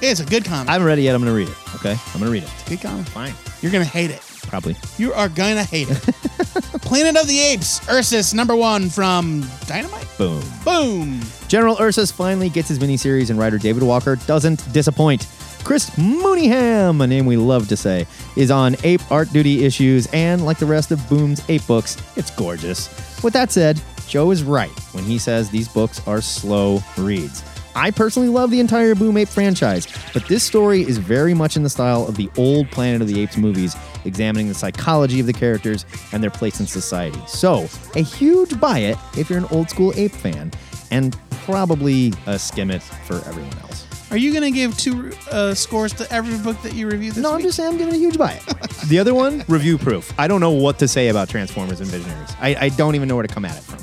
it's 0.00 0.20
a 0.20 0.24
good 0.26 0.44
comic. 0.44 0.68
I 0.68 0.72
haven't 0.72 0.86
read 0.86 0.98
it 0.98 1.02
yet. 1.02 1.14
I'm 1.14 1.22
going 1.22 1.32
to 1.32 1.36
read 1.36 1.48
it. 1.48 1.74
Okay? 1.74 1.96
I'm 2.14 2.20
going 2.20 2.26
to 2.26 2.30
read 2.30 2.42
it. 2.44 2.50
It's 2.52 2.66
a 2.66 2.70
good 2.70 2.80
comic. 2.82 3.06
Fine. 3.08 3.34
You're 3.62 3.72
gonna 3.72 3.84
hate 3.84 4.10
it. 4.10 4.22
Probably. 4.48 4.74
You 4.96 5.12
are 5.12 5.28
gonna 5.28 5.62
hate 5.64 5.88
it. 5.90 5.98
Planet 6.90 7.16
of 7.16 7.28
the 7.28 7.38
Apes, 7.38 7.88
Ursus, 7.88 8.34
number 8.34 8.56
one 8.56 8.90
from 8.90 9.48
Dynamite. 9.66 10.08
Boom. 10.18 10.42
Boom. 10.64 11.20
General 11.46 11.76
Ursus 11.80 12.10
finally 12.10 12.48
gets 12.48 12.66
his 12.66 12.80
miniseries, 12.80 13.30
and 13.30 13.38
writer 13.38 13.58
David 13.58 13.84
Walker 13.84 14.16
doesn't 14.26 14.72
disappoint. 14.72 15.28
Chris 15.62 15.90
Mooneyham, 15.90 17.00
a 17.00 17.06
name 17.06 17.26
we 17.26 17.36
love 17.36 17.68
to 17.68 17.76
say, 17.76 18.08
is 18.34 18.50
on 18.50 18.74
Ape 18.82 19.08
Art 19.08 19.32
Duty 19.32 19.64
issues, 19.64 20.08
and 20.12 20.44
like 20.44 20.58
the 20.58 20.66
rest 20.66 20.90
of 20.90 21.08
Boom's 21.08 21.48
Ape 21.48 21.64
books, 21.68 21.96
it's 22.16 22.32
gorgeous. 22.32 23.22
With 23.22 23.34
that 23.34 23.52
said, 23.52 23.80
Joe 24.08 24.32
is 24.32 24.42
right 24.42 24.76
when 24.92 25.04
he 25.04 25.16
says 25.16 25.48
these 25.48 25.68
books 25.68 26.04
are 26.08 26.20
slow 26.20 26.80
reads. 26.98 27.44
I 27.76 27.92
personally 27.92 28.28
love 28.28 28.50
the 28.50 28.58
entire 28.58 28.96
Boom 28.96 29.16
Ape 29.16 29.28
franchise, 29.28 29.86
but 30.12 30.26
this 30.26 30.42
story 30.42 30.82
is 30.82 30.98
very 30.98 31.34
much 31.34 31.56
in 31.56 31.62
the 31.62 31.70
style 31.70 32.04
of 32.08 32.16
the 32.16 32.28
old 32.36 32.68
Planet 32.72 33.00
of 33.00 33.06
the 33.06 33.20
Apes 33.20 33.36
movies, 33.36 33.76
examining 34.04 34.48
the 34.48 34.54
psychology 34.54 35.20
of 35.20 35.26
the 35.26 35.32
characters 35.32 35.84
and 36.12 36.22
their 36.22 36.30
place 36.30 36.60
in 36.60 36.66
society. 36.66 37.20
So, 37.26 37.68
a 37.94 38.02
huge 38.02 38.58
buy 38.60 38.78
it 38.80 38.96
if 39.16 39.28
you're 39.30 39.38
an 39.38 39.46
old 39.50 39.70
school 39.70 39.92
ape 39.96 40.12
fan, 40.12 40.52
and 40.90 41.16
probably 41.44 42.12
a 42.26 42.38
skim 42.38 42.70
it 42.70 42.82
for 42.82 43.16
everyone 43.28 43.56
else. 43.58 43.86
Are 44.10 44.16
you 44.16 44.32
gonna 44.34 44.50
give 44.50 44.76
two 44.76 45.12
uh, 45.30 45.54
scores 45.54 45.92
to 45.94 46.12
every 46.12 46.36
book 46.38 46.60
that 46.62 46.74
you 46.74 46.88
review 46.88 47.12
this 47.12 47.22
No, 47.22 47.30
I'm 47.30 47.36
week? 47.36 47.44
just 47.46 47.56
saying 47.56 47.70
I'm 47.72 47.78
giving 47.78 47.94
a 47.94 47.96
huge 47.96 48.18
buy 48.18 48.32
it. 48.32 48.44
the 48.88 48.98
other 48.98 49.14
one, 49.14 49.44
review 49.46 49.78
proof. 49.78 50.12
I 50.18 50.26
don't 50.26 50.40
know 50.40 50.50
what 50.50 50.80
to 50.80 50.88
say 50.88 51.08
about 51.08 51.28
Transformers 51.28 51.80
and 51.80 51.88
Visionaries. 51.88 52.30
I, 52.40 52.56
I 52.56 52.68
don't 52.70 52.96
even 52.96 53.06
know 53.06 53.14
where 53.14 53.26
to 53.26 53.32
come 53.32 53.44
at 53.44 53.56
it 53.56 53.60
from. 53.62 53.78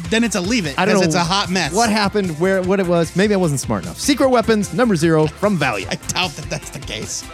then 0.10 0.22
it's 0.22 0.36
a 0.36 0.40
leave 0.40 0.66
it. 0.66 0.78
I 0.78 0.84
don't 0.84 0.94
know. 0.94 1.00
because 1.00 1.14
it's 1.16 1.20
a 1.20 1.24
hot 1.24 1.50
mess. 1.50 1.74
What 1.74 1.90
happened, 1.90 2.38
where, 2.38 2.62
what 2.62 2.78
it 2.78 2.86
was. 2.86 3.16
Maybe 3.16 3.34
I 3.34 3.38
wasn't 3.38 3.58
smart 3.58 3.82
enough. 3.82 3.98
Secret 3.98 4.28
Weapons, 4.28 4.72
number 4.72 4.94
zero 4.94 5.26
from 5.26 5.56
Valiant. 5.56 5.90
I 5.92 5.96
doubt 6.12 6.30
that 6.32 6.48
that's 6.48 6.70
the 6.70 6.78
case. 6.78 7.24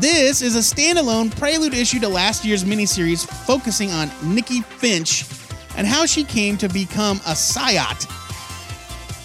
This 0.00 0.42
is 0.42 0.56
a 0.56 0.58
standalone 0.58 1.34
prelude 1.38 1.72
issue 1.74 1.98
to 2.00 2.08
last 2.08 2.44
year's 2.44 2.64
miniseries 2.64 3.26
focusing 3.46 3.90
on 3.92 4.10
Nikki 4.22 4.60
Finch 4.60 5.24
and 5.76 5.86
how 5.86 6.04
she 6.06 6.22
came 6.24 6.56
to 6.58 6.68
become 6.68 7.18
a 7.26 7.34
Psiot. 7.34 8.06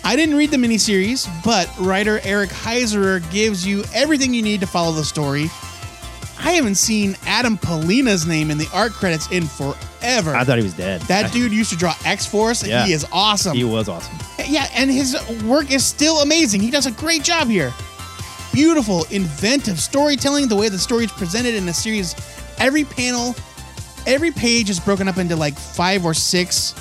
I 0.03 0.15
didn't 0.15 0.35
read 0.35 0.49
the 0.51 0.57
miniseries, 0.57 1.27
but 1.43 1.69
writer 1.79 2.19
Eric 2.23 2.49
Heisserer 2.49 3.19
gives 3.31 3.65
you 3.67 3.83
everything 3.93 4.33
you 4.33 4.41
need 4.41 4.59
to 4.61 4.67
follow 4.67 4.93
the 4.93 5.03
story. 5.03 5.43
I 6.39 6.51
haven't 6.53 6.75
seen 6.75 7.15
Adam 7.27 7.57
Pollina's 7.57 8.25
name 8.25 8.49
in 8.49 8.57
the 8.57 8.67
art 8.73 8.93
credits 8.93 9.29
in 9.31 9.45
forever. 9.45 10.35
I 10.35 10.43
thought 10.43 10.57
he 10.57 10.63
was 10.63 10.73
dead. 10.73 11.01
that 11.01 11.31
dude 11.33 11.51
used 11.51 11.69
to 11.71 11.77
draw 11.77 11.93
X 12.05 12.25
Force, 12.25 12.61
and 12.63 12.71
Yeah. 12.71 12.85
he 12.85 12.93
is 12.93 13.05
awesome. 13.11 13.55
He 13.55 13.63
was 13.63 13.87
awesome. 13.89 14.15
Yeah, 14.47 14.67
and 14.73 14.89
his 14.89 15.15
work 15.43 15.69
is 15.71 15.85
still 15.85 16.21
amazing. 16.21 16.61
He 16.61 16.71
does 16.71 16.87
a 16.87 16.91
great 16.91 17.23
job 17.23 17.47
here. 17.47 17.71
Beautiful, 18.53 19.05
inventive 19.11 19.79
storytelling, 19.79 20.47
the 20.47 20.55
way 20.55 20.69
the 20.69 20.77
story 20.77 21.05
is 21.05 21.11
presented 21.11 21.55
in 21.55 21.65
the 21.65 21.73
series. 21.73 22.15
Every 22.57 22.83
panel, 22.83 23.35
every 24.05 24.31
page 24.31 24.69
is 24.69 24.79
broken 24.79 25.07
up 25.07 25.17
into 25.17 25.35
like 25.35 25.57
five 25.57 26.05
or 26.05 26.13
six 26.13 26.75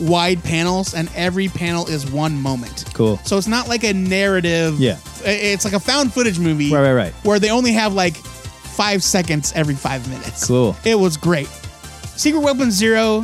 wide 0.00 0.42
panels, 0.42 0.94
and 0.94 1.08
every 1.14 1.48
panel 1.48 1.86
is 1.86 2.10
one 2.10 2.34
moment. 2.40 2.86
Cool. 2.94 3.18
So 3.18 3.38
it's 3.38 3.46
not 3.46 3.68
like 3.68 3.84
a 3.84 3.92
narrative. 3.92 4.80
Yeah. 4.80 4.98
It's 5.24 5.64
like 5.64 5.74
a 5.74 5.80
found 5.80 6.12
footage 6.12 6.38
movie. 6.38 6.72
Right, 6.72 6.82
right, 6.82 6.94
right. 6.94 7.12
Where 7.24 7.38
they 7.38 7.50
only 7.50 7.72
have 7.72 7.94
like 7.94 8.16
five 8.16 9.02
seconds 9.02 9.52
every 9.54 9.74
five 9.74 10.08
minutes. 10.08 10.46
Cool. 10.46 10.76
It 10.84 10.96
was 10.96 11.16
great. 11.16 11.46
Secret 12.16 12.40
Weapon 12.40 12.70
Zero 12.70 13.22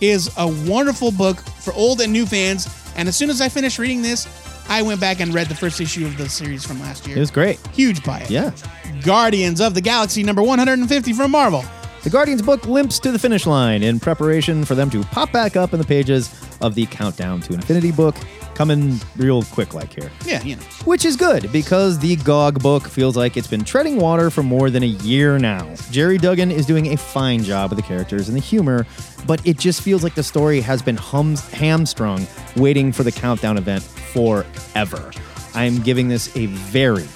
is 0.00 0.30
a 0.36 0.48
wonderful 0.68 1.12
book 1.12 1.38
for 1.38 1.72
old 1.74 2.00
and 2.00 2.12
new 2.12 2.26
fans. 2.26 2.68
And 2.96 3.08
as 3.08 3.16
soon 3.16 3.30
as 3.30 3.40
I 3.40 3.48
finished 3.48 3.78
reading 3.78 4.02
this, 4.02 4.26
I 4.68 4.82
went 4.82 5.00
back 5.00 5.20
and 5.20 5.32
read 5.32 5.46
the 5.48 5.54
first 5.54 5.80
issue 5.80 6.06
of 6.06 6.16
the 6.16 6.28
series 6.28 6.64
from 6.64 6.80
last 6.80 7.06
year. 7.06 7.16
It 7.16 7.20
was 7.20 7.30
great. 7.30 7.64
Huge 7.72 8.02
buy 8.04 8.20
it. 8.20 8.30
Yeah. 8.30 8.50
Guardians 9.02 9.60
of 9.60 9.74
the 9.74 9.80
Galaxy 9.80 10.22
number 10.22 10.42
150 10.42 11.12
from 11.12 11.30
Marvel. 11.30 11.64
The 12.02 12.10
Guardians 12.10 12.40
book 12.42 12.66
limps 12.66 13.00
to 13.00 13.10
the 13.10 13.18
finish 13.18 13.46
line 13.46 13.82
in 13.82 13.98
preparation 13.98 14.64
for 14.64 14.74
them 14.76 14.90
to 14.90 15.02
pop 15.04 15.32
back 15.32 15.56
up 15.56 15.72
in 15.72 15.80
the 15.80 15.84
pages 15.84 16.32
of 16.60 16.74
the 16.76 16.86
Countdown 16.86 17.40
to 17.42 17.52
an 17.52 17.56
Infinity 17.60 17.90
book, 17.90 18.14
coming 18.54 18.98
real 19.16 19.42
quick 19.42 19.74
like 19.74 19.92
here. 19.92 20.10
Yeah, 20.24 20.40
you 20.44 20.54
know. 20.56 20.62
Which 20.84 21.04
is 21.04 21.16
good 21.16 21.50
because 21.50 21.98
the 21.98 22.14
GOG 22.16 22.62
book 22.62 22.86
feels 22.86 23.16
like 23.16 23.36
it's 23.36 23.48
been 23.48 23.64
treading 23.64 23.98
water 23.98 24.30
for 24.30 24.44
more 24.44 24.70
than 24.70 24.84
a 24.84 24.86
year 24.86 25.38
now. 25.38 25.68
Gerry 25.90 26.16
Duggan 26.16 26.52
is 26.52 26.64
doing 26.64 26.92
a 26.92 26.96
fine 26.96 27.42
job 27.42 27.70
with 27.70 27.76
the 27.76 27.82
characters 27.82 28.28
and 28.28 28.36
the 28.36 28.40
humor, 28.40 28.86
but 29.26 29.44
it 29.44 29.58
just 29.58 29.82
feels 29.82 30.04
like 30.04 30.14
the 30.14 30.22
story 30.22 30.60
has 30.60 30.80
been 30.82 30.96
hums- 30.96 31.48
hamstrung 31.50 32.24
waiting 32.54 32.92
for 32.92 33.02
the 33.02 33.12
countdown 33.12 33.58
event 33.58 33.82
forever. 34.16 35.10
I'm 35.54 35.82
giving 35.82 36.08
this 36.08 36.34
a 36.36 36.46
very 36.46 37.06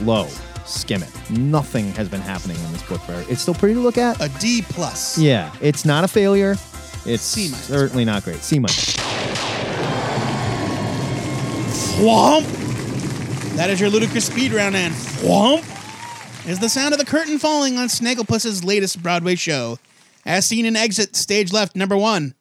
low 0.00 0.28
skim 0.64 1.02
it. 1.02 1.30
Nothing 1.30 1.92
has 1.92 2.08
been 2.08 2.22
happening 2.22 2.56
in 2.56 2.72
this 2.72 2.82
book. 2.88 3.00
Very, 3.02 3.24
it's 3.26 3.42
still 3.42 3.54
pretty 3.54 3.74
to 3.74 3.80
look 3.80 3.98
at. 3.98 4.20
A 4.20 4.28
D 4.40 4.62
plus. 4.62 5.18
Yeah, 5.18 5.54
it's 5.60 5.84
not 5.84 6.02
a 6.02 6.08
failure. 6.08 6.56
It's 7.04 7.22
C 7.22 7.48
minus. 7.50 7.64
certainly 7.64 8.04
not 8.04 8.24
great. 8.24 8.38
C 8.38 8.58
minus. 8.58 8.96
Whomp! 11.98 12.44
That 13.56 13.70
is 13.70 13.80
your 13.80 13.90
ludicrous 13.90 14.26
speed 14.26 14.52
round, 14.52 14.76
and 14.76 14.94
whomp 14.94 15.64
is 16.48 16.58
the 16.58 16.68
sound 16.68 16.94
of 16.94 16.98
the 16.98 17.06
curtain 17.06 17.38
falling 17.38 17.76
on 17.76 17.88
Snagglepuss's 17.88 18.64
latest 18.64 19.02
Broadway 19.02 19.34
show, 19.34 19.78
as 20.24 20.46
seen 20.46 20.64
in 20.64 20.74
Exit 20.74 21.16
Stage 21.16 21.52
Left 21.52 21.76
number 21.76 21.96
one. 21.96 22.34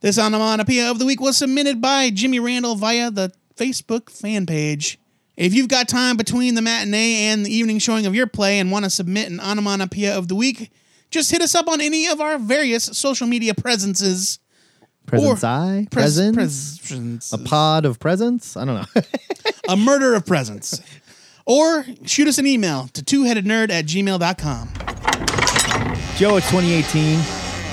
This 0.00 0.18
onomatopoeia 0.18 0.90
of 0.90 0.98
the 0.98 1.04
week 1.06 1.20
was 1.20 1.36
submitted 1.36 1.80
by 1.80 2.10
Jimmy 2.10 2.40
Randall 2.40 2.74
via 2.74 3.10
the 3.10 3.32
Facebook 3.56 4.08
fan 4.10 4.46
page. 4.46 4.98
If 5.36 5.54
you've 5.54 5.68
got 5.68 5.88
time 5.88 6.16
between 6.16 6.54
the 6.54 6.62
matinee 6.62 7.24
and 7.26 7.44
the 7.44 7.52
evening 7.54 7.78
showing 7.78 8.06
of 8.06 8.14
your 8.14 8.26
play 8.26 8.58
and 8.58 8.70
want 8.70 8.84
to 8.84 8.90
submit 8.90 9.30
an 9.30 9.40
onomatopoeia 9.40 10.16
of 10.16 10.28
the 10.28 10.34
week, 10.34 10.70
just 11.10 11.30
hit 11.30 11.42
us 11.42 11.54
up 11.54 11.68
on 11.68 11.80
any 11.80 12.06
of 12.06 12.20
our 12.20 12.38
various 12.38 12.84
social 12.84 13.26
media 13.26 13.54
presences. 13.54 14.38
Presents 15.06 15.42
Or- 15.44 15.46
I 15.46 15.86
Pres- 15.90 16.14
presents. 16.78 17.32
a 17.32 17.38
pod 17.38 17.84
of 17.84 17.98
presents. 17.98 18.56
I 18.56 18.64
don't 18.64 18.76
know. 18.94 19.02
a 19.68 19.76
murder 19.76 20.14
of 20.14 20.24
presents. 20.24 20.80
or 21.46 21.84
shoot 22.06 22.28
us 22.28 22.38
an 22.38 22.46
email 22.46 22.88
to 22.94 23.02
twoheadednerd 23.02 23.70
at 23.70 23.86
gmail.com. 23.86 24.68
Joe, 26.16 26.36
it's 26.36 26.50
2018 26.50 27.18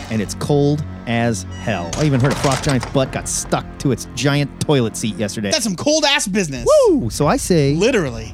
and 0.10 0.22
it's 0.22 0.36
cold 0.36 0.84
as 1.08 1.43
hell. 1.62 1.89
I 1.95 2.05
even 2.05 2.20
heard 2.20 2.32
a 2.32 2.36
frost 2.36 2.64
giant's 2.64 2.86
butt 2.91 3.12
got 3.12 3.28
stuck 3.28 3.66
to 3.80 3.91
its 3.91 4.08
giant 4.16 4.60
toilet 4.62 4.95
seat 4.97 5.16
yesterday. 5.16 5.51
That's 5.51 5.64
some 5.64 5.76
cold 5.76 6.05
ass 6.05 6.28
business. 6.28 6.68
Woo! 6.89 7.10
So 7.10 7.28
I 7.28 7.38
say, 7.38 7.74
Literally. 7.76 8.34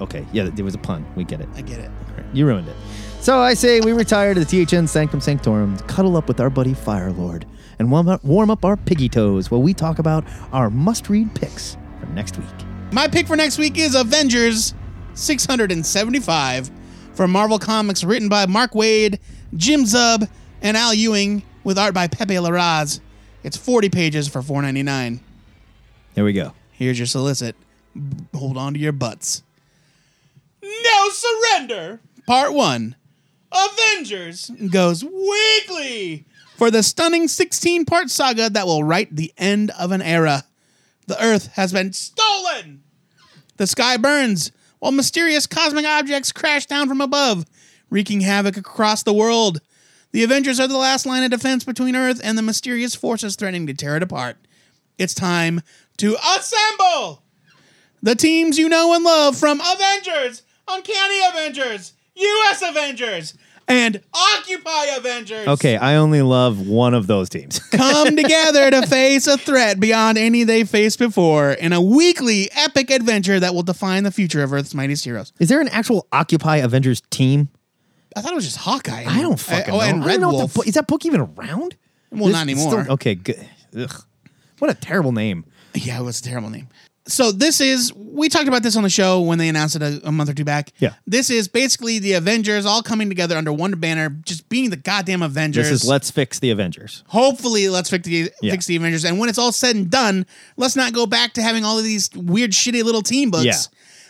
okay, 0.00 0.26
yeah, 0.32 0.48
there 0.52 0.64
was 0.64 0.74
a 0.74 0.78
pun. 0.78 1.04
We 1.16 1.24
get 1.24 1.40
it. 1.40 1.48
I 1.54 1.62
get 1.62 1.80
it. 1.80 1.90
You 2.32 2.46
ruined 2.46 2.68
it. 2.68 2.76
So 3.20 3.38
I 3.38 3.54
say 3.54 3.80
we 3.80 3.92
retire 3.92 4.34
to 4.34 4.44
the 4.44 4.64
THN 4.66 4.86
Sanctum 4.86 5.20
Sanctorum, 5.20 5.76
to 5.78 5.84
cuddle 5.84 6.16
up 6.16 6.28
with 6.28 6.40
our 6.40 6.50
buddy 6.50 6.72
Firelord, 6.74 7.44
and 7.78 7.90
warm 7.90 8.08
up, 8.08 8.22
warm 8.22 8.50
up 8.50 8.64
our 8.64 8.76
piggy 8.76 9.08
toes 9.08 9.50
while 9.50 9.62
we 9.62 9.72
talk 9.72 9.98
about 9.98 10.24
our 10.52 10.68
must-read 10.68 11.34
picks 11.34 11.76
for 12.00 12.06
next 12.06 12.36
week. 12.38 12.46
My 12.92 13.08
pick 13.08 13.26
for 13.26 13.34
next 13.36 13.56
week 13.58 13.78
is 13.78 13.94
Avengers 13.94 14.74
675 15.14 16.70
from 17.14 17.30
Marvel 17.30 17.58
Comics, 17.58 18.04
written 18.04 18.28
by 18.28 18.46
Mark 18.46 18.72
Waid, 18.72 19.18
Jim 19.56 19.84
Zub, 19.84 20.28
and 20.64 20.78
Al 20.78 20.94
Ewing, 20.94 21.42
with 21.62 21.78
art 21.78 21.94
by 21.94 22.08
Pepe 22.08 22.34
Larraz. 22.34 23.00
It's 23.44 23.56
40 23.56 23.90
pages 23.90 24.26
for 24.26 24.40
$4.99. 24.40 25.20
There 26.14 26.24
we 26.24 26.32
go. 26.32 26.54
Here's 26.72 26.98
your 26.98 27.06
solicit. 27.06 27.54
Hold 28.34 28.56
on 28.56 28.72
to 28.72 28.80
your 28.80 28.92
butts. 28.92 29.42
No 30.62 31.08
surrender. 31.10 32.00
Part 32.26 32.54
one. 32.54 32.96
Avengers 33.52 34.50
goes 34.70 35.04
weekly 35.04 36.24
for 36.56 36.70
the 36.70 36.82
stunning 36.82 37.28
16 37.28 37.84
part 37.84 38.10
saga 38.10 38.48
that 38.50 38.66
will 38.66 38.82
write 38.82 39.14
the 39.14 39.32
end 39.36 39.70
of 39.78 39.92
an 39.92 40.02
era. 40.02 40.44
The 41.06 41.22
Earth 41.22 41.48
has 41.52 41.72
been 41.72 41.92
stolen. 41.92 42.82
The 43.58 43.66
sky 43.66 43.98
burns 43.98 44.50
while 44.78 44.92
mysterious 44.92 45.46
cosmic 45.46 45.84
objects 45.84 46.32
crash 46.32 46.66
down 46.66 46.88
from 46.88 47.00
above, 47.00 47.44
wreaking 47.90 48.22
havoc 48.22 48.56
across 48.56 49.02
the 49.02 49.12
world. 49.12 49.60
The 50.14 50.22
Avengers 50.22 50.60
are 50.60 50.68
the 50.68 50.78
last 50.78 51.06
line 51.06 51.24
of 51.24 51.32
defense 51.32 51.64
between 51.64 51.96
Earth 51.96 52.20
and 52.22 52.38
the 52.38 52.42
mysterious 52.42 52.94
forces 52.94 53.34
threatening 53.34 53.66
to 53.66 53.74
tear 53.74 53.96
it 53.96 54.02
apart. 54.04 54.36
It's 54.96 55.12
time 55.12 55.60
to 55.96 56.16
assemble 56.36 57.24
the 58.00 58.14
teams 58.14 58.56
you 58.56 58.68
know 58.68 58.94
and 58.94 59.02
love 59.02 59.36
from 59.36 59.60
Avengers, 59.60 60.42
Uncanny 60.68 61.18
Avengers, 61.30 61.94
US 62.14 62.62
Avengers, 62.64 63.34
and 63.66 64.00
Occupy 64.14 64.84
Avengers. 64.96 65.48
Okay, 65.48 65.76
I 65.76 65.96
only 65.96 66.22
love 66.22 66.64
one 66.64 66.94
of 66.94 67.08
those 67.08 67.28
teams. 67.28 67.58
Come 67.72 68.14
together 68.14 68.70
to 68.70 68.86
face 68.86 69.26
a 69.26 69.36
threat 69.36 69.80
beyond 69.80 70.16
any 70.16 70.44
they 70.44 70.62
faced 70.62 71.00
before 71.00 71.54
in 71.54 71.72
a 71.72 71.80
weekly 71.80 72.48
epic 72.52 72.90
adventure 72.90 73.40
that 73.40 73.52
will 73.52 73.64
define 73.64 74.04
the 74.04 74.12
future 74.12 74.44
of 74.44 74.52
Earth's 74.52 74.74
mightiest 74.74 75.04
heroes. 75.04 75.32
Is 75.40 75.48
there 75.48 75.60
an 75.60 75.66
actual 75.70 76.06
Occupy 76.12 76.58
Avengers 76.58 77.02
team? 77.10 77.48
I 78.16 78.20
thought 78.20 78.32
it 78.32 78.36
was 78.36 78.44
just 78.44 78.56
Hawkeye. 78.58 79.04
I 79.06 79.20
don't 79.22 79.38
fucking 79.38 79.72
oh, 79.74 79.78
know. 79.78 79.82
and 79.82 80.02
I 80.02 80.06
Red 80.06 80.12
don't 80.14 80.20
know 80.22 80.28
what 80.28 80.36
Wolf. 80.36 80.52
the, 80.54 80.58
bu- 80.60 80.68
is 80.68 80.74
that 80.74 80.86
book 80.86 81.04
even 81.04 81.20
around? 81.20 81.76
Well, 82.10 82.26
This- 82.26 82.32
not 82.32 82.48
it's 82.48 82.60
anymore. 82.60 82.86
okay, 82.90 83.14
good. 83.14 83.46
Ugh. 83.76 84.02
What 84.60 84.70
a 84.70 84.74
terrible 84.74 85.12
name. 85.12 85.44
Yeah, 85.74 85.98
it 85.98 86.04
was 86.04 86.20
a 86.20 86.22
terrible 86.22 86.50
name. 86.50 86.68
So 87.06 87.32
this 87.32 87.60
is 87.60 87.92
we 87.92 88.30
talked 88.30 88.48
about 88.48 88.62
this 88.62 88.76
on 88.76 88.82
the 88.82 88.88
show 88.88 89.20
when 89.20 89.36
they 89.36 89.48
announced 89.50 89.76
it 89.76 89.82
a, 89.82 90.00
a 90.08 90.12
month 90.12 90.30
or 90.30 90.32
two 90.32 90.44
back. 90.44 90.70
Yeah. 90.78 90.94
This 91.06 91.28
is 91.28 91.48
basically 91.48 91.98
the 91.98 92.14
Avengers 92.14 92.64
all 92.64 92.80
coming 92.82 93.10
together 93.10 93.36
under 93.36 93.52
one 93.52 93.72
banner, 93.72 94.08
just 94.24 94.48
being 94.48 94.70
the 94.70 94.76
goddamn 94.76 95.20
Avengers. 95.22 95.68
This 95.68 95.82
is 95.82 95.88
Let's 95.88 96.10
Fix 96.10 96.38
the 96.38 96.50
Avengers. 96.50 97.02
Hopefully, 97.08 97.68
let's 97.68 97.90
fix 97.90 98.06
the 98.06 98.30
Yeah. 98.40 98.52
fix 98.52 98.64
the 98.64 98.76
Avengers. 98.76 99.04
And 99.04 99.18
when 99.18 99.28
it's 99.28 99.36
all 99.36 99.52
said 99.52 99.76
and 99.76 99.90
done, 99.90 100.24
let's 100.56 100.76
not 100.76 100.94
go 100.94 101.04
back 101.04 101.34
to 101.34 101.42
having 101.42 101.62
all 101.62 101.76
of 101.76 101.84
these 101.84 102.08
weird, 102.14 102.52
shitty 102.52 102.82
little 102.82 103.02
team 103.02 103.30
books. 103.30 103.44
Yeah. 103.44 103.56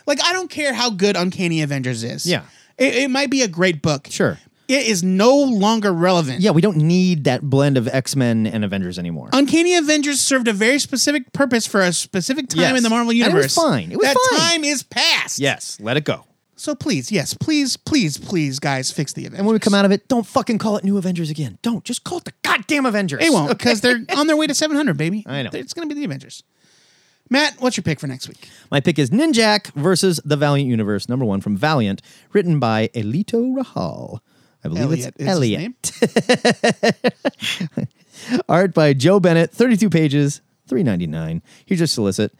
Like 0.07 0.23
I 0.23 0.31
don't 0.31 0.49
care 0.49 0.73
how 0.73 0.89
good 0.89 1.17
Uncanny 1.17 1.63
Avengers 1.63 2.01
is. 2.03 2.25
Yeah. 2.25 2.43
It, 2.77 2.95
it 2.95 3.09
might 3.11 3.29
be 3.29 3.41
a 3.41 3.47
great 3.47 3.81
book. 3.81 4.07
Sure. 4.09 4.39
It 4.67 4.87
is 4.87 5.03
no 5.03 5.35
longer 5.37 5.93
relevant. 5.93 6.41
Yeah, 6.41 6.49
we 6.51 6.61
don't 6.61 6.77
need 6.77 7.25
that 7.25 7.43
blend 7.43 7.77
of 7.77 7.87
X 7.87 8.15
Men 8.15 8.47
and 8.47 8.65
Avengers 8.65 8.97
anymore. 8.97 9.29
Uncanny 9.31 9.75
Avengers 9.75 10.19
served 10.19 10.47
a 10.47 10.53
very 10.53 10.79
specific 10.79 11.31
purpose 11.33 11.67
for 11.67 11.81
a 11.81 11.93
specific 11.93 12.47
time 12.49 12.61
Yes. 12.61 12.77
in 12.77 12.83
the 12.83 12.89
Marvel 12.89 13.11
And 13.11 13.19
it 13.19 13.25
was 13.25 13.33
universe. 13.33 13.55
fine. 13.55 13.91
It 13.91 13.97
was 13.97 14.07
that 14.07 14.17
fine. 14.31 14.39
time 14.39 14.63
is 14.63 14.81
past. 14.81 15.37
yes, 15.39 15.77
let 15.79 15.97
it 15.97 16.03
go. 16.03 16.25
So 16.57 16.73
please, 16.73 17.11
yes, 17.11 17.33
please, 17.35 17.77
please, 17.77 18.17
please, 18.17 18.59
guys, 18.59 18.89
fix 18.89 19.13
the 19.13 19.23
Avengers. 19.25 19.39
And 19.39 19.45
when 19.45 19.53
we 19.53 19.59
come 19.59 19.73
out 19.75 19.83
of 19.85 19.91
it, 19.91 20.07
don't 20.07 20.25
fucking 20.25 20.57
call 20.57 20.77
it 20.77 20.83
New 20.85 20.97
Avengers 20.97 21.29
again. 21.29 21.59
Don't. 21.61 21.83
Just 21.83 22.03
call 22.05 22.17
it 22.19 22.23
the 22.23 22.33
goddamn 22.43 22.85
Avengers. 22.87 23.19
they 23.19 23.29
won't 23.29 23.49
because 23.55 23.81
they're 23.81 23.99
on 24.17 24.25
their 24.25 24.37
way 24.37 24.47
to 24.47 24.55
700, 24.55 24.97
baby. 24.97 25.23
I 25.27 25.43
know. 25.43 25.49
It's 25.53 25.73
going 25.73 25.87
to 25.87 25.93
be 25.93 25.99
the 25.99 26.05
Avengers. 26.05 26.43
Matt, 27.29 27.55
what's 27.59 27.75
your 27.75 27.83
pick 27.83 27.99
for 27.99 28.07
next 28.07 28.27
week? 28.27 28.49
My 28.69 28.79
pick 28.79 28.99
is 28.99 29.09
Ninjak 29.09 29.73
versus 29.73 30.19
the 30.23 30.37
Valiant 30.37 30.69
Universe, 30.69 31.09
number 31.09 31.25
one 31.25 31.41
from 31.41 31.57
Valiant, 31.57 32.01
written 32.33 32.59
by 32.59 32.89
Elito 32.89 33.55
Rahal. 33.55 34.19
I 34.63 34.67
believe 34.67 34.83
Eliot 34.83 35.15
it's 35.17 35.27
Eliot. 35.27 35.91
Art 38.49 38.73
by 38.73 38.93
Joe 38.93 39.19
Bennett, 39.19 39.51
32 39.51 39.89
pages, 39.89 40.41
3.99. 40.69 41.41
Here's 41.65 41.79
your 41.79 41.87
solicit. 41.87 42.33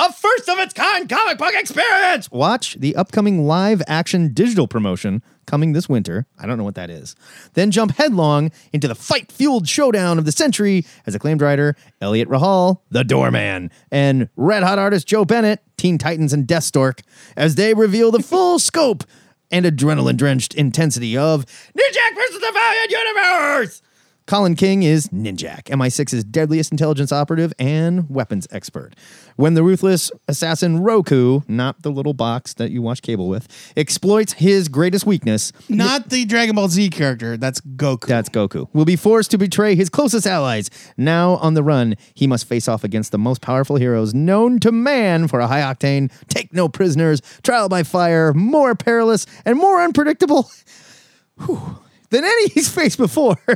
A 0.00 0.12
first 0.12 0.48
of 0.48 0.58
its 0.58 0.74
kind 0.74 1.08
comic 1.08 1.38
book 1.38 1.54
experience. 1.54 2.30
Watch 2.30 2.74
the 2.74 2.96
upcoming 2.96 3.46
live 3.46 3.82
action 3.86 4.32
digital 4.32 4.66
promotion 4.66 5.22
coming 5.46 5.72
this 5.72 5.88
winter. 5.88 6.26
I 6.38 6.46
don't 6.46 6.58
know 6.58 6.64
what 6.64 6.74
that 6.76 6.90
is. 6.90 7.16
Then 7.54 7.70
jump 7.70 7.92
headlong 7.92 8.50
into 8.72 8.88
the 8.88 8.94
fight 8.94 9.30
fueled 9.30 9.68
showdown 9.68 10.18
of 10.18 10.24
the 10.24 10.32
century 10.32 10.84
as 11.06 11.14
acclaimed 11.14 11.42
writer 11.42 11.76
Eliot 12.00 12.28
Rahal, 12.28 12.80
the 12.90 13.04
Doorman, 13.04 13.70
and 13.90 14.28
red 14.36 14.62
hot 14.62 14.78
artist 14.78 15.06
Joe 15.06 15.24
Bennett, 15.24 15.60
Teen 15.76 15.98
Titans 15.98 16.32
and 16.32 16.46
Deathstroke, 16.46 17.00
as 17.36 17.56
they 17.56 17.74
reveal 17.74 18.10
the 18.10 18.22
full 18.22 18.58
scope 18.58 19.04
and 19.50 19.66
adrenaline 19.66 20.16
drenched 20.16 20.54
intensity 20.54 21.16
of 21.16 21.44
Ninjak 21.46 22.14
versus 22.14 22.40
the 22.40 22.52
Valiant 22.52 22.90
Universe. 22.90 23.82
Colin 24.26 24.54
King 24.54 24.82
is 24.84 25.08
Ninjak, 25.08 25.64
MI6's 25.64 26.24
deadliest 26.24 26.70
intelligence 26.70 27.12
operative 27.12 27.52
and 27.58 28.08
weapons 28.08 28.46
expert. 28.50 28.94
When 29.36 29.54
the 29.54 29.62
ruthless 29.62 30.10
assassin 30.28 30.80
Roku, 30.80 31.40
not 31.48 31.82
the 31.82 31.90
little 31.90 32.14
box 32.14 32.54
that 32.54 32.70
you 32.70 32.82
watch 32.82 33.02
cable 33.02 33.28
with, 33.28 33.48
exploits 33.76 34.34
his 34.34 34.68
greatest 34.68 35.06
weakness, 35.06 35.52
Not 35.68 36.10
the 36.10 36.24
Dragon 36.24 36.54
Ball 36.54 36.68
Z 36.68 36.90
character. 36.90 37.36
That's 37.36 37.60
Goku. 37.60 38.06
that's 38.06 38.28
Goku, 38.28 38.68
will 38.72 38.84
be 38.84 38.96
forced 38.96 39.30
to 39.32 39.38
betray 39.38 39.74
his 39.74 39.88
closest 39.88 40.26
allies. 40.26 40.70
Now 40.96 41.32
on 41.36 41.54
the 41.54 41.62
run, 41.62 41.96
he 42.14 42.26
must 42.26 42.46
face 42.46 42.68
off 42.68 42.84
against 42.84 43.10
the 43.12 43.18
most 43.18 43.40
powerful 43.40 43.76
heroes 43.76 44.14
known 44.14 44.60
to 44.60 44.70
man 44.70 45.26
for 45.26 45.40
a 45.40 45.46
high 45.48 45.60
octane, 45.62 46.12
take 46.28 46.52
no 46.54 46.68
prisoners, 46.68 47.20
trial 47.42 47.68
by 47.68 47.82
fire, 47.82 48.32
more 48.32 48.74
perilous, 48.74 49.26
and 49.44 49.58
more 49.58 49.82
unpredictable 49.82 50.50
whew, 51.44 51.78
than 52.12 52.24
any 52.24 52.48
he's 52.54 52.68
faced 52.68 52.98
before. 52.98 53.36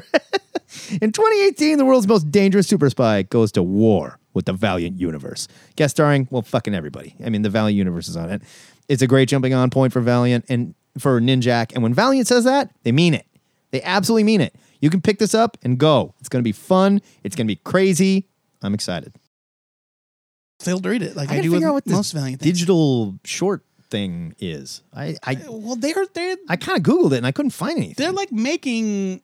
In 1.00 1.12
2018, 1.12 1.78
the 1.78 1.84
world's 1.84 2.08
most 2.08 2.30
dangerous 2.32 2.66
super 2.66 2.90
spy 2.90 3.22
goes 3.22 3.52
to 3.52 3.62
war 3.62 4.18
with 4.34 4.46
the 4.46 4.52
Valiant 4.52 4.98
Universe. 5.00 5.46
Guest 5.76 5.96
starring, 5.96 6.26
well, 6.30 6.42
fucking 6.42 6.74
everybody. 6.74 7.14
I 7.24 7.30
mean, 7.30 7.42
the 7.42 7.50
Valiant 7.50 7.76
Universe 7.76 8.08
is 8.08 8.16
on 8.16 8.30
it. 8.30 8.42
It's 8.88 9.02
a 9.02 9.06
great 9.06 9.28
jumping 9.28 9.54
on 9.54 9.70
point 9.70 9.92
for 9.92 10.00
Valiant 10.00 10.44
and 10.48 10.74
for 10.98 11.20
Ninjak. 11.20 11.72
And 11.74 11.82
when 11.82 11.94
Valiant 11.94 12.26
says 12.26 12.44
that, 12.44 12.70
they 12.82 12.92
mean 12.92 13.14
it. 13.14 13.26
They 13.70 13.82
absolutely 13.82 14.24
mean 14.24 14.40
it. 14.40 14.54
You 14.80 14.90
can 14.90 15.00
pick 15.00 15.18
this 15.18 15.34
up 15.34 15.56
and 15.62 15.78
go. 15.78 16.14
It's 16.20 16.28
going 16.28 16.40
to 16.42 16.44
be 16.44 16.52
fun. 16.52 17.00
It's 17.22 17.36
going 17.36 17.46
to 17.46 17.50
be 17.50 17.60
crazy. 17.64 18.26
I'm 18.62 18.74
excited. 18.74 19.14
Failed 20.60 20.82
to 20.84 20.88
read 20.88 21.02
it 21.02 21.16
like 21.16 21.28
I, 21.28 21.36
gotta 21.36 21.42
do 21.42 21.50
with 21.50 21.58
figure 21.58 21.68
out 21.68 21.74
what 21.74 21.86
most 21.86 22.12
Valiant 22.12 22.40
things. 22.40 22.52
digital 22.52 23.18
short 23.24 23.65
thing 23.90 24.34
is. 24.38 24.82
I 24.94 25.16
I, 25.22 25.38
Well, 25.48 25.76
they're 25.76 26.06
they're 26.14 26.36
I 26.48 26.56
kind 26.56 26.78
of 26.78 26.84
googled 26.84 27.12
it 27.12 27.18
and 27.18 27.26
I 27.26 27.32
couldn't 27.32 27.50
find 27.50 27.76
anything. 27.76 27.94
they're 27.98 28.12
like 28.12 28.32
making 28.32 29.22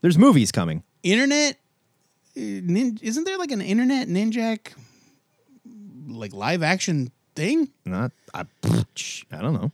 There's 0.00 0.18
movies 0.18 0.52
coming. 0.52 0.82
internet. 1.02 1.56
uh, 2.36 2.40
Nin, 2.40 2.98
isn't 3.02 3.24
there 3.24 3.38
like 3.38 3.50
an 3.50 3.60
internet 3.60 4.08
Ninjak 4.08 4.72
like 6.08 6.32
live 6.32 6.62
action 6.62 7.10
thing? 7.34 7.70
Not 7.84 8.12
I. 8.34 8.44
I 9.32 9.40
don't 9.40 9.54
know. 9.54 9.72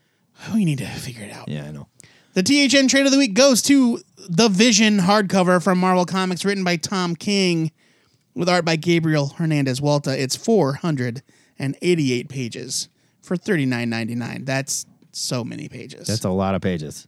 Oh, 0.48 0.56
you 0.56 0.64
need 0.66 0.78
to 0.78 0.86
figure 0.86 1.24
it 1.24 1.32
out. 1.32 1.48
Yeah, 1.48 1.64
I 1.64 1.70
know. 1.72 1.88
The 2.34 2.42
THN 2.42 2.88
trade 2.88 3.06
of 3.06 3.12
the 3.12 3.16
week 3.18 3.32
goes 3.32 3.62
to 3.62 4.00
The 4.28 4.50
Vision 4.50 4.98
hardcover 4.98 5.62
from 5.62 5.78
Marvel 5.78 6.04
Comics, 6.04 6.44
written 6.44 6.62
by 6.64 6.76
Tom 6.76 7.16
King, 7.16 7.72
with 8.34 8.46
art 8.46 8.66
by 8.66 8.76
Gabriel 8.76 9.28
Hernandez 9.38 9.80
Walta. 9.80 10.14
It's 10.14 10.36
488 10.36 12.28
pages 12.28 12.88
for 13.26 13.36
$39.99. 13.36 14.46
That's 14.46 14.86
so 15.12 15.44
many 15.44 15.68
pages. 15.68 16.06
That's 16.06 16.24
a 16.24 16.30
lot 16.30 16.54
of 16.54 16.62
pages. 16.62 17.06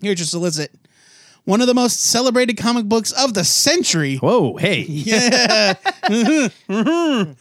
Here 0.00 0.14
to 0.14 0.26
solicit. 0.26 0.70
one 1.44 1.60
of 1.60 1.66
the 1.66 1.74
most 1.74 2.00
celebrated 2.00 2.56
comic 2.56 2.84
books 2.86 3.12
of 3.12 3.34
the 3.34 3.44
century. 3.44 4.16
Whoa, 4.16 4.56
hey. 4.56 4.80
Yeah. 4.88 5.74
Mm-hmm. 6.04 6.72
Mm-hmm. 6.72 7.32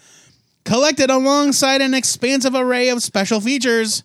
Collected 0.66 1.10
alongside 1.10 1.82
an 1.82 1.94
expansive 1.94 2.56
array 2.56 2.90
of 2.90 3.04
special 3.04 3.42
features. 3.42 4.04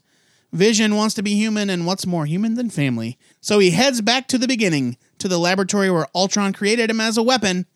Vision 0.53 0.97
wants 0.97 1.15
to 1.15 1.23
be 1.23 1.35
human, 1.35 1.69
and 1.71 1.87
what's 1.87 2.07
more 2.07 2.25
human 2.27 2.55
than 2.55 2.71
family? 2.71 3.19
So 3.41 3.59
he 3.59 3.71
heads 3.71 4.01
back 4.01 4.27
to 4.29 4.39
the 4.39 4.49
beginning, 4.49 4.97
to 5.19 5.29
the 5.29 5.39
laboratory 5.39 5.91
where 5.91 6.07
Ultron 6.15 6.53
created 6.55 6.91
him 6.91 7.01
as 7.01 7.17
a 7.19 7.23
weapon, 7.23 7.67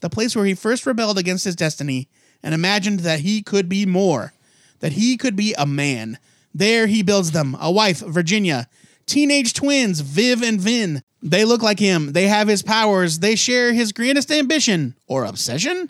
the 0.00 0.10
place 0.10 0.36
where 0.36 0.44
he 0.44 0.54
first 0.54 0.84
rebelled 0.86 1.18
against 1.18 1.44
his 1.46 1.56
destiny 1.56 2.08
and 2.42 2.54
imagined 2.54 3.00
that 3.00 3.20
he 3.20 3.42
could 3.42 3.68
be 3.68 3.86
more, 3.86 4.34
that 4.82 4.92
he 4.92 5.16
could 5.16 5.36
be 5.36 5.54
a 5.56 5.64
man. 5.64 6.18
There 6.52 6.86
he 6.86 7.02
builds 7.02 7.30
them 7.30 7.56
a 7.58 7.72
wife, 7.72 8.00
Virginia, 8.00 8.68
teenage 9.06 9.54
twins, 9.54 10.00
Viv 10.00 10.42
and 10.42 10.60
Vin. 10.60 11.02
They 11.22 11.44
look 11.44 11.62
like 11.62 11.78
him, 11.78 12.12
they 12.12 12.26
have 12.26 12.48
his 12.48 12.62
powers, 12.62 13.20
they 13.20 13.36
share 13.36 13.72
his 13.72 13.92
greatest 13.92 14.30
ambition 14.30 14.96
or 15.06 15.24
obsession. 15.24 15.88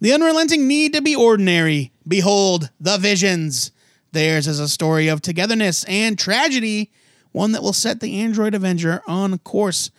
The 0.00 0.12
unrelenting 0.12 0.66
need 0.66 0.92
to 0.94 1.00
be 1.00 1.14
ordinary. 1.14 1.92
Behold, 2.06 2.70
the 2.80 2.98
visions. 2.98 3.70
Theirs 4.12 4.46
is 4.46 4.60
a 4.60 4.68
story 4.68 5.08
of 5.08 5.22
togetherness 5.22 5.84
and 5.84 6.18
tragedy, 6.18 6.90
one 7.32 7.52
that 7.52 7.62
will 7.62 7.72
set 7.72 8.00
the 8.00 8.20
android 8.20 8.54
Avenger 8.54 9.00
on 9.06 9.38
course 9.38 9.90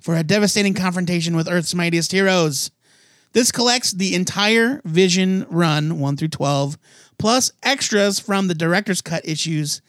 for 0.00 0.16
a 0.16 0.24
devastating 0.24 0.74
confrontation 0.74 1.34
with 1.36 1.48
Earth's 1.48 1.74
mightiest 1.74 2.12
heroes. 2.12 2.70
This 3.32 3.52
collects 3.52 3.92
the 3.92 4.14
entire 4.14 4.80
Vision 4.84 5.46
run 5.50 5.98
1 6.00 6.16
through 6.16 6.28
12, 6.28 6.78
plus 7.18 7.52
extras 7.62 8.18
from 8.18 8.48
the 8.48 8.54
director's 8.54 9.00
cut 9.02 9.26
issues. 9.28 9.82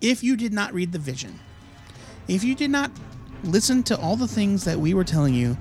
If 0.00 0.22
you 0.22 0.36
did 0.36 0.52
not 0.52 0.72
read 0.72 0.92
the 0.92 0.98
Vision, 0.98 1.38
if 2.28 2.42
you 2.44 2.54
did 2.54 2.70
not 2.70 2.90
listen 3.44 3.82
to 3.84 3.98
all 3.98 4.16
the 4.16 4.28
things 4.28 4.64
that 4.64 4.78
we 4.78 4.94
were 4.94 5.04
telling 5.04 5.34
you 5.34 5.56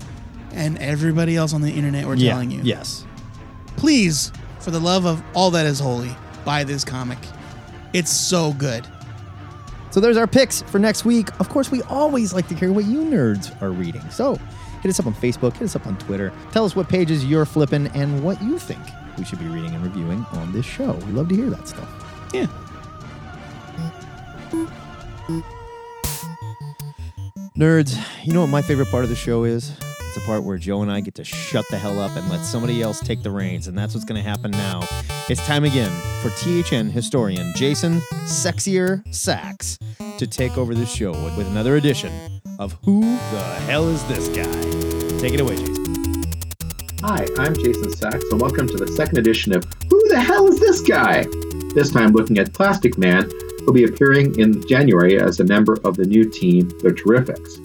and 0.53 0.77
everybody 0.79 1.35
else 1.35 1.53
on 1.53 1.61
the 1.61 1.71
internet 1.71 2.05
were 2.05 2.15
Yeah, 2.15 2.31
telling 2.31 2.49
you, 2.51 2.61
Yes. 2.63 3.05
please, 3.75 4.31
for 4.59 4.71
the 4.71 4.79
love 4.79 5.05
of 5.05 5.21
all 5.33 5.51
that 5.51 5.65
is 5.65 5.79
holy, 5.79 6.15
buy 6.45 6.63
this 6.63 6.83
comic. 6.83 7.19
It's 7.93 8.11
so 8.11 8.53
good. 8.53 8.85
So 9.91 9.99
there's 9.99 10.17
our 10.17 10.27
picks 10.27 10.61
for 10.63 10.79
next 10.79 11.05
week. 11.05 11.29
Of 11.39 11.49
course, 11.49 11.71
we 11.71 11.81
always 11.83 12.33
like 12.33 12.47
to 12.49 12.55
hear 12.55 12.71
what 12.71 12.85
you 12.85 13.01
nerds 13.05 13.59
are 13.61 13.71
reading. 13.71 14.07
So 14.11 14.39
hit 14.81 14.89
us 14.89 14.99
up 14.99 15.07
on 15.07 15.13
Facebook, 15.13 15.53
hit 15.53 15.63
us 15.63 15.75
up 15.75 15.87
on 15.87 15.97
Twitter. 15.97 16.31
Tell 16.51 16.65
us 16.65 16.75
what 16.75 16.89
pages 16.89 17.25
you're 17.25 17.45
flipping 17.45 17.87
and 17.87 18.23
what 18.23 18.41
you 18.41 18.59
think 18.59 18.81
we 19.17 19.25
should 19.25 19.39
be 19.39 19.47
reading 19.47 19.73
and 19.73 19.83
reviewing 19.83 20.25
on 20.33 20.51
this 20.51 20.65
show. 20.65 20.93
We 20.93 21.11
love 21.11 21.29
to 21.29 21.35
hear 21.35 21.49
that 21.49 21.67
stuff. 21.67 21.89
Yeah. 22.33 22.47
Nerds, 27.57 27.97
you 28.23 28.33
know 28.33 28.41
what 28.41 28.47
my 28.47 28.61
favorite 28.61 28.89
part 28.89 29.03
of 29.03 29.09
the 29.09 29.15
show 29.15 29.43
is? 29.43 29.71
It's 29.79 30.15
the 30.15 30.21
part 30.21 30.43
where 30.43 30.57
Joe 30.57 30.83
and 30.83 30.91
I 30.91 31.01
get 31.01 31.15
to 31.15 31.23
shut 31.23 31.65
the 31.71 31.77
hell 31.77 31.99
up 31.99 32.15
and 32.15 32.29
let 32.29 32.41
somebody 32.45 32.81
else 32.81 32.99
take 32.99 33.23
the 33.23 33.31
reins, 33.31 33.67
and 33.67 33.77
that's 33.77 33.95
what's 33.95 34.05
going 34.05 34.21
to 34.21 34.29
happen 34.29 34.51
now. 34.51 34.81
It's 35.27 35.45
time 35.47 35.63
again 35.63 35.91
for 36.21 36.29
THN 36.29 36.91
historian 36.91 37.51
Jason 37.55 37.99
Sexier 38.25 39.01
Sacks 39.13 39.79
to 40.17 40.27
take 40.27 40.57
over 40.57 40.75
the 40.75 40.85
show 40.85 41.11
with 41.35 41.47
another 41.47 41.77
edition 41.77 42.11
of 42.59 42.73
Who 42.85 43.01
the 43.01 43.43
Hell 43.67 43.87
is 43.87 44.03
This 44.05 44.29
Guy? 44.29 45.19
Take 45.19 45.33
it 45.33 45.41
away, 45.41 45.55
Jason. 45.57 46.23
Hi, 47.01 47.27
I'm 47.37 47.53
Jason 47.55 47.91
Sacks, 47.91 48.25
and 48.31 48.41
welcome 48.41 48.67
to 48.67 48.77
the 48.77 48.87
second 48.87 49.19
edition 49.19 49.53
of 49.53 49.63
Who 49.89 50.09
the 50.09 50.19
Hell 50.19 50.47
is 50.47 50.59
This 50.59 50.81
Guy? 50.81 51.25
This 51.75 51.91
time 51.91 52.13
looking 52.13 52.39
at 52.39 52.53
Plastic 52.53 52.97
Man, 52.97 53.29
who'll 53.59 53.73
be 53.73 53.83
appearing 53.83 54.39
in 54.39 54.67
January 54.67 55.19
as 55.19 55.39
a 55.39 55.43
member 55.43 55.77
of 55.83 55.97
the 55.97 56.05
new 56.05 56.27
team, 56.27 56.69
The 56.81 56.89
Terrifics. 56.89 57.63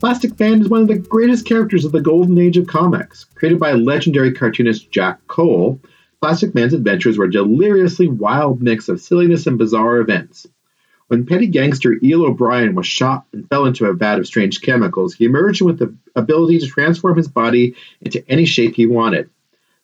Plastic 0.00 0.38
Man 0.40 0.62
is 0.62 0.68
one 0.68 0.82
of 0.82 0.88
the 0.88 0.98
greatest 0.98 1.46
characters 1.46 1.84
of 1.84 1.92
the 1.92 2.00
golden 2.00 2.38
age 2.38 2.56
of 2.56 2.66
comics. 2.66 3.24
Created 3.36 3.60
by 3.60 3.72
legendary 3.72 4.32
cartoonist 4.32 4.90
Jack 4.90 5.24
Cole, 5.28 5.80
Plastic 6.20 6.56
Man's 6.56 6.74
adventures 6.74 7.18
were 7.18 7.26
a 7.26 7.30
deliriously 7.30 8.08
wild 8.08 8.60
mix 8.60 8.88
of 8.88 9.00
silliness 9.00 9.46
and 9.46 9.58
bizarre 9.58 9.98
events. 9.98 10.46
When 11.08 11.24
petty 11.24 11.46
gangster 11.46 11.98
Eel 12.02 12.26
O'Brien 12.26 12.74
was 12.74 12.86
shot 12.86 13.24
and 13.32 13.48
fell 13.48 13.64
into 13.64 13.86
a 13.86 13.94
vat 13.94 14.18
of 14.18 14.26
strange 14.26 14.60
chemicals, 14.60 15.14
he 15.14 15.24
emerged 15.24 15.62
with 15.62 15.78
the 15.78 15.94
ability 16.14 16.58
to 16.58 16.66
transform 16.66 17.16
his 17.16 17.28
body 17.28 17.76
into 18.02 18.22
any 18.30 18.44
shape 18.44 18.74
he 18.74 18.84
wanted. 18.84 19.30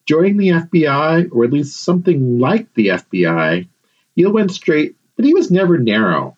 Joining 0.05 0.37
the 0.37 0.49
FBI, 0.49 1.29
or 1.31 1.43
at 1.43 1.51
least 1.51 1.81
something 1.81 2.37
like 2.37 2.71
the 2.75 2.89
FBI, 2.89 3.67
Eel 4.19 4.31
went 4.31 4.51
straight, 4.51 4.95
but 5.15 5.25
he 5.25 5.33
was 5.33 5.49
never 5.49 5.79
narrow. 5.79 6.37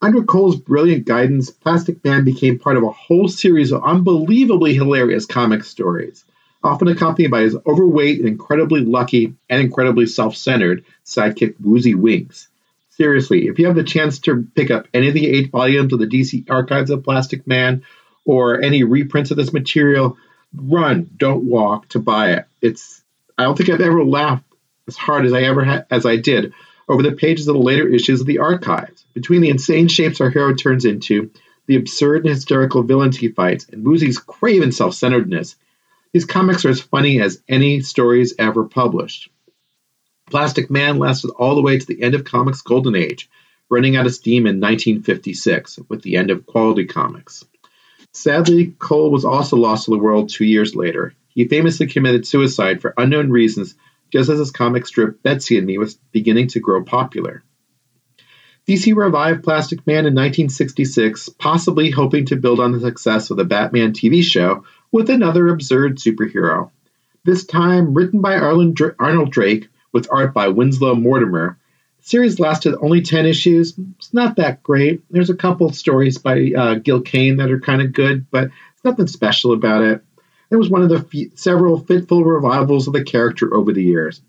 Under 0.00 0.22
Cole's 0.22 0.56
brilliant 0.56 1.04
guidance, 1.04 1.50
Plastic 1.50 2.02
Man 2.02 2.24
became 2.24 2.58
part 2.58 2.78
of 2.78 2.82
a 2.82 2.90
whole 2.90 3.28
series 3.28 3.72
of 3.72 3.84
unbelievably 3.84 4.72
hilarious 4.72 5.26
comic 5.26 5.64
stories, 5.64 6.24
often 6.62 6.88
accompanied 6.88 7.30
by 7.30 7.42
his 7.42 7.58
overweight 7.66 8.20
and 8.20 8.28
incredibly 8.28 8.80
lucky 8.80 9.34
and 9.50 9.60
incredibly 9.60 10.06
self 10.06 10.34
centered 10.34 10.82
sidekick 11.04 11.56
Woozy 11.60 11.94
Winks. 11.94 12.48
Seriously, 12.96 13.48
if 13.48 13.58
you 13.58 13.66
have 13.66 13.74
the 13.74 13.82
chance 13.82 14.20
to 14.20 14.46
pick 14.54 14.70
up 14.70 14.86
any 14.94 15.08
of 15.08 15.14
the 15.14 15.26
eight 15.26 15.50
volumes 15.50 15.92
of 15.92 15.98
the 15.98 16.06
DC 16.06 16.48
Archives 16.48 16.90
of 16.90 17.02
Plastic 17.02 17.44
Man 17.44 17.84
or 18.24 18.62
any 18.62 18.84
reprints 18.84 19.32
of 19.32 19.36
this 19.36 19.52
material, 19.52 20.16
run, 20.54 21.10
don't 21.16 21.44
walk 21.44 21.88
to 21.88 21.98
buy 21.98 22.34
it. 22.34 22.46
It's 22.62 23.02
I 23.36 23.42
don't 23.42 23.58
think 23.58 23.68
I've 23.68 23.80
ever 23.80 24.04
laughed 24.04 24.44
as 24.86 24.96
hard 24.96 25.26
as 25.26 25.32
I 25.32 25.42
ever 25.42 25.84
as 25.90 26.06
I 26.06 26.16
did 26.16 26.52
over 26.88 27.02
the 27.02 27.12
pages 27.12 27.48
of 27.48 27.54
the 27.54 27.60
later 27.60 27.88
issues 27.88 28.20
of 28.20 28.28
the 28.28 28.38
archives. 28.38 29.04
Between 29.12 29.40
the 29.40 29.50
insane 29.50 29.88
shapes 29.88 30.20
our 30.20 30.30
hero 30.30 30.54
turns 30.54 30.84
into, 30.84 31.32
the 31.66 31.76
absurd 31.76 32.24
and 32.24 32.34
hysterical 32.34 32.84
villains 32.84 33.16
he 33.16 33.28
fights, 33.28 33.66
and 33.72 33.84
Woozy's 33.84 34.18
craven 34.18 34.70
self-centeredness, 34.70 35.56
these 36.12 36.26
comics 36.26 36.64
are 36.64 36.70
as 36.70 36.80
funny 36.80 37.20
as 37.20 37.42
any 37.48 37.80
stories 37.80 38.34
ever 38.38 38.64
published. 38.64 39.30
Plastic 40.34 40.68
Man 40.68 40.98
lasted 40.98 41.30
all 41.30 41.54
the 41.54 41.62
way 41.62 41.78
to 41.78 41.86
the 41.86 42.02
end 42.02 42.16
of 42.16 42.24
comics' 42.24 42.60
golden 42.60 42.96
age, 42.96 43.30
running 43.70 43.94
out 43.94 44.06
of 44.06 44.12
steam 44.12 44.48
in 44.48 44.58
1956 44.58 45.78
with 45.88 46.02
the 46.02 46.16
end 46.16 46.32
of 46.32 46.44
Quality 46.44 46.86
Comics. 46.86 47.44
Sadly, 48.10 48.74
Cole 48.80 49.12
was 49.12 49.24
also 49.24 49.56
lost 49.56 49.84
to 49.84 49.92
the 49.92 49.98
world 49.98 50.30
two 50.30 50.44
years 50.44 50.74
later. 50.74 51.14
He 51.28 51.46
famously 51.46 51.86
committed 51.86 52.26
suicide 52.26 52.80
for 52.80 52.94
unknown 52.98 53.30
reasons 53.30 53.76
just 54.12 54.28
as 54.28 54.40
his 54.40 54.50
comic 54.50 54.88
strip 54.88 55.22
Betsy 55.22 55.56
and 55.56 55.68
Me 55.68 55.78
was 55.78 55.94
beginning 56.10 56.48
to 56.48 56.58
grow 56.58 56.82
popular. 56.82 57.44
DC 58.66 58.92
revived 58.96 59.44
Plastic 59.44 59.86
Man 59.86 59.98
in 59.98 60.16
1966, 60.16 61.28
possibly 61.28 61.90
hoping 61.90 62.26
to 62.26 62.34
build 62.34 62.58
on 62.58 62.72
the 62.72 62.80
success 62.80 63.30
of 63.30 63.36
the 63.36 63.44
Batman 63.44 63.92
TV 63.92 64.20
show 64.20 64.64
with 64.90 65.10
another 65.10 65.46
absurd 65.46 65.98
superhero. 65.98 66.72
This 67.24 67.46
time, 67.46 67.94
written 67.94 68.20
by 68.20 68.34
Arnold 68.34 69.30
Drake 69.30 69.68
with 69.94 70.08
art 70.10 70.34
by 70.34 70.48
Winslow 70.48 70.94
Mortimer, 70.96 71.56
the 71.98 72.06
series 72.06 72.38
lasted 72.38 72.76
only 72.78 73.00
10 73.00 73.24
issues. 73.24 73.78
It's 73.96 74.12
not 74.12 74.36
that 74.36 74.62
great. 74.62 75.02
There's 75.08 75.30
a 75.30 75.36
couple 75.36 75.72
stories 75.72 76.18
by 76.18 76.52
uh, 76.54 76.74
Gil 76.74 77.00
Kane 77.00 77.38
that 77.38 77.50
are 77.50 77.60
kind 77.60 77.80
of 77.80 77.94
good, 77.94 78.30
but 78.30 78.44
it's 78.74 78.84
nothing 78.84 79.06
special 79.06 79.54
about 79.54 79.82
it. 79.82 80.04
It 80.50 80.56
was 80.56 80.68
one 80.68 80.82
of 80.82 80.90
the 80.90 81.30
several 81.36 81.78
fitful 81.78 82.24
revivals 82.24 82.86
of 82.86 82.92
the 82.92 83.04
character 83.04 83.54
over 83.54 83.72
the 83.72 83.82
years. 83.82 84.20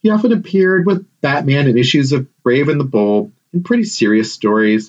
He 0.00 0.10
often 0.10 0.32
appeared 0.32 0.84
with 0.84 1.06
Batman 1.20 1.68
in 1.68 1.78
issues 1.78 2.10
of 2.10 2.26
Brave 2.42 2.68
and 2.68 2.80
the 2.80 2.84
Bold 2.84 3.30
and 3.52 3.64
pretty 3.64 3.84
serious 3.84 4.32
stories. 4.32 4.88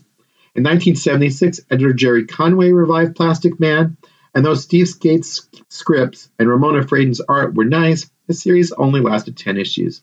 In 0.56 0.64
1976, 0.64 1.62
editor 1.70 1.94
Gerry 1.94 2.26
Conway 2.26 2.72
revived 2.72 3.16
Plastic 3.16 3.60
Man, 3.60 3.98
and 4.34 4.44
though 4.44 4.56
Steve 4.56 4.88
Skeates's 4.88 5.48
scripts 5.70 6.30
and 6.40 6.50
Ramona 6.50 6.84
Fradon's 6.84 7.22
art 7.22 7.54
were 7.54 7.66
nice, 7.66 8.10
the 8.28 8.34
series 8.34 8.72
only 8.72 9.02
lasted 9.02 9.38
10 9.38 9.58
issues. 9.58 10.02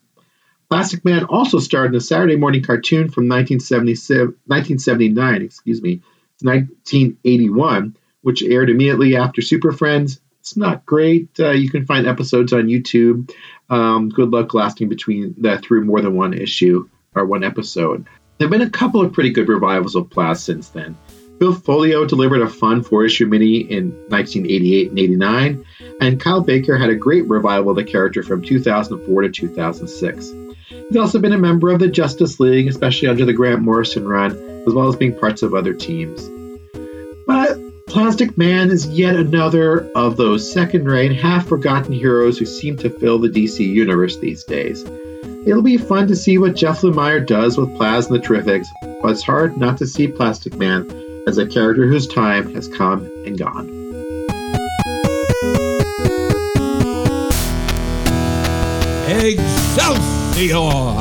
Plastic 0.71 1.05
Man 1.05 1.25
also 1.25 1.59
starred 1.59 1.91
in 1.91 1.97
a 1.97 2.01
Saturday 2.01 2.37
morning 2.37 2.63
cartoon 2.63 3.11
from 3.11 3.29
1977 3.29 4.37
1979, 4.47 5.43
excuse 5.43 5.83
me, 5.83 6.01
1981, 6.43 7.97
which 8.23 8.45
aired 8.45 8.71
immediately 8.71 9.17
after 9.17 9.43
Super 9.43 9.73
Friends. 9.73 10.21
It's 10.39 10.57
not 10.57 10.87
great. 10.87 11.29
Uh, 11.41 11.51
you 11.51 11.71
can 11.71 11.87
find 11.87 12.07
episodes 12.07 12.53
on 12.53 12.69
YouTube. 12.69 13.33
Um, 13.69 14.11
good 14.11 14.31
luck 14.31 14.55
lasting 14.55 14.89
between 14.89 15.35
that 15.39 15.63
through 15.63 15.85
more 15.85 16.01
than 16.01 16.15
one 16.15 16.35
issue 16.35 16.89
or 17.17 17.27
one 17.27 17.43
episode. 17.43 18.07
There 18.39 18.47
have 18.47 18.53
been 18.53 18.67
a 18.67 18.71
couple 18.71 19.03
of 19.03 19.13
pretty 19.13 19.31
good 19.31 19.49
revivals 19.49 19.97
of 19.97 20.09
Plas 20.09 20.43
since 20.43 20.69
then. 20.69 20.97
Phil 21.41 21.53
Foglio 21.53 22.07
delivered 22.07 22.43
a 22.43 22.49
fun 22.49 22.85
four 22.85 23.05
issue 23.05 23.27
mini 23.27 23.59
in 23.59 23.91
1988 24.09 24.91
and 24.91 24.99
89, 24.99 25.65
and 26.01 26.21
Kyle 26.21 26.43
Baker 26.43 26.79
had 26.79 26.91
a 26.91 26.95
great 26.95 27.27
revival 27.29 27.71
of 27.71 27.77
the 27.77 27.85
character 27.85 28.23
from 28.23 28.43
2004 28.43 29.23
to 29.23 29.29
2006. 29.31 30.33
He's 30.91 30.97
also 30.97 31.21
been 31.21 31.33
a 31.33 31.39
member 31.39 31.71
of 31.71 31.79
the 31.79 31.87
Justice 31.87 32.41
League, 32.41 32.67
especially 32.67 33.07
under 33.07 33.25
the 33.25 33.33
Grant 33.33 33.63
Morrison 33.63 34.09
run, 34.09 34.33
as 34.67 34.75
well 34.75 34.89
as 34.89 34.97
being 34.97 35.17
parts 35.17 35.45
of 35.45 35.55
other 35.55 35.73
teams. 35.73 36.29
But 37.29 37.87
Plastic 37.87 38.37
Man 38.37 38.73
is 38.73 38.89
yet 38.89 39.15
another 39.15 39.89
of 39.95 40.17
those 40.17 40.53
second 40.53 40.87
rate, 40.87 41.13
half 41.13 41.47
forgotten 41.47 41.93
heroes 41.93 42.39
who 42.39 42.45
seem 42.45 42.77
to 42.79 42.91
fill 42.91 43.21
the 43.21 43.29
DC 43.29 43.65
universe 43.65 44.17
these 44.17 44.43
days. 44.43 44.83
It'll 45.47 45.63
be 45.63 45.77
fun 45.77 46.09
to 46.09 46.17
see 46.17 46.39
what 46.39 46.57
Jeff 46.57 46.81
Lemire 46.81 47.25
does 47.25 47.57
with 47.57 47.77
Plas 47.77 48.09
and 48.09 48.17
the 48.17 48.27
Terrifics, 48.27 48.67
but 49.01 49.13
it's 49.13 49.23
hard 49.23 49.57
not 49.57 49.79
to 49.79 49.87
see 49.87 50.09
Plastic 50.09 50.57
Man 50.57 50.91
as 51.29 51.39
a 51.39 51.47
character 51.47 51.87
whose 51.87 52.09
time 52.09 52.53
has 52.57 52.67
come 52.67 53.05
and 53.25 53.39
gone. 53.39 53.77
Excelsior! 59.09 60.10
Oh. 60.43 60.97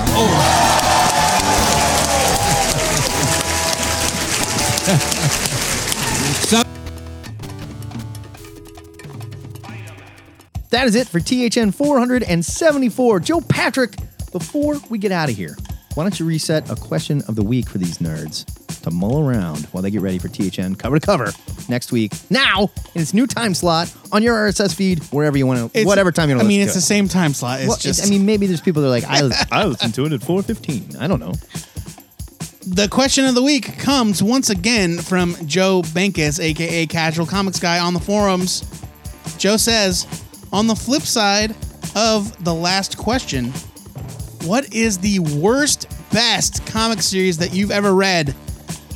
That 10.72 10.88
is 10.88 10.96
it 10.96 11.08
for 11.08 11.22
THN 11.22 11.72
474. 11.72 13.20
Joe 13.22 13.42
Patrick, 13.42 13.96
before 14.34 14.76
we 14.90 14.98
get 14.98 15.14
out 15.14 15.30
of 15.30 15.38
here, 15.38 15.56
why 15.96 16.04
don't 16.04 16.20
you 16.20 16.26
reset 16.26 16.70
a 16.70 16.76
question 16.76 17.22
of 17.30 17.36
the 17.36 17.44
week 17.44 17.70
for 17.70 17.78
these 17.78 18.00
nerds 18.00 18.46
to 18.84 18.92
mull 18.92 19.20
around 19.20 19.66
while 19.68 19.82
they 19.82 19.92
get 19.92 20.02
ready 20.02 20.18
for 20.20 20.28
THN 20.30 20.76
cover 20.76 21.00
to 21.00 21.06
cover 21.06 21.32
next 21.68 21.92
week, 21.92 22.14
now 22.30 22.70
in 22.96 23.02
its 23.02 23.14
new 23.14 23.28
time 23.28 23.54
slot 23.54 23.94
on 24.12 24.24
your 24.24 24.36
RSS 24.36 24.74
feed, 24.76 25.04
wherever 25.12 25.38
you 25.38 25.46
want 25.46 25.60
to, 25.60 25.66
It's- 25.66 25.86
whatever 25.86 26.12
time 26.12 26.30
you 26.30 26.36
want 26.36 26.46
I 26.46 26.50
to 26.50 26.54
I 26.54 26.58
mean, 26.58 26.62
it's 26.62 26.74
the 26.74 26.82
same 26.82 27.08
time 27.08 27.34
slot. 27.34 27.60
It's 27.60 27.68
Well, 27.70 27.78
just. 27.78 28.06
I 28.06 28.10
mean, 28.10 28.26
maybe 28.26 28.48
there's 28.48 28.62
people 28.62 28.82
that 28.82 28.88
are 28.88 28.92
like, 28.92 29.06
I, 29.06 29.30
I 29.52 29.66
listen 29.66 29.92
to 29.94 30.06
it 30.06 30.14
at 30.14 30.22
415. 30.24 30.98
I 31.00 31.08
don't 31.08 31.20
know. 31.20 31.34
The 32.68 32.88
question 32.88 33.26
of 33.26 33.36
the 33.36 33.42
week 33.42 33.80
comes 33.80 34.22
once 34.22 34.50
again 34.50 34.98
from 35.00 35.36
Joe 35.46 35.82
Bankus, 35.82 36.40
aka 36.40 36.86
Casual 36.86 37.26
Comics 37.26 37.60
Guy, 37.60 37.80
on 37.80 37.94
the 37.94 38.00
forums. 38.00 38.64
Joe 39.38 39.58
says, 39.58 40.06
on 40.52 40.68
the 40.68 40.76
flip 40.76 41.04
side 41.04 41.56
of 41.96 42.44
the 42.44 42.54
last 42.54 42.98
question, 42.98 43.52
what 44.44 44.72
is 44.74 44.98
the 45.00 45.20
worst, 45.20 45.88
best 46.12 46.66
comic 46.68 47.02
series 47.02 47.38
that 47.40 47.54
you've 47.54 47.72
ever 47.72 47.94
read? 47.96 48.36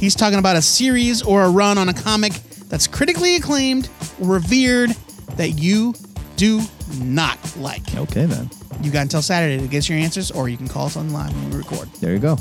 He's 0.03 0.15
talking 0.15 0.37
about 0.37 0.57
a 0.57 0.61
series 0.61 1.21
or 1.21 1.43
a 1.43 1.49
run 1.49 1.77
on 1.77 1.87
a 1.87 1.93
comic 1.93 2.33
that's 2.67 2.87
critically 2.87 3.37
acclaimed, 3.37 3.87
revered, 4.19 4.89
that 5.37 5.51
you 5.51 5.93
do 6.35 6.61
not 6.97 7.39
like. 7.55 7.95
Okay, 7.95 8.25
then. 8.25 8.49
You 8.81 8.91
got 8.91 9.03
until 9.03 9.21
Saturday 9.21 9.57
to 9.61 9.67
get 9.69 9.87
your 9.87 9.97
answers, 9.97 10.29
or 10.29 10.49
you 10.49 10.57
can 10.57 10.67
call 10.67 10.87
us 10.87 10.97
on 10.97 11.13
live 11.13 11.33
when 11.33 11.51
we 11.51 11.55
record. 11.55 11.87
There 12.01 12.11
you 12.11 12.19
go. 12.19 12.35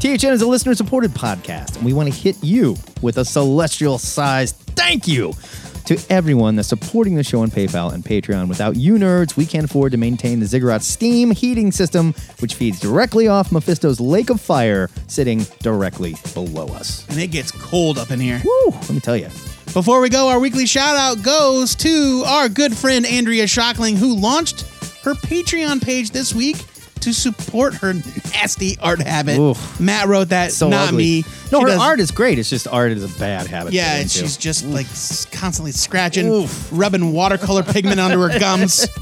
THN 0.00 0.32
is 0.32 0.42
a 0.42 0.46
listener 0.48 0.74
supported 0.74 1.12
podcast, 1.12 1.76
and 1.76 1.84
we 1.84 1.92
want 1.92 2.12
to 2.12 2.20
hit 2.20 2.36
you 2.42 2.76
with 3.00 3.18
a 3.18 3.24
celestial 3.24 3.98
sized 3.98 4.56
thank 4.74 5.06
you 5.06 5.32
to 5.88 5.98
everyone 6.10 6.54
that's 6.54 6.68
supporting 6.68 7.14
the 7.14 7.24
show 7.24 7.40
on 7.40 7.50
PayPal 7.50 7.94
and 7.94 8.04
Patreon. 8.04 8.46
Without 8.46 8.76
you 8.76 8.96
nerds, 8.96 9.38
we 9.38 9.46
can't 9.46 9.64
afford 9.64 9.90
to 9.92 9.98
maintain 9.98 10.38
the 10.38 10.44
Ziggurat 10.44 10.82
steam 10.82 11.30
heating 11.30 11.72
system, 11.72 12.12
which 12.40 12.56
feeds 12.56 12.78
directly 12.78 13.26
off 13.26 13.50
Mephisto's 13.50 13.98
lake 13.98 14.28
of 14.28 14.38
fire 14.38 14.90
sitting 15.06 15.46
directly 15.60 16.14
below 16.34 16.66
us. 16.66 17.08
And 17.08 17.18
it 17.18 17.28
gets 17.28 17.50
cold 17.50 17.96
up 17.96 18.10
in 18.10 18.20
here. 18.20 18.42
Woo! 18.44 18.70
Let 18.70 18.90
me 18.90 19.00
tell 19.00 19.16
you. 19.16 19.28
Before 19.72 20.02
we 20.02 20.10
go, 20.10 20.28
our 20.28 20.38
weekly 20.38 20.66
shout 20.66 20.94
out 20.96 21.22
goes 21.22 21.74
to 21.76 22.22
our 22.26 22.50
good 22.50 22.76
friend 22.76 23.06
Andrea 23.06 23.46
Shockling, 23.46 23.96
who 23.96 24.14
launched 24.14 24.66
her 25.04 25.14
Patreon 25.14 25.82
page 25.82 26.10
this 26.10 26.34
week 26.34 26.66
to 27.02 27.12
support 27.14 27.74
her 27.74 27.94
nasty 28.32 28.76
art 28.80 29.00
habit. 29.00 29.38
Oof. 29.38 29.80
Matt 29.80 30.06
wrote 30.08 30.28
that, 30.30 30.52
So 30.52 30.68
not 30.68 30.88
ugly. 30.88 30.98
me. 31.22 31.24
No, 31.52 31.58
She 31.60 31.62
her 31.64 31.68
does- 31.70 31.80
art 31.80 32.00
is 32.00 32.10
great. 32.10 32.38
It's 32.38 32.50
just 32.50 32.68
art 32.68 32.92
is 32.92 33.04
a 33.04 33.18
bad 33.18 33.46
habit. 33.46 33.72
Yeah, 33.72 33.96
into. 33.98 34.08
she's 34.10 34.36
just 34.36 34.64
like 34.66 34.86
constantly 35.32 35.72
scratching, 35.72 36.28
Oof. 36.28 36.68
rubbing 36.72 37.12
watercolor 37.12 37.62
pigment 37.62 38.00
onto 38.00 38.18
her 38.20 38.38
gums. 38.38 38.86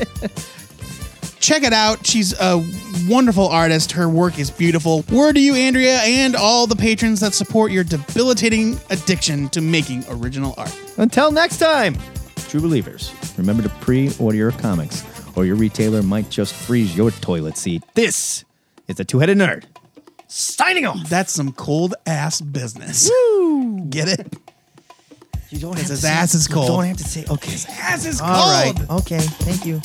Check 1.38 1.62
it 1.62 1.72
out. 1.72 2.04
She's 2.04 2.32
a 2.40 2.64
wonderful 3.08 3.46
artist. 3.48 3.92
Her 3.92 4.08
work 4.08 4.38
is 4.38 4.50
beautiful. 4.50 5.04
Word 5.12 5.34
to 5.34 5.40
you, 5.40 5.54
Andrea, 5.54 5.98
and 6.00 6.34
all 6.34 6.66
the 6.66 6.74
patrons 6.74 7.20
that 7.20 7.34
support 7.34 7.70
your 7.70 7.84
debilitating 7.84 8.80
addiction 8.90 9.48
to 9.50 9.60
making 9.60 10.04
original 10.08 10.54
art. 10.56 10.74
Until 10.96 11.30
next 11.30 11.58
time, 11.58 11.96
true 12.48 12.60
believers, 12.60 13.12
remember 13.36 13.62
to 13.62 13.68
pre 13.68 14.10
order 14.18 14.36
your 14.36 14.50
comics, 14.52 15.04
or 15.36 15.44
your 15.44 15.56
retailer 15.56 16.02
might 16.02 16.30
just 16.30 16.54
freeze 16.54 16.96
your 16.96 17.10
toilet 17.10 17.56
seat. 17.56 17.82
This 17.94 18.44
is 18.88 18.96
the 18.96 19.04
Two 19.04 19.20
Headed 19.20 19.38
Nerd. 19.38 19.64
Signing 20.28 20.86
off. 20.86 21.08
That's 21.08 21.32
some 21.32 21.52
cold 21.52 21.94
ass 22.06 22.40
business. 22.40 23.08
Woo! 23.08 23.86
Get 23.88 24.08
it? 24.08 24.34
You 25.50 25.60
don't 25.60 25.78
His 25.78 26.04
ass 26.04 26.34
is 26.34 26.48
cold. 26.48 26.66
Don't 26.66 26.84
have 26.84 26.96
to 26.96 27.04
say, 27.04 27.24
okay. 27.30 27.52
His 27.52 27.66
ass 27.66 28.04
is 28.04 28.20
cold. 28.20 28.32
All 28.32 28.50
right. 28.50 28.90
Okay. 28.90 29.20
Thank 29.20 29.64
you. 29.64 29.80